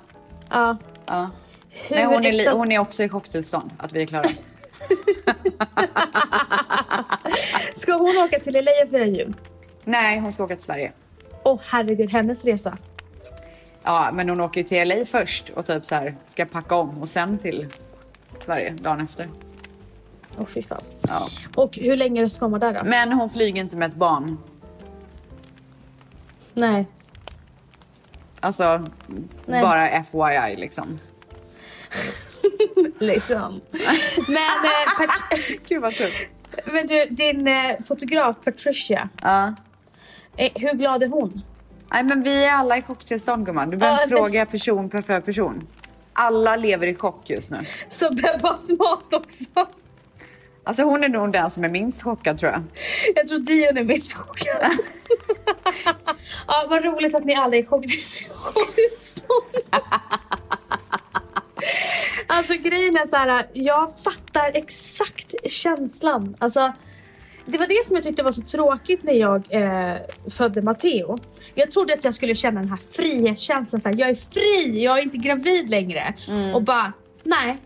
Ja. 0.49 0.77
Ja. 1.05 1.29
Hur 1.69 1.95
Nej, 1.95 2.05
hon 2.05 2.25
är, 2.25 2.51
hon 2.51 2.71
är 2.71 2.79
också 2.79 3.03
i 3.03 3.09
chocktillstånd, 3.09 3.71
att 3.77 3.93
vi 3.93 4.01
är 4.01 4.05
klara. 4.05 4.29
Ska 7.75 7.93
hon 7.93 8.17
åka 8.17 8.39
till 8.39 8.53
LA 8.53 8.71
och 8.83 8.89
fira 8.89 9.05
jul? 9.05 9.33
Nej, 9.83 10.19
hon 10.19 10.31
ska 10.31 10.43
åka 10.43 10.55
till 10.55 10.65
Sverige. 10.65 10.91
Åh 11.43 11.59
herregud, 11.63 12.09
hennes 12.09 12.45
resa. 12.45 12.77
Ja, 13.83 14.09
men 14.13 14.29
hon 14.29 14.41
åker 14.41 14.61
ju 14.61 14.67
till 14.67 14.87
LA 14.87 15.05
först 15.05 15.49
och 15.49 15.65
typ 15.65 15.85
så 15.85 15.95
här 15.95 16.15
ska 16.27 16.45
packa 16.45 16.75
om 16.75 17.01
och 17.01 17.09
sen 17.09 17.37
till 17.37 17.67
Sverige 18.39 18.69
dagen 18.69 19.01
efter. 19.01 19.29
Åh 20.37 20.45
fy 20.45 20.63
fan. 20.63 20.83
Ja. 21.01 21.29
Och 21.55 21.77
hur 21.77 21.97
länge 21.97 22.29
ska 22.29 22.45
hon 22.45 22.51
vara 22.51 22.71
där 22.71 22.79
då? 22.79 22.89
Men 22.89 23.13
hon 23.13 23.29
flyger 23.29 23.61
inte 23.61 23.77
med 23.77 23.89
ett 23.89 23.95
barn. 23.95 24.37
Nej. 26.53 26.85
Alltså, 28.39 28.85
Nej. 29.45 29.61
bara 29.61 30.03
FYI 30.03 30.55
liksom. 30.55 30.99
Liksom. 32.99 33.61
Men, 34.27 34.37
eh, 34.65 34.97
Pat- 34.97 35.39
Gud 35.67 35.81
vad 35.81 35.93
tufft. 35.93 36.27
men 36.65 36.87
du, 36.87 37.05
din 37.05 37.47
eh, 37.47 37.71
fotograf 37.87 38.35
Patricia. 38.43 39.09
Ja. 39.21 39.55
Eh, 40.37 40.51
hur 40.55 40.73
glad 40.73 41.03
är 41.03 41.07
hon? 41.07 41.41
Nej 41.91 42.03
men 42.03 42.23
vi 42.23 42.45
är 42.45 42.51
alla 42.51 42.77
i 42.77 42.81
chocktillstånd 42.81 43.45
gumman. 43.45 43.69
Du 43.69 43.77
behöver 43.77 44.03
inte 44.03 44.15
det- 44.15 44.21
fråga 44.21 44.45
person 44.45 44.89
per 44.89 45.01
för 45.01 45.19
person. 45.21 45.67
Alla 46.13 46.55
lever 46.55 46.87
i 46.87 46.95
chock 46.95 47.29
just 47.29 47.49
nu. 47.49 47.57
Så 47.89 48.09
Bebbas 48.13 48.69
mat 48.69 49.13
också. 49.13 49.43
Alltså 50.65 50.83
hon 50.83 51.03
är 51.03 51.09
nog 51.09 51.31
den 51.31 51.49
som 51.49 51.63
är 51.63 51.69
minst 51.69 52.03
chockad 52.03 52.39
tror 52.39 52.51
jag. 52.51 52.61
Jag 53.15 53.27
tror 53.27 53.39
Dion 53.39 53.77
är 53.77 53.83
minst 53.83 54.13
chockad. 54.13 54.55
ja, 56.47 56.65
vad 56.69 56.83
roligt 56.85 57.15
att 57.15 57.25
ni 57.25 57.35
alla 57.35 57.55
är 57.55 57.63
chock- 57.63 58.27
chocktillstånd. 58.53 59.63
Alltså 62.37 62.53
grejen 62.53 62.95
är 62.97 63.07
så 63.07 63.15
här, 63.15 63.45
jag 63.53 63.97
fattar 63.99 64.51
exakt 64.53 65.33
känslan. 65.51 66.35
Alltså, 66.39 66.73
det 67.45 67.57
var 67.57 67.67
det 67.67 67.85
som 67.85 67.95
jag 67.95 68.03
tyckte 68.03 68.23
var 68.23 68.31
så 68.31 68.41
tråkigt 68.41 69.03
när 69.03 69.13
jag 69.13 69.47
eh, 69.49 69.97
födde 70.29 70.61
Matteo. 70.61 71.17
Jag 71.55 71.71
trodde 71.71 71.93
att 71.93 72.03
jag 72.03 72.13
skulle 72.13 72.35
känna 72.35 72.59
den 72.59 72.69
här 72.69 72.79
frihetskänslan. 72.95 73.81
Så 73.81 73.89
här, 73.89 73.95
jag 73.99 74.09
är 74.09 74.15
fri, 74.15 74.83
jag 74.83 74.97
är 74.99 75.03
inte 75.03 75.17
gravid 75.17 75.69
längre. 75.69 76.13
Och 76.53 76.61
bara, 76.63 76.93
nej. 77.23 77.57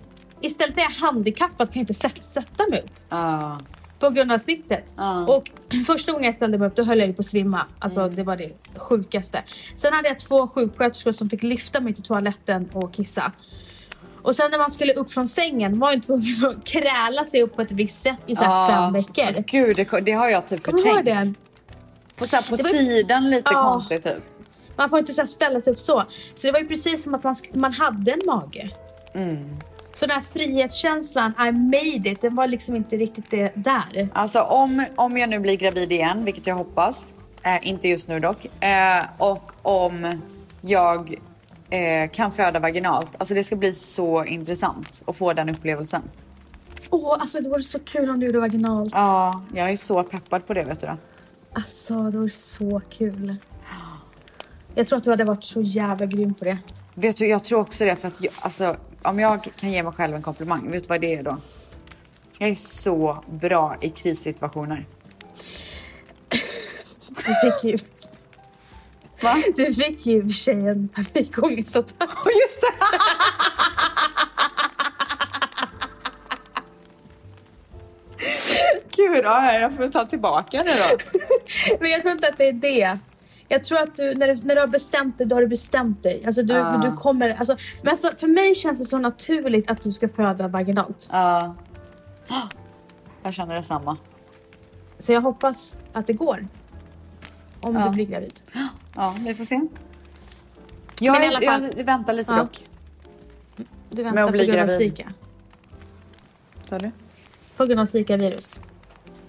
Istället 0.41 0.77
är 0.77 0.81
jag 0.81 0.89
handikappad, 0.89 1.67
kan 1.67 1.79
jag 1.79 1.83
inte 1.83 1.93
sätta, 1.93 2.21
sätta 2.21 2.67
mig 2.69 2.79
upp 2.81 2.91
Ja. 3.09 3.57
på 3.99 4.09
grund 4.09 4.31
av 4.31 4.37
snittet. 4.37 4.93
Ja. 4.97 5.25
Och 5.27 5.51
första 5.87 6.11
gången 6.11 6.25
jag 6.25 6.33
ställde 6.35 6.57
mig 6.57 6.67
upp 6.67 6.75
då 6.75 6.83
höll 6.83 6.99
jag 6.99 7.15
på 7.15 7.19
att 7.19 7.25
svimma. 7.25 7.65
Alltså 7.79 8.09
det 8.09 8.23
var 8.23 8.35
det 8.37 8.51
sjukaste. 8.77 9.43
Sen 9.75 9.93
hade 9.93 10.07
jag 10.07 10.19
två 10.19 10.47
sjuksköterskor 10.47 11.11
som 11.11 11.29
fick 11.29 11.43
lyfta 11.43 11.79
mig 11.79 11.93
till 11.93 12.03
toaletten 12.03 12.69
och 12.73 12.93
kissa. 12.93 13.31
Och 14.27 14.35
sen 14.35 14.51
när 14.51 14.57
man 14.57 14.71
skulle 14.71 14.93
upp 14.93 15.11
från 15.11 15.27
sängen 15.27 15.79
var 15.79 15.91
jag 15.91 16.03
tvungen 16.03 16.45
att 16.45 16.63
kräla 16.65 17.23
sig 17.23 17.41
upp 17.43 17.55
på 17.55 17.61
ett 17.61 17.71
visst 17.71 18.01
sätt 18.01 18.17
i 18.25 18.35
så 18.35 18.43
här 18.43 18.67
fem 18.69 18.93
veckor. 18.93 19.43
Gud, 19.47 19.75
det, 19.75 20.01
det 20.01 20.11
har 20.11 20.29
jag 20.29 20.47
typ 20.47 20.65
förträngt. 20.65 21.05
det? 21.05 21.33
På, 22.17 22.25
så 22.25 22.37
på 22.37 22.49
var- 22.49 22.57
sidan 22.57 23.29
lite 23.29 23.51
Ja. 23.53 23.61
konstigt 23.71 24.03
typ. 24.03 24.23
Man 24.75 24.89
får 24.89 24.99
inte 24.99 25.13
så 25.13 25.27
ställa 25.27 25.61
sig 25.61 25.73
upp 25.73 25.79
så. 25.79 26.03
Så 26.35 26.47
det 26.47 26.51
var 26.51 26.59
ju 26.59 26.67
precis 26.67 27.03
som 27.03 27.15
att 27.15 27.23
man, 27.23 27.35
man 27.53 27.73
hade 27.73 28.11
en 28.11 28.21
mage. 28.25 28.69
Mm. 29.13 29.57
Så 29.95 30.05
den 30.05 30.11
här 30.15 30.21
frihetskänslan, 30.21 31.31
I 31.31 31.51
made 31.51 32.09
it, 32.09 32.21
den 32.21 32.35
var 32.35 32.47
liksom 32.47 32.75
inte 32.75 32.95
riktigt 32.97 33.31
det 33.31 33.51
där. 33.55 34.09
Alltså 34.13 34.41
om, 34.41 34.85
om 34.95 35.17
jag 35.17 35.29
nu 35.29 35.39
blir 35.39 35.55
gravid 35.57 35.91
igen, 35.91 36.25
vilket 36.25 36.47
jag 36.47 36.55
hoppas. 36.55 37.13
Eh, 37.43 37.67
inte 37.67 37.87
just 37.87 38.07
nu 38.07 38.19
dock. 38.19 38.45
Eh, 38.63 39.03
och 39.17 39.51
om 39.61 40.21
jag 40.61 41.15
eh, 41.69 42.09
kan 42.11 42.31
föda 42.31 42.59
vaginalt. 42.59 43.11
Alltså 43.17 43.33
det 43.33 43.43
ska 43.43 43.55
bli 43.55 43.73
så 43.73 44.25
intressant 44.25 45.03
att 45.05 45.15
få 45.15 45.33
den 45.33 45.49
upplevelsen. 45.49 46.01
Åh, 46.89 47.17
alltså 47.19 47.41
det 47.41 47.49
vore 47.49 47.61
så 47.61 47.79
kul 47.79 48.09
om 48.09 48.19
du 48.19 48.25
gjorde 48.25 48.39
vaginalt. 48.39 48.93
Ja, 48.95 49.43
jag 49.53 49.71
är 49.71 49.77
så 49.77 50.03
peppad 50.03 50.47
på 50.47 50.53
det 50.53 50.63
vet 50.63 50.81
du. 50.81 50.87
Då. 50.87 50.97
Alltså, 51.53 52.03
det 52.03 52.17
vore 52.17 52.29
så 52.29 52.81
kul. 52.89 53.35
Jag 54.75 54.87
tror 54.87 54.97
att 54.97 55.03
du 55.03 55.09
hade 55.09 55.23
varit 55.23 55.43
så 55.43 55.61
jävla 55.61 56.05
grym 56.05 56.33
på 56.33 56.45
det. 56.45 56.57
Vet 56.93 57.17
du, 57.17 57.27
jag 57.27 57.43
tror 57.43 57.59
också 57.59 57.85
det 57.85 57.95
för 57.95 58.07
att 58.07 58.21
jag, 58.21 58.33
alltså, 58.39 58.75
om 59.01 59.19
jag 59.19 59.49
kan 59.55 59.71
ge 59.71 59.83
mig 59.83 59.93
själv 59.93 60.15
en 60.15 60.21
komplimang, 60.21 60.71
vet 60.71 60.83
du 60.83 60.87
vad 60.87 61.01
det 61.01 61.15
är 61.15 61.23
då? 61.23 61.37
Jag 62.37 62.49
är 62.49 62.55
så 62.55 63.23
bra 63.29 63.75
i 63.81 63.89
krissituationer. 63.89 64.85
Du 67.09 67.51
fick 67.51 67.63
ju, 67.63 67.77
Va? 69.21 69.35
du 69.55 69.73
fick 69.73 70.05
ju 70.05 70.17
i 70.17 70.19
och 70.21 70.23
för 70.25 70.29
sig 70.33 70.67
en 70.67 70.87
panikångestattack. 70.87 72.09
Just 72.41 72.61
det! 72.61 72.87
Gud, 78.95 79.19
ja, 79.23 79.53
jag 79.53 79.73
får 79.75 79.87
ta 79.87 80.05
tillbaka 80.05 80.63
det 80.63 80.73
då. 80.73 80.97
Men 81.79 81.91
jag 81.91 82.01
tror 82.01 82.11
inte 82.11 82.27
att 82.27 82.37
det 82.37 82.47
är 82.47 82.53
det. 82.53 82.99
Jag 83.47 83.63
tror 83.63 83.79
att 83.79 83.95
du, 83.95 84.13
när, 84.15 84.27
du, 84.27 84.35
när 84.47 84.55
du 84.55 84.61
har 84.61 84.67
bestämt 84.67 85.17
dig, 85.17 85.27
då 85.27 85.35
har 85.35 85.41
du 85.41 85.47
bestämt 85.47 86.03
dig. 86.03 86.23
Alltså 86.25 86.43
du, 86.43 86.57
Ah. 86.57 86.77
du 86.77 86.95
kommer, 86.95 87.29
alltså, 87.29 87.57
men 87.81 87.89
alltså, 87.89 88.11
för 88.17 88.27
mig 88.27 88.55
känns 88.55 88.79
det 88.79 88.85
så 88.85 88.97
naturligt 88.97 89.71
att 89.71 89.81
du 89.81 89.91
ska 89.91 90.07
föda 90.09 90.47
vaginalt. 90.47 91.09
Ja. 91.11 91.55
Jag 93.23 93.33
känner 93.33 93.55
detsamma. 93.55 93.97
Så 94.99 95.13
jag 95.13 95.21
hoppas 95.21 95.77
att 95.93 96.07
det 96.07 96.13
går. 96.13 96.47
Om 97.61 97.75
Ja. 97.75 97.85
du 97.85 97.89
blir 97.89 98.05
gravid. 98.05 98.33
Ja, 98.97 99.15
vi 99.19 99.35
får 99.35 99.43
se. 99.43 99.61
Jag, 100.99 101.13
Men 101.13 101.23
i 101.23 101.27
alla 101.27 101.41
fall- 101.41 101.71
jag 101.77 101.83
väntar 101.83 102.13
lite 102.13 102.33
Ja. 102.33 102.37
dock. 102.39 102.63
Du 103.89 104.03
väntar 104.03 104.25
på 104.25 104.31
grund 104.31 104.49
av 104.49 104.55
gravid. 104.55 104.77
Zika. 104.77 105.07
Sa 106.65 106.79
du? 106.79 106.91
På 107.57 107.65
grund 107.65 107.79
av 107.79 107.85
Zika-virus. 107.85 108.59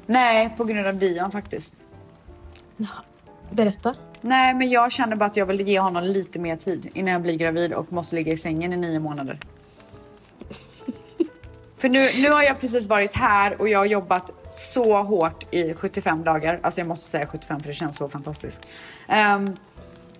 Nej, 0.07 0.55
på 0.57 0.65
grund 0.65 0.87
av 0.87 0.95
Dion 0.97 1.31
faktiskt. 1.31 1.81
Berätta. 3.51 3.95
Nej, 4.21 4.55
men 4.55 4.71
jag 4.71 4.93
känner 4.93 5.17
bara 5.17 5.25
att 5.27 5.37
jag 5.37 5.47
vill 5.47 5.61
ge 5.61 5.81
honom 5.81 6.05
lite 6.05 6.39
mer 6.39 6.57
tid 6.57 6.89
innan 6.95 7.13
jag 7.13 7.23
blir 7.23 7.37
gravid 7.37 7.73
och 7.73 7.93
måste 7.93 8.15
ligga 8.17 8.33
i 8.33 8.37
sängen 8.37 8.73
i 8.73 8.77
nio 8.77 8.99
månader. 8.99 9.39
För 11.79 11.89
nu, 11.89 12.11
nu 12.23 12.31
har 12.31 12.43
jag 12.43 12.61
precis 12.61 12.87
varit 12.87 13.15
här 13.15 13.61
och 13.61 13.69
jag 13.69 13.79
har 13.79 13.87
jobbat 13.87 14.33
så 14.49 15.03
hårt 15.03 15.55
i 15.55 15.75
75 15.75 16.25
dagar. 16.25 16.61
Alltså 16.63 16.81
jag 16.81 16.89
måste 16.89 17.11
säga 17.11 17.27
75 17.27 17.61
för 17.61 17.69
det 17.69 17.75
känns 17.75 17.97
så 17.97 18.09
fantastiskt. 18.09 18.67
Ehm, 19.09 19.57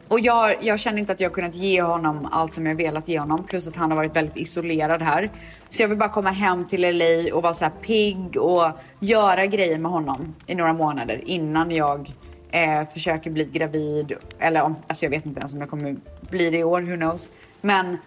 och 0.09 0.21
jag, 0.21 0.57
jag 0.61 0.81
känner 0.81 0.99
inte 0.99 1.13
att 1.13 1.21
jag 1.21 1.29
har 1.29 1.35
kunnat 1.35 1.55
ge 1.55 1.83
honom 1.83 2.29
allt 2.33 2.55
som 2.55 2.67
jag 2.67 2.75
velat 2.75 3.09
ge 3.09 3.19
honom. 3.19 3.45
Plus 3.45 3.69
att 3.69 3.77
han 3.77 3.91
har 3.91 3.97
varit 3.97 4.17
väldigt 4.17 4.37
isolerad 4.37 5.03
här. 5.03 5.31
Så 5.71 5.83
jag 5.83 5.89
vill 5.89 5.99
bara 5.99 6.09
komma 6.09 6.31
hem 6.31 6.65
till 6.65 6.99
LA 6.99 7.35
och 7.35 7.43
vara 7.43 7.55
så 7.55 7.65
här 7.65 7.73
pigg 7.83 8.37
och 8.37 8.71
göra 9.01 9.47
grejer 9.47 9.79
med 9.79 9.91
honom 9.91 10.35
i 10.47 10.55
några 10.55 10.73
månader 10.73 11.21
innan 11.25 11.71
jag 11.71 12.13
eh, 12.51 12.89
försöker 12.93 13.31
bli 13.31 13.45
gravid. 13.45 14.13
Eller 14.39 14.63
om, 14.63 14.77
alltså 14.87 15.05
jag 15.07 15.11
vet 15.11 15.27
inte 15.27 15.39
ens 15.39 15.55
om 15.55 15.61
jag 15.61 15.71
kommer 15.71 15.97
bli 16.21 16.51
det 16.51 16.59
i 16.59 16.65
år, 16.65 16.81
who 16.81 16.97
knows. 16.97 17.31
Men 17.61 17.99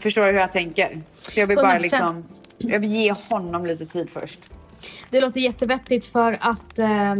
förstår 0.00 0.22
du 0.22 0.32
hur 0.32 0.38
jag 0.38 0.52
tänker? 0.52 1.02
Så 1.20 1.40
jag 1.40 1.46
vill 1.46 1.56
bara 1.56 1.78
100%. 1.78 1.82
liksom, 1.82 2.24
jag 2.62 2.80
vill 2.80 2.90
ge 2.92 3.12
honom 3.28 3.66
lite 3.66 3.86
tid 3.86 4.10
först. 4.10 4.40
Det 5.10 5.20
låter 5.20 5.40
jättevettigt 5.40 6.06
för 6.06 6.38
att 6.40 6.78
eh, 6.78 7.14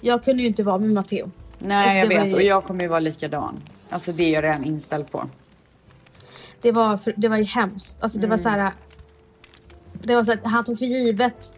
jag 0.00 0.24
kunde 0.24 0.42
ju 0.42 0.48
inte 0.48 0.62
vara 0.62 0.78
med 0.78 0.90
Matteo. 0.90 1.30
Nej 1.58 1.76
Alltså, 1.76 1.96
jag 2.14 2.24
vet 2.24 2.32
ju- 2.32 2.34
och 2.34 2.42
jag 2.42 2.64
kommer 2.64 2.82
ju 2.82 2.88
vara 2.88 3.00
likadan. 3.00 3.60
Alltså 3.90 4.12
det 4.12 4.24
är 4.24 4.32
jag 4.32 4.44
redan 4.44 4.64
inställd 4.64 5.10
på. 5.10 5.28
Det 6.60 6.72
var, 6.72 6.96
för, 6.96 7.14
det 7.16 7.28
var 7.28 7.36
ju 7.36 7.44
hemskt. 7.44 7.96
Alltså 8.00 8.18
det 8.18 8.26
var 8.26 8.36
så 8.36 8.48
här. 8.48 8.72
Det 10.02 10.14
var 10.16 10.24
så 10.24 10.32
att 10.32 10.44
han 10.44 10.64
tog 10.64 10.78
för 10.78 10.86
givet 10.86 11.54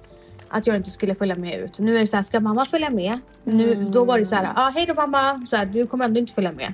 att 0.48 0.66
jag 0.66 0.76
inte 0.76 0.90
skulle 0.90 1.14
följa 1.14 1.34
med 1.36 1.60
ut. 1.60 1.78
Nu 1.78 1.96
är 1.96 2.00
det 2.00 2.06
så 2.06 2.16
här, 2.16 2.22
ska 2.22 2.40
mamma 2.40 2.64
följa 2.66 2.90
med? 2.90 3.18
Nu, 3.44 3.74
Då 3.84 4.04
var 4.04 4.18
det 4.18 4.26
så 4.26 4.34
här, 4.36 4.52
ah, 4.56 4.70
hej 4.70 4.86
då 4.86 4.94
mamma, 4.94 5.46
så 5.46 5.56
här, 5.56 5.66
du 5.66 5.86
kommer 5.86 6.04
ändå 6.04 6.20
inte 6.20 6.32
följa 6.32 6.52
med. 6.52 6.72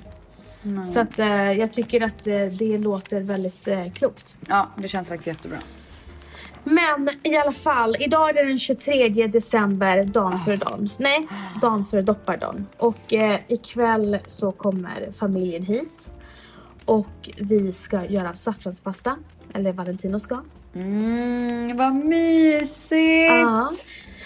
Så 0.87 0.99
att 0.99 1.19
eh, 1.19 1.51
jag 1.51 1.73
tycker 1.73 2.01
att 2.01 2.27
eh, 2.27 2.45
det 2.45 2.77
låter 2.77 3.21
väldigt 3.21 3.67
eh, 3.67 3.91
klokt. 3.91 4.35
Ja 4.47 4.67
det 4.75 4.87
känns 4.87 5.07
faktiskt 5.07 5.27
jättebra. 5.27 5.57
Men 6.69 7.09
i 7.23 7.37
alla 7.37 7.51
fall, 7.51 7.95
idag 7.99 8.29
är 8.29 8.33
det 8.33 8.43
den 8.43 8.59
23 8.59 9.27
december, 9.27 10.03
dagen 10.03 10.39
före 10.39 10.55
dagen. 10.55 10.89
Nej, 10.97 11.27
dagen 11.61 11.85
före 11.85 12.01
doppardagen. 12.01 12.67
Och 12.77 13.13
eh, 13.13 13.39
ikväll 13.47 14.17
så 14.27 14.51
kommer 14.51 15.11
familjen 15.19 15.63
hit. 15.63 16.11
Och 16.85 17.29
vi 17.37 17.73
ska 17.73 18.05
göra 18.05 18.33
saffranspasta. 18.33 19.17
Eller 19.53 19.73
Valentino 19.73 20.19
ska. 20.19 20.41
Mm, 20.75 21.77
vad 21.77 21.95
mysigt! 21.95 23.31
Ja. 23.31 23.69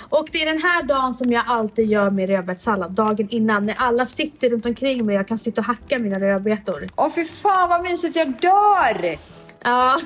Och 0.09 0.27
det 0.31 0.41
är 0.41 0.45
den 0.45 0.61
här 0.61 0.83
dagen 0.83 1.13
som 1.13 1.31
jag 1.31 1.43
alltid 1.47 1.89
gör 1.89 2.09
min 2.09 2.27
rödbetssallad. 2.27 2.91
Dagen 2.91 3.27
innan 3.29 3.65
när 3.65 3.75
alla 3.77 4.05
sitter 4.05 4.49
runt 4.49 4.65
omkring 4.65 5.05
mig 5.05 5.15
och 5.15 5.19
jag 5.19 5.27
kan 5.27 5.37
sitta 5.37 5.61
och 5.61 5.65
hacka 5.65 5.99
mina 5.99 6.19
rödbetor. 6.19 6.87
Åh 6.95 7.09
fy 7.15 7.25
fan 7.25 7.69
vad 7.69 7.81
mysigt, 7.81 8.15
jag 8.15 8.27
dör! 8.27 9.17
Ja. 9.63 9.99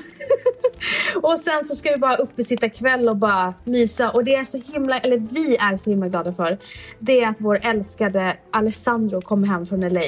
och 1.22 1.38
sen 1.38 1.64
så 1.64 1.74
ska 1.74 1.90
vi 1.90 1.96
bara 1.96 2.16
uppe 2.16 2.44
sitta 2.44 2.68
kväll 2.68 3.08
och 3.08 3.16
bara 3.16 3.54
mysa. 3.64 4.10
Och 4.10 4.24
det 4.24 4.34
är 4.34 4.44
så 4.44 4.58
himla, 4.58 4.98
eller 4.98 5.16
vi 5.16 5.56
är 5.56 5.76
så 5.76 5.90
himla 5.90 6.08
glada 6.08 6.32
för. 6.32 6.58
Det 6.98 7.20
är 7.24 7.28
att 7.28 7.40
vår 7.40 7.58
älskade 7.62 8.36
Alessandro 8.50 9.20
kommer 9.20 9.48
hem 9.48 9.66
från 9.66 9.80
LA. 9.88 10.00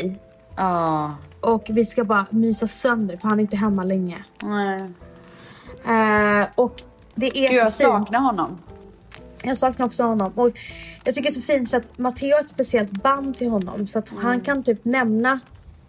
Ja, 0.56 1.14
Och 1.40 1.66
vi 1.68 1.84
ska 1.84 2.04
bara 2.04 2.26
mysa 2.30 2.66
sönder 2.66 3.16
för 3.16 3.28
han 3.28 3.38
är 3.38 3.42
inte 3.42 3.56
hemma 3.56 3.84
länge. 3.84 4.24
nej. 4.42 4.80
Eh, 5.86 6.46
och 6.54 6.82
det 7.14 7.26
är 7.26 7.48
Gud, 7.48 7.52
jag 7.52 7.72
så 7.72 7.78
fint. 7.84 7.92
saknar 7.92 8.20
honom. 8.20 8.58
Jag 9.42 9.58
saknar 9.58 9.86
också 9.86 10.02
honom. 10.02 10.32
Och 10.34 10.48
jag 11.04 11.14
tycker 11.14 11.22
det 11.22 11.28
är 11.28 11.40
så 11.40 11.42
fint 11.42 11.70
för 11.70 11.76
att 11.76 11.98
Matteo 11.98 12.32
har 12.34 12.40
ett 12.40 12.48
speciellt 12.48 12.90
band 12.90 13.36
till 13.36 13.48
honom. 13.48 13.86
Så 13.86 13.98
att 13.98 14.08
han 14.08 14.40
kan 14.40 14.62
typ 14.62 14.84
nämna 14.84 15.40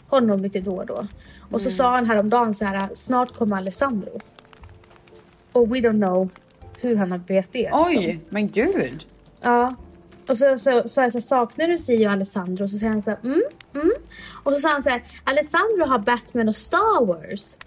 honom 0.10 0.42
lite 0.42 0.60
då 0.60 0.76
och 0.76 0.86
då. 0.86 1.08
Och 1.52 1.62
så 1.62 1.70
sa 1.70 1.92
han 1.96 2.06
häromdagen 2.06 2.54
så 2.56 2.66
här, 2.66 2.90
snart 2.94 3.34
kommer 3.38 3.58
Alessandro. 3.58 4.20
Och 5.52 5.76
we 5.76 5.80
don't 5.80 6.02
know 6.02 6.30
hur 6.82 6.96
han 6.96 7.12
har 7.12 7.18
vet 7.18 7.52
det. 7.52 7.60
liksom. 7.60 7.84
Oj, 7.88 8.20
men 8.30 8.50
gud. 8.50 9.06
Ja. 9.42 9.76
Och 10.28 10.38
så 10.38 10.58
sa 10.58 10.72
jag 10.72 10.90
så 10.90 11.02
här, 11.02 11.20
saknar 11.20 11.68
du 11.68 11.78
Sio 11.78 12.06
och 12.08 12.12
Alessandro? 12.14 12.64
Och 12.64 12.70
så 12.72 12.78
säger 12.78 12.92
han 12.92 13.02
så 13.02 13.10
här, 13.10 13.20
mm, 13.24 13.42
mm. 13.76 13.92
Och 14.44 14.54
så 14.54 14.60
sa 14.60 14.70
han 14.70 14.84
så 14.84 14.90
här, 14.90 15.04
Alessandro 15.24 15.86
har 15.86 16.00
Batman 16.00 16.48
och 16.48 16.56
Star 16.56 17.06
Wars. 17.06 17.58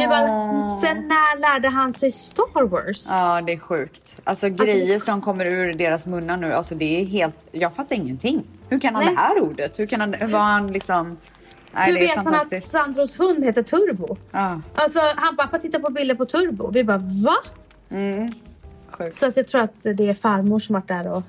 Jag 0.00 0.08
bara, 0.10 0.68
sen 0.68 1.08
när 1.08 1.40
lärde 1.40 1.68
han 1.68 1.92
sig 1.92 2.10
Star 2.12 2.62
Wars? 2.66 3.06
Ja, 3.10 3.40
det 3.46 3.52
är 3.52 3.58
sjukt. 3.58 4.20
Alltså 4.24 4.46
är 4.46 4.50
grejer 4.50 4.98
så- 4.98 5.04
som 5.04 5.20
kommer 5.20 5.46
ur 5.48 5.72
deras 5.72 6.06
munnar 6.06 6.36
nu, 6.36 6.52
alltså 6.52 6.74
det 6.74 7.00
är 7.00 7.04
helt, 7.04 7.44
jag 7.52 7.74
fattar 7.74 7.96
ingenting. 7.96 8.44
Hur 8.68 8.80
kan 8.80 8.94
han 8.94 9.04
Nej. 9.04 9.14
det 9.14 9.20
här 9.20 9.40
ordet? 9.42 9.78
Hur 9.78 9.86
kan 9.86 10.00
han, 10.00 10.10
var 10.30 10.38
han 10.40 10.72
liksom? 10.72 11.16
Nej, 11.72 11.92
Hur 11.92 12.00
vet 12.00 12.16
han 12.16 12.34
att. 12.34 12.62
Sandros 12.62 13.20
hund 13.20 13.44
heter 13.44 13.62
Turbo? 13.62 14.16
Ja, 14.30 14.60
Alltså 14.74 15.00
han 15.16 15.36
bara, 15.36 15.48
får 15.48 15.58
titta 15.58 15.80
på 15.80 15.92
bilder 15.92 16.14
på 16.14 16.24
Turbo. 16.24 16.70
Vi 16.70 16.84
bara, 16.84 16.98
va? 16.98 17.36
sjukt. 18.90 19.16
Så 19.16 19.26
att 19.26 19.36
jag 19.36 19.46
tror 19.46 19.60
att 19.60 19.82
det 19.82 20.08
är 20.08 20.14
farmor 20.14 20.58
som 20.58 20.72
varit 20.74 20.88
där 20.88 21.12
och... 21.12 21.22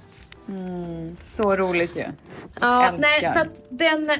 Så 1.23 1.55
roligt 1.55 1.97
ju. 1.97 2.03
Ja, 2.61 2.87
Älskar. 2.87 3.21
nej, 3.21 3.33
så 3.33 3.39
att 3.39 3.65
den... 3.69 4.11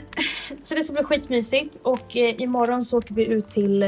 Så 0.63 0.75
det 0.75 0.83
ska 0.83 0.93
bli 0.93 1.03
skitmysigt 1.03 1.77
och 1.81 2.17
eh, 2.17 2.41
imorgon 2.41 2.83
så 2.83 2.97
åker 2.97 3.15
vi 3.15 3.25
ut 3.25 3.49
till... 3.49 3.83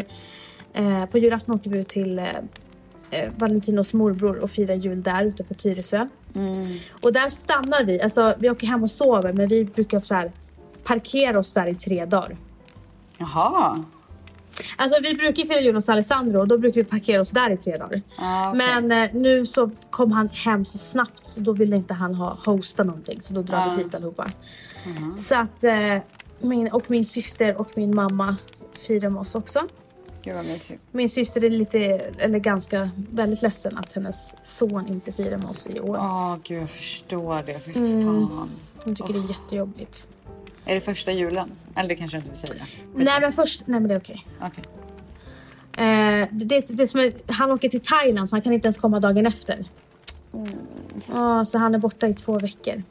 Eh, 0.73 1.05
på 1.05 1.17
julafton 1.17 1.55
åker 1.55 1.69
vi 1.69 1.79
ut 1.79 1.88
till 1.88 2.19
eh, 2.19 2.25
eh, 3.11 3.31
Valentinos 3.38 3.93
morbror 3.93 4.38
och 4.38 4.51
firar 4.51 4.75
jul 4.75 5.03
där 5.03 5.25
ute 5.25 5.43
på 5.43 5.53
Tyresö. 5.53 6.07
Och 6.91 7.13
där 7.13 7.29
stannar 7.29 7.84
vi. 7.84 8.01
Alltså 8.01 8.36
vi 8.39 8.49
åker 8.49 8.67
hem 8.67 8.84
och 8.84 8.91
sover 8.91 9.34
men 9.34 9.47
vi 9.47 9.65
brukar 9.65 9.99
så 9.99 10.15
här 10.15 10.31
parkera 10.84 11.39
oss 11.39 11.53
där 11.53 11.67
i 11.67 11.75
tre 11.75 12.05
dagar. 12.05 12.38
Jaha. 13.17 13.84
Alltså 14.77 15.01
vi 15.01 15.13
brukar 15.13 15.43
ju 15.43 15.47
fira 15.49 15.61
jul 15.61 15.75
hos 15.75 15.89
Alessandro 15.89 16.39
och 16.39 16.47
då 16.47 16.57
brukar 16.57 16.81
vi 16.81 16.84
parkera 16.89 17.21
oss 17.21 17.31
där 17.31 17.49
i 17.49 17.57
tre 17.57 17.77
dagar. 17.77 18.01
Ah, 18.17 18.49
okej. 18.49 18.57
Men 18.57 18.91
eh, 18.91 19.09
nu 19.13 19.45
så 19.45 19.69
kom 19.89 20.11
han 20.11 20.29
hem 20.29 20.65
så 20.65 20.77
snabbt 20.77 21.25
så 21.25 21.39
då 21.39 21.51
ville 21.53 21.75
inte 21.75 21.93
han 21.93 22.15
ha 22.15 22.38
hosta 22.45 22.84
någonting 22.84 23.21
så 23.21 23.34
då 23.34 23.41
drar 23.41 23.57
Ah. 23.57 23.75
vi 23.77 23.84
dit 23.84 23.95
allihopa. 23.95 24.27
Så 25.17 25.36
att 25.36 25.63
eh, 25.63 25.95
min, 26.39 26.67
och 26.71 26.91
min 26.91 27.05
syster 27.05 27.55
och 27.61 27.69
min 27.75 27.95
mamma 27.95 28.36
firar 28.88 29.09
med 29.09 29.21
oss 29.21 29.36
också. 29.36 29.59
Gud 30.23 30.36
vad 30.36 30.45
mysigt. 30.45 30.81
Min 30.91 31.09
syster 31.09 31.43
är 31.43 31.49
lite, 31.49 31.79
eller 32.17 32.39
ganska, 32.39 32.89
väldigt 33.11 33.41
ledsen 33.41 33.77
att 33.77 33.93
hennes 33.93 34.36
son 34.43 34.88
inte 34.88 35.11
firar 35.11 35.38
med 35.38 35.49
oss 35.49 35.67
i 35.67 35.79
år. 35.79 35.97
Åh 35.99 36.36
gud, 36.43 36.61
jag 36.61 36.69
förstår 36.69 37.41
det. 37.45 37.59
Fy 37.59 37.71
Mm. 37.75 38.03
fan. 38.27 38.49
Hon 38.86 38.95
tycker 38.95 39.13
det 39.13 39.19
är 39.19 39.29
jättejobbigt. 39.29 40.07
Är 40.66 40.76
det 40.76 40.82
första 40.82 41.11
julen? 41.11 41.51
Eller 41.76 41.89
det 41.89 41.95
kanske 41.95 42.18
du 42.18 42.20
inte 42.20 42.30
vill 42.30 42.39
säga? 42.39 42.66
Nej 42.95 43.22
men 43.22 43.34
först, 43.34 43.61
nej 43.66 43.80
men 43.80 43.88
det 43.88 43.95
är 43.95 43.99
okej. 43.99 44.26
Okej. 44.41 44.64
Eh, 45.78 46.28
det, 46.32 46.66
det 46.70 46.88
som 46.88 46.99
är, 46.99 47.14
han 47.28 47.51
åker 47.51 47.70
till 47.70 47.82
Thailand 47.82 48.30
så 48.30 48.36
han 48.36 48.41
kan 48.41 48.53
inte 48.53 48.66
ens 48.66 48.78
komma 48.78 48.99
dagen 48.99 49.26
efter. 49.26 49.66
Ja, 51.14 51.45
så 51.45 51.57
han 51.57 51.76
är 51.76 51.80
borta 51.80 52.07
i 52.07 52.14
två 52.14 52.39
veckor. 52.39 52.84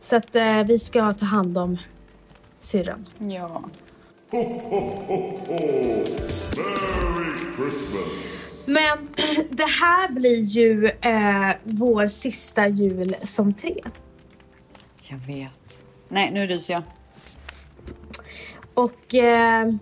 Så 0.00 0.16
att 0.16 0.36
eh, 0.36 0.62
vi 0.62 0.78
ska 0.78 1.12
ta 1.12 1.26
hand 1.26 1.58
om 1.58 1.78
syrran. 2.60 3.08
Ja. 3.18 3.64
Merry 4.32 6.04
Christmas. 7.56 8.08
Men 8.66 9.08
det 9.50 9.68
här 9.80 10.12
blir 10.12 10.40
ju 10.40 10.86
eh, 10.86 11.50
vår 11.62 12.08
sista 12.08 12.68
jul 12.68 13.16
som 13.22 13.54
tre. 13.54 13.82
Jag 15.10 15.18
vet. 15.18 15.84
Nej, 16.08 16.30
nu 16.32 16.46
ryser 16.46 16.74
jag. 16.74 16.82
Och 18.74 19.14
eh, 19.14 19.72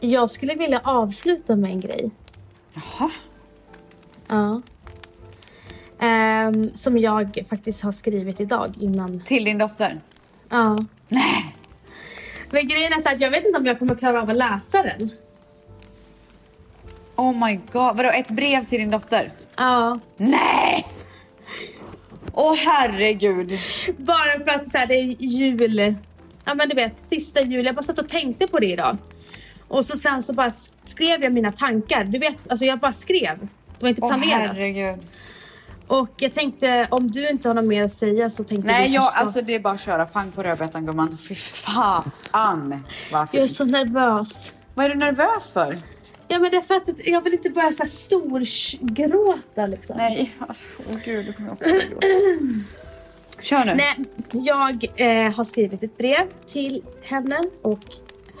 jag 0.00 0.30
skulle 0.30 0.54
vilja 0.54 0.80
avsluta 0.84 1.56
med 1.56 1.70
en 1.70 1.80
grej. 1.80 2.10
Jaha. 2.74 3.10
Ja. 4.28 4.62
Ehm, 6.00 6.74
som 6.74 6.98
jag 6.98 7.44
faktiskt 7.50 7.82
har 7.82 7.92
skrivit 7.92 8.40
idag 8.40 8.76
innan. 8.80 9.20
Till 9.20 9.44
din 9.44 9.58
dotter? 9.58 10.00
Ja. 10.48 10.78
Nej. 11.08 11.54
Men 12.50 12.68
grejen 12.68 12.92
är 12.92 13.00
så 13.00 13.08
att 13.08 13.20
jag 13.20 13.30
vet 13.30 13.44
inte 13.44 13.58
om 13.58 13.66
jag 13.66 13.78
kommer 13.78 13.94
klara 13.94 14.22
av 14.22 14.30
att 14.30 14.36
läsa 14.36 14.82
den. 14.82 15.10
Oh 17.16 17.46
my 17.46 17.56
god. 17.56 17.96
Vadå, 17.96 18.10
ett 18.10 18.30
brev 18.30 18.64
till 18.64 18.78
din 18.78 18.90
dotter? 18.90 19.32
Ja. 19.56 19.98
Nej! 20.16 20.86
Åh 22.32 22.54
herregud. 22.56 23.52
Bara 23.98 24.38
för 24.44 24.50
att 24.50 24.70
så 24.70 24.78
här, 24.78 24.86
det 24.86 24.94
är 24.94 25.16
jul. 25.22 25.94
Ja 26.44 26.54
men 26.54 26.68
du 26.68 26.74
vet, 26.74 27.00
sista 27.00 27.40
jul. 27.40 27.66
Jag 27.66 27.74
bara 27.74 27.82
satt 27.82 27.98
och 27.98 28.08
tänkte 28.08 28.46
på 28.46 28.58
det 28.58 28.66
idag. 28.66 28.96
Och 29.68 29.84
så 29.84 29.96
sen 29.96 30.22
så 30.22 30.32
bara 30.32 30.50
skrev 30.84 31.22
jag 31.22 31.32
mina 31.32 31.52
tankar. 31.52 32.04
Du 32.04 32.18
vet, 32.18 32.50
alltså 32.50 32.64
jag 32.64 32.78
bara 32.78 32.92
skrev. 32.92 33.38
Det 33.78 33.82
var 33.82 33.88
inte 33.88 34.02
Åh 34.02 34.08
planerat. 34.08 34.40
herregud. 34.56 34.98
Och 35.86 36.10
jag 36.16 36.32
tänkte 36.32 36.86
om 36.90 37.10
du 37.10 37.28
inte 37.28 37.48
har 37.48 37.54
något 37.54 37.64
mer 37.64 37.82
att 37.84 37.92
säga 37.92 38.30
så 38.30 38.44
tänkte 38.44 38.66
Nej, 38.66 38.90
jag, 38.94 39.12
ta- 39.12 39.20
alltså 39.20 39.42
det 39.42 39.54
är 39.54 39.60
bara 39.60 39.74
att 39.74 39.80
köra 39.80 40.06
pang 40.06 40.30
på 40.32 40.42
rödbetan 40.42 40.86
gumman. 40.86 41.18
Fy 41.28 41.34
fan 41.34 42.10
vad 43.12 43.28
Jag 43.32 43.42
är 43.44 43.48
så 43.48 43.64
nervös. 43.64 44.52
Vad 44.74 44.86
är 44.86 44.90
du 44.90 44.94
nervös 44.94 45.50
för? 45.52 45.78
Ja 46.28 46.38
men 46.38 46.50
det 46.50 46.56
är 46.56 46.60
för 46.60 46.74
att 46.74 47.06
jag 47.06 47.20
vill 47.20 47.32
inte 47.32 47.50
börja 47.50 47.72
så 47.72 47.82
här 47.82 47.90
storgråta 47.90 49.66
liksom. 49.66 49.96
Nej, 49.96 50.34
alltså 50.38 50.70
åh 50.90 50.96
gud, 51.04 51.26
då 51.26 51.32
kommer 51.32 51.48
jag 51.48 51.52
också 51.52 51.88
gråta. 51.88 52.06
Kör 53.40 53.64
nu. 53.64 53.74
Nej, 53.74 53.96
jag 54.32 54.84
eh, 54.96 55.34
har 55.34 55.44
skrivit 55.44 55.82
ett 55.82 55.98
brev 55.98 56.26
till 56.46 56.82
henne 57.02 57.42
och 57.62 57.84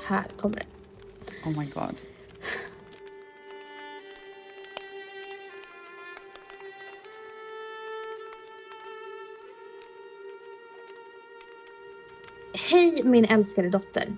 här 0.06 0.24
kommer 0.36 0.56
det. 0.56 0.64
Oh 1.44 1.58
my 1.58 1.66
god. 1.66 1.94
Hej 12.70 13.02
min 13.04 13.24
älskade 13.24 13.68
dotter. 13.68 14.16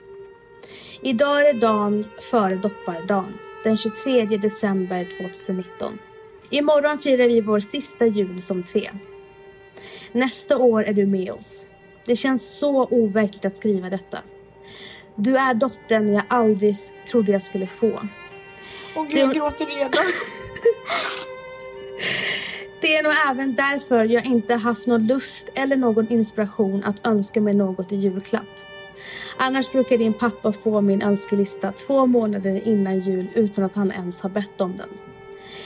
Idag 1.02 1.40
är 1.40 1.54
det 1.54 1.60
dagen 1.60 2.06
före 2.30 2.56
dopparedagen, 2.56 3.32
den 3.64 3.76
23 3.76 4.24
december 4.36 5.04
2019. 5.18 5.98
Imorgon 6.50 6.98
firar 6.98 7.28
vi 7.28 7.40
vår 7.40 7.60
sista 7.60 8.06
jul 8.06 8.42
som 8.42 8.62
tre. 8.62 8.90
Nästa 10.12 10.58
år 10.58 10.84
är 10.84 10.92
du 10.92 11.06
med 11.06 11.30
oss. 11.30 11.66
Det 12.06 12.16
känns 12.16 12.58
så 12.58 12.84
overkligt 12.84 13.44
att 13.44 13.56
skriva 13.56 13.90
detta. 13.90 14.18
Du 15.14 15.36
är 15.36 15.54
dottern 15.54 16.12
jag 16.12 16.22
aldrig 16.28 16.76
trodde 17.10 17.32
jag 17.32 17.42
skulle 17.42 17.66
få. 17.66 18.00
Åh 18.96 19.06
gud, 19.08 19.18
jag 19.18 19.34
gråter 19.34 19.66
redan. 19.66 20.04
Det 22.80 22.96
är 22.96 23.02
nog 23.02 23.12
även 23.30 23.54
därför 23.54 24.04
jag 24.04 24.26
inte 24.26 24.54
haft 24.54 24.86
någon 24.86 25.06
lust 25.06 25.48
eller 25.54 25.76
någon 25.76 26.08
inspiration 26.08 26.84
att 26.84 27.06
önska 27.06 27.40
mig 27.40 27.54
något 27.54 27.92
i 27.92 27.96
julklapp. 27.96 28.69
Annars 29.42 29.72
brukar 29.72 29.98
din 29.98 30.12
pappa 30.12 30.52
få 30.52 30.80
min 30.80 31.02
önskelista 31.02 31.72
två 31.72 32.06
månader 32.06 32.68
innan 32.68 33.00
jul 33.00 33.26
utan 33.34 33.64
att 33.64 33.74
han 33.74 33.92
ens 33.92 34.20
har 34.20 34.30
bett 34.30 34.60
om 34.60 34.76
den. 34.76 34.88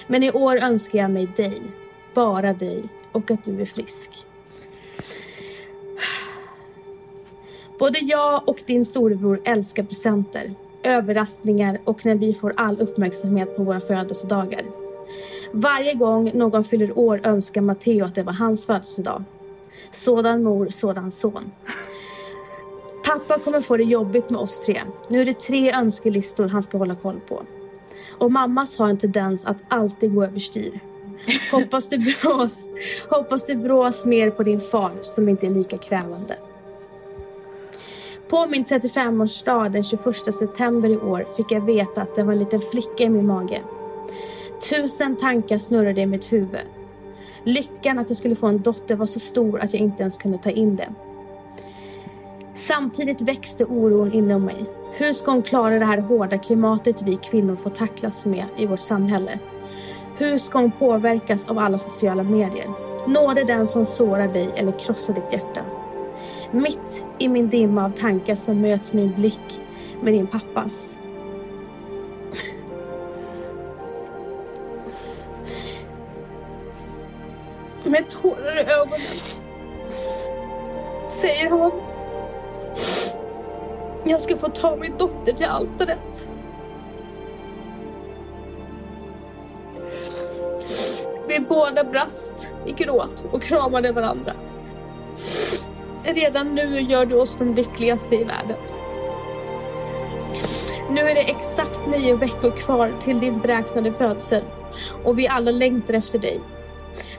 Men 0.06 0.22
i 0.22 0.30
år 0.30 0.56
önskar 0.56 0.98
jag 0.98 1.10
mig 1.10 1.28
dig, 1.36 1.62
bara 2.14 2.52
dig 2.52 2.82
och 3.12 3.30
att 3.30 3.44
du 3.44 3.60
är 3.60 3.64
frisk. 3.64 4.26
Både 7.78 7.98
jag 7.98 8.48
och 8.48 8.62
din 8.66 8.84
storebror 8.84 9.40
älskar 9.44 9.82
presenter, 9.82 10.54
överraskningar 10.82 11.78
och 11.84 12.06
när 12.06 12.14
vi 12.14 12.34
får 12.34 12.54
all 12.56 12.80
uppmärksamhet 12.80 13.56
på 13.56 13.62
våra 13.62 13.80
födelsedagar. 13.80 14.62
Varje 15.52 15.94
gång 15.94 16.30
någon 16.34 16.64
fyller 16.64 16.98
år 16.98 17.20
önskar 17.24 17.60
Matteo 17.60 18.04
att 18.04 18.14
det 18.14 18.22
var 18.22 18.32
hans 18.32 18.66
födelsedag. 18.66 19.24
Sådan 19.90 20.42
mor, 20.42 20.68
sådan 20.68 21.10
son. 21.10 21.52
Pappa 23.14 23.38
kommer 23.38 23.60
få 23.60 23.76
det 23.76 23.84
jobbigt 23.84 24.30
med 24.30 24.40
oss 24.40 24.66
tre. 24.66 24.80
Nu 25.08 25.20
är 25.20 25.24
det 25.24 25.40
tre 25.40 25.72
önskelistor 25.72 26.48
han 26.48 26.62
ska 26.62 26.78
hålla 26.78 26.94
koll 26.94 27.20
på. 27.28 27.42
Och 28.18 28.32
mammas 28.32 28.78
har 28.78 28.88
en 28.88 28.98
tendens 28.98 29.44
att 29.44 29.56
alltid 29.68 30.14
gå 30.14 30.24
överstyr. 30.24 30.80
Hoppas 31.52 31.88
du 31.88 31.98
brås, 31.98 32.68
hoppas 33.10 33.46
du 33.46 33.54
brås 33.54 34.04
mer 34.04 34.30
på 34.30 34.42
din 34.42 34.60
far 34.60 34.92
som 35.02 35.28
inte 35.28 35.46
är 35.46 35.50
lika 35.50 35.78
krävande. 35.78 36.36
På 38.28 38.46
min 38.46 38.64
35-årsdag 38.64 39.68
den 39.68 39.84
21 39.84 40.34
september 40.34 40.88
i 40.88 40.96
år 40.96 41.26
fick 41.36 41.52
jag 41.52 41.60
veta 41.60 42.02
att 42.02 42.14
det 42.14 42.22
var 42.22 42.32
en 42.32 42.38
liten 42.38 42.60
flicka 42.60 43.04
i 43.04 43.08
min 43.08 43.26
mage. 43.26 43.60
Tusen 44.70 45.16
tankar 45.16 45.58
snurrade 45.58 46.00
i 46.00 46.06
mitt 46.06 46.32
huvud. 46.32 46.66
Lyckan 47.44 47.98
att 47.98 48.10
jag 48.10 48.16
skulle 48.16 48.34
få 48.34 48.46
en 48.46 48.62
dotter 48.62 48.94
var 48.94 49.06
så 49.06 49.20
stor 49.20 49.60
att 49.60 49.74
jag 49.74 49.82
inte 49.82 50.02
ens 50.02 50.16
kunde 50.16 50.38
ta 50.38 50.50
in 50.50 50.76
det. 50.76 50.88
Samtidigt 52.54 53.20
växte 53.20 53.64
oron 53.64 54.12
inom 54.12 54.44
mig. 54.44 54.64
Hur 54.92 55.12
ska 55.12 55.30
hon 55.30 55.42
klara 55.42 55.78
det 55.78 55.84
här 55.84 55.98
hårda 55.98 56.38
klimatet 56.38 57.02
vi 57.02 57.16
kvinnor 57.16 57.56
får 57.56 57.70
tacklas 57.70 58.24
med 58.24 58.44
i 58.56 58.66
vårt 58.66 58.80
samhälle? 58.80 59.38
Hur 60.18 60.38
ska 60.38 60.58
hon 60.58 60.70
påverkas 60.70 61.44
av 61.44 61.58
alla 61.58 61.78
sociala 61.78 62.22
medier? 62.22 62.70
Nåde 63.06 63.44
den 63.44 63.66
som 63.66 63.84
sårar 63.84 64.28
dig 64.28 64.48
eller 64.56 64.72
krossar 64.72 65.14
ditt 65.14 65.32
hjärta. 65.32 65.60
Mitt 66.50 67.04
i 67.18 67.28
min 67.28 67.48
dimma 67.48 67.84
av 67.84 67.90
tankar 67.90 68.34
så 68.34 68.54
möts 68.54 68.92
min 68.92 69.12
blick 69.12 69.60
med 70.02 70.12
din 70.12 70.26
pappas. 70.26 70.98
Med 77.84 78.08
tårar 78.08 78.56
i 78.56 78.72
ögonen 78.72 79.00
säger 81.08 81.50
hon 81.50 81.93
jag 84.04 84.20
ska 84.20 84.36
få 84.36 84.48
ta 84.48 84.76
min 84.76 84.98
dotter 84.98 85.32
till 85.32 85.46
altaret. 85.46 86.28
Vi 91.28 91.40
båda 91.40 91.84
brast 91.84 92.48
i 92.66 92.72
gråt 92.72 93.24
och 93.32 93.42
kramade 93.42 93.92
varandra. 93.92 94.32
Redan 96.04 96.54
nu 96.54 96.80
gör 96.80 97.06
du 97.06 97.14
oss 97.14 97.36
de 97.36 97.54
lyckligaste 97.54 98.14
i 98.14 98.24
världen. 98.24 98.56
Nu 100.90 101.00
är 101.00 101.14
det 101.14 101.30
exakt 101.30 101.80
nio 101.86 102.16
veckor 102.16 102.50
kvar 102.50 102.92
till 103.00 103.20
din 103.20 103.40
beräknade 103.40 103.92
födsel 103.92 104.42
och 105.04 105.18
vi 105.18 105.28
alla 105.28 105.50
längtar 105.50 105.94
efter 105.94 106.18
dig. 106.18 106.40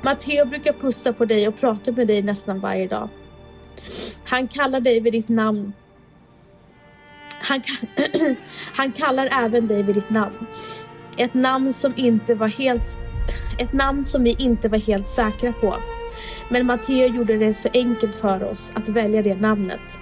Matteo 0.01 0.45
brukar 0.45 0.73
pussa 0.73 1.13
på 1.13 1.25
dig 1.25 1.47
och 1.47 1.59
prata 1.59 1.91
med 1.91 2.07
dig 2.07 2.21
nästan 2.21 2.59
varje 2.59 2.87
dag. 2.87 3.09
Han 4.25 4.47
kallar 4.47 4.79
dig 4.79 4.99
vid 4.99 5.13
ditt 5.13 5.29
namn. 5.29 5.73
Han, 7.47 7.61
han 8.75 8.91
kallar 8.91 9.29
även 9.31 9.67
dig 9.67 9.83
vid 9.83 9.95
ditt 9.95 10.09
namn. 10.09 10.47
Ett 11.17 11.33
namn 11.33 11.73
som 11.73 11.93
inte 11.95 12.35
var 12.35 12.47
helt 12.47 12.97
ett 13.57 13.73
namn 13.73 14.05
som 14.05 14.23
vi 14.23 14.35
inte 14.39 14.69
var 14.69 14.77
helt 14.77 15.07
säkra 15.07 15.51
på. 15.51 15.75
Men 16.49 16.65
Matteo 16.65 17.07
gjorde 17.07 17.37
det 17.37 17.53
så 17.53 17.69
enkelt 17.73 18.15
för 18.15 18.43
oss 18.43 18.71
att 18.75 18.89
välja 18.89 19.21
det 19.21 19.35
namnet. 19.35 19.99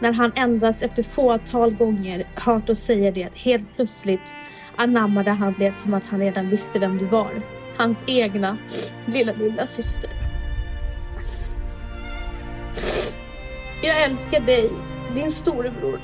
När 0.00 0.12
han 0.12 0.32
endast 0.34 0.82
efter 0.82 1.02
fåtal 1.02 1.74
gånger 1.74 2.26
hört 2.34 2.70
oss 2.70 2.80
säga 2.80 3.10
det 3.10 3.28
helt 3.34 3.76
plötsligt 3.76 4.34
anammade 4.76 5.30
han 5.30 5.54
det 5.58 5.78
som 5.78 5.94
att 5.94 6.06
han 6.06 6.20
redan 6.20 6.50
visste 6.50 6.78
vem 6.78 6.98
du 6.98 7.04
var. 7.04 7.30
Hans 7.76 8.04
egna 8.06 8.58
lilla, 9.06 9.32
lilla 9.32 9.66
syster. 9.66 10.10
Jag 13.82 14.02
älskar 14.02 14.40
dig, 14.40 14.70
din 15.14 15.32
storebror. 15.32 16.00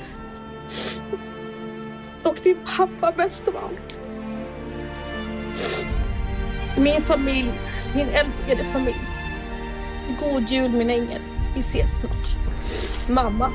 Och 2.27 2.37
din 2.43 2.57
pappa 2.77 3.13
mest 3.17 3.47
av 3.47 3.57
allt. 3.57 3.99
Min 6.77 7.01
familj, 7.01 7.51
min 7.95 8.07
älskade 8.09 8.63
familj. 8.63 9.01
God 10.19 10.49
jul 10.49 10.71
min 10.71 10.89
ängel. 10.89 11.21
Vi 11.53 11.59
ses 11.59 11.97
snart. 11.97 12.37
Mamma. 13.09 13.51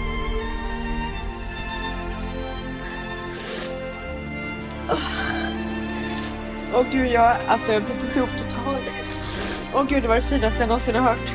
Åh 6.75 6.87
gud, 6.93 7.07
jag, 7.07 7.37
alltså 7.47 7.73
jag 7.73 7.83
brutit 7.83 8.17
ihop 8.17 8.31
totalt. 8.39 8.85
Åh 9.75 9.85
gud, 9.89 10.03
det 10.03 10.09
var 10.09 10.17
det 10.17 10.23
finaste 10.23 10.63
jag 10.63 10.69
någonsin 10.69 10.95
har 10.95 11.03
hört. 11.03 11.35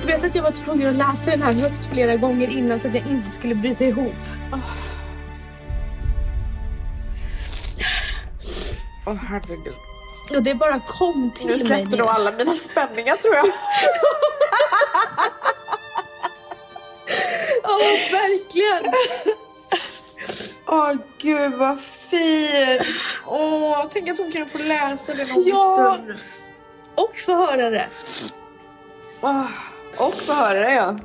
Du 0.00 0.06
vet 0.06 0.24
att 0.24 0.34
jag 0.34 0.42
var 0.42 0.50
tvungen 0.50 0.88
att 0.88 0.96
läsa 0.96 1.30
den 1.30 1.42
här 1.42 1.52
högt 1.52 1.86
flera 1.86 2.16
gånger 2.16 2.48
innan 2.48 2.78
så 2.78 2.88
att 2.88 2.94
jag 2.94 3.06
inte 3.06 3.30
skulle 3.30 3.54
bryta 3.54 3.84
ihop. 3.84 4.14
Åh 9.08 9.14
herregud. 9.14 9.74
Och 10.36 10.42
det 10.42 10.54
bara 10.54 10.80
kom 10.80 11.30
till 11.30 11.46
Nu 11.46 11.52
mig. 11.52 11.58
släppte 11.60 11.90
det. 11.90 11.96
nog 11.96 12.08
alla 12.08 12.32
mina 12.32 12.56
spänningar 12.56 13.16
tror 13.16 13.34
jag. 13.34 13.46
Ja, 17.62 17.78
verkligen. 18.12 18.92
Åh 20.66 20.92
gud 21.18 21.52
vad 21.54 21.80
fint. 21.80 22.82
Åh, 23.26 23.86
tänk 23.90 24.08
att 24.08 24.18
hon 24.18 24.32
kan 24.32 24.48
få 24.48 24.58
läsa 24.58 25.14
det 25.14 25.24
någon 25.26 25.42
Ja. 25.46 25.96
stund. 25.96 26.18
Och 26.94 27.18
få 27.26 27.36
höra 27.36 27.70
det. 27.70 27.88
Åh, 29.20 29.46
och 29.96 30.14
få 30.14 30.32
höra 30.32 30.60
det 30.60 30.72
ja. 30.74 30.96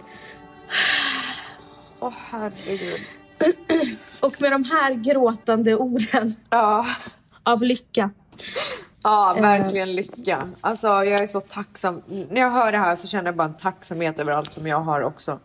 Åh 2.00 2.14
herregud. 2.32 3.02
Och 4.20 4.42
med 4.42 4.52
de 4.52 4.64
här 4.64 4.94
gråtande 4.94 5.76
orden 5.76 6.36
Ja. 6.50 6.86
Av 7.44 7.64
lycka. 7.64 8.10
Ja, 9.04 9.38
verkligen 9.42 9.96
lycka. 9.96 10.48
Alltså 10.62 10.88
jag 10.88 11.08
är 11.24 11.28
så 11.28 11.42
tacksam. 11.42 12.02
När 12.08 12.42
jag 12.42 12.50
hör 12.50 12.72
det 12.72 12.78
här 12.78 12.96
så 12.96 13.08
känner 13.08 13.26
jag 13.26 13.36
bara 13.36 13.48
en 13.48 13.54
tacksamhet 13.54 14.20
över 14.20 14.32
allt 14.34 14.52
som 14.52 14.68
jag 14.68 14.80
har 14.80 15.02
också. 15.02 15.40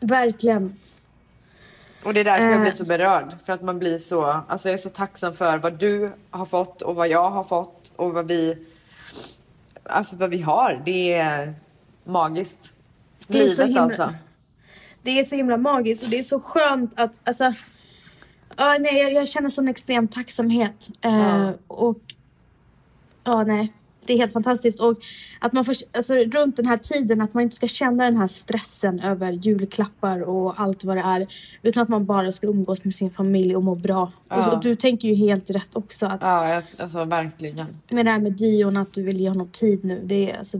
Verkligen. 0.00 0.76
Och 2.04 2.14
det 2.14 2.20
är 2.20 2.24
därför 2.24 2.44
jag 2.44 2.54
Eh. 2.54 2.60
blir 2.60 2.70
så 2.72 2.84
berörd. 2.84 3.34
För 3.46 3.52
att 3.52 3.62
man 3.62 3.78
blir 3.78 3.98
så, 3.98 4.24
alltså 4.48 4.68
jag 4.68 4.74
är 4.74 4.78
så 4.78 4.90
tacksam 4.90 5.34
för 5.34 5.58
vad 5.58 5.72
du 5.78 6.12
har 6.30 6.44
fått 6.44 6.82
och 6.82 6.94
vad 6.94 7.08
jag 7.08 7.30
har 7.30 7.44
fått 7.44 7.92
och 7.96 8.12
vad 8.12 8.26
vi 8.26 8.66
alltså 9.84 10.16
vad 10.16 10.30
vi 10.30 10.40
har. 10.42 10.82
Det 10.84 11.12
är 11.12 11.54
magiskt. 12.04 12.72
Det 13.26 13.42
är 13.42 13.48
så 13.48 13.62
Livet 13.62 13.66
himla- 13.68 13.82
alltså. 13.82 14.14
Det 15.02 15.18
är 15.20 15.24
så 15.24 15.36
himla 15.36 15.56
magiskt 15.56 16.02
och 16.04 16.08
det 16.10 16.18
är 16.18 16.22
så 16.22 16.40
skönt 16.40 16.92
att, 17.00 17.20
alltså, 17.24 17.52
ja, 18.56 18.76
nej, 18.80 18.98
jag, 18.98 19.12
jag 19.12 19.28
känner 19.28 19.48
sån 19.48 19.68
extrem 19.68 20.08
tacksamhet. 20.08 20.90
Eh. 21.00 21.50
Och, 21.66 21.98
ja 23.24 23.44
nej, 23.44 23.72
det 24.06 24.12
är 24.12 24.16
helt 24.18 24.32
fantastiskt. 24.32 24.80
Och 24.80 24.96
att 25.40 25.52
man 25.52 25.64
får, 25.64 25.74
alltså 25.92 26.14
runt 26.14 26.56
den 26.56 26.66
här 26.66 26.76
tiden, 26.76 27.20
att 27.20 27.34
man 27.34 27.42
inte 27.42 27.56
ska 27.56 27.66
känna 27.66 28.04
den 28.04 28.16
här 28.16 28.26
stressen 28.26 29.00
över 29.00 29.32
julklappar 29.32 30.20
och 30.22 30.60
allt 30.60 30.84
vad 30.84 30.96
det 30.96 31.02
är. 31.02 31.26
Utan 31.62 31.82
att 31.82 31.88
man 31.88 32.06
bara 32.06 32.32
ska 32.32 32.46
umgås 32.46 32.84
med 32.84 32.94
sin 32.94 33.10
familj 33.10 33.56
och 33.56 33.62
må 33.62 33.74
bra. 33.74 34.02
Och, 34.28 34.42
så, 34.44 34.50
Ja. 34.50 34.52
och 34.52 34.62
du 34.62 34.74
tänker 34.74 35.08
ju 35.08 35.14
helt 35.14 35.50
rätt 35.50 35.76
också. 35.76 36.06
Att 36.06 36.20
Ja, 36.22 36.48
jag, 36.48 36.62
alltså 36.78 37.04
verkligen. 37.04 37.66
med 37.88 38.06
det 38.06 38.10
här 38.10 38.18
med 38.20 38.32
Dion, 38.32 38.76
att 38.76 38.92
du 38.92 39.02
vill 39.02 39.20
ge 39.20 39.28
honom 39.28 39.48
tid 39.48 39.84
nu. 39.84 40.00
Det 40.04 40.30
är, 40.30 40.38
alltså, 40.38 40.58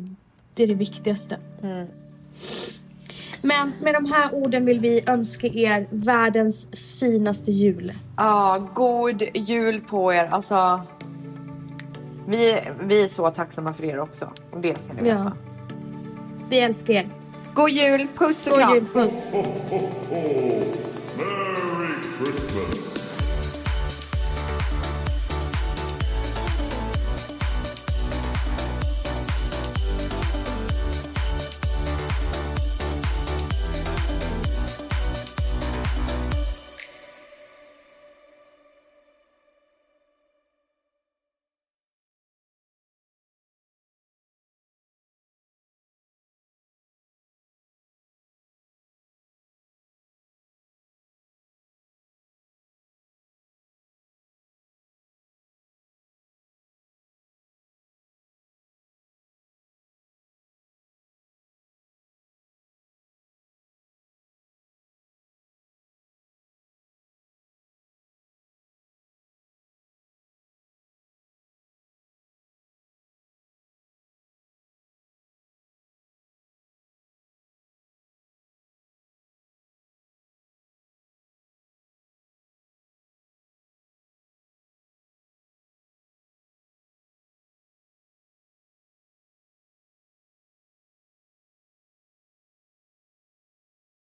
det, 0.54 0.62
är 0.62 0.66
det 0.66 0.74
viktigaste. 0.74 1.38
Mm. 1.62 1.86
Men 3.46 3.72
med 3.82 3.94
de 3.94 4.12
här 4.12 4.34
orden 4.34 4.64
vill 4.64 4.80
vi 4.80 5.02
önska 5.06 5.46
er 5.46 5.86
världens 5.90 6.66
finaste 7.00 7.50
jul. 7.50 7.92
Ja, 8.16 8.68
god 8.74 9.22
jul 9.34 9.80
på 9.80 10.12
er. 10.12 10.26
Alltså, 10.30 10.80
vi, 12.28 12.58
vi 12.82 13.04
är 13.04 13.08
så 13.08 13.30
tacksamma 13.30 13.72
för 13.72 13.84
er 13.84 14.00
också. 14.00 14.28
Och 14.50 14.60
det 14.60 14.80
ska 14.82 14.92
ni 14.92 15.08
Ja. 15.08 15.14
veta. 15.18 15.32
Vi 16.48 16.58
älskar 16.60 16.94
er. 16.94 17.08
God 17.54 17.70
jul, 17.70 18.06
puss 18.14 18.46
och 18.46 18.52
God 18.52 18.60
kram. 18.60 18.74
jul, 18.74 18.86
puss. 18.92 19.34
Merry 21.16 21.92
Christmas. 22.18 22.85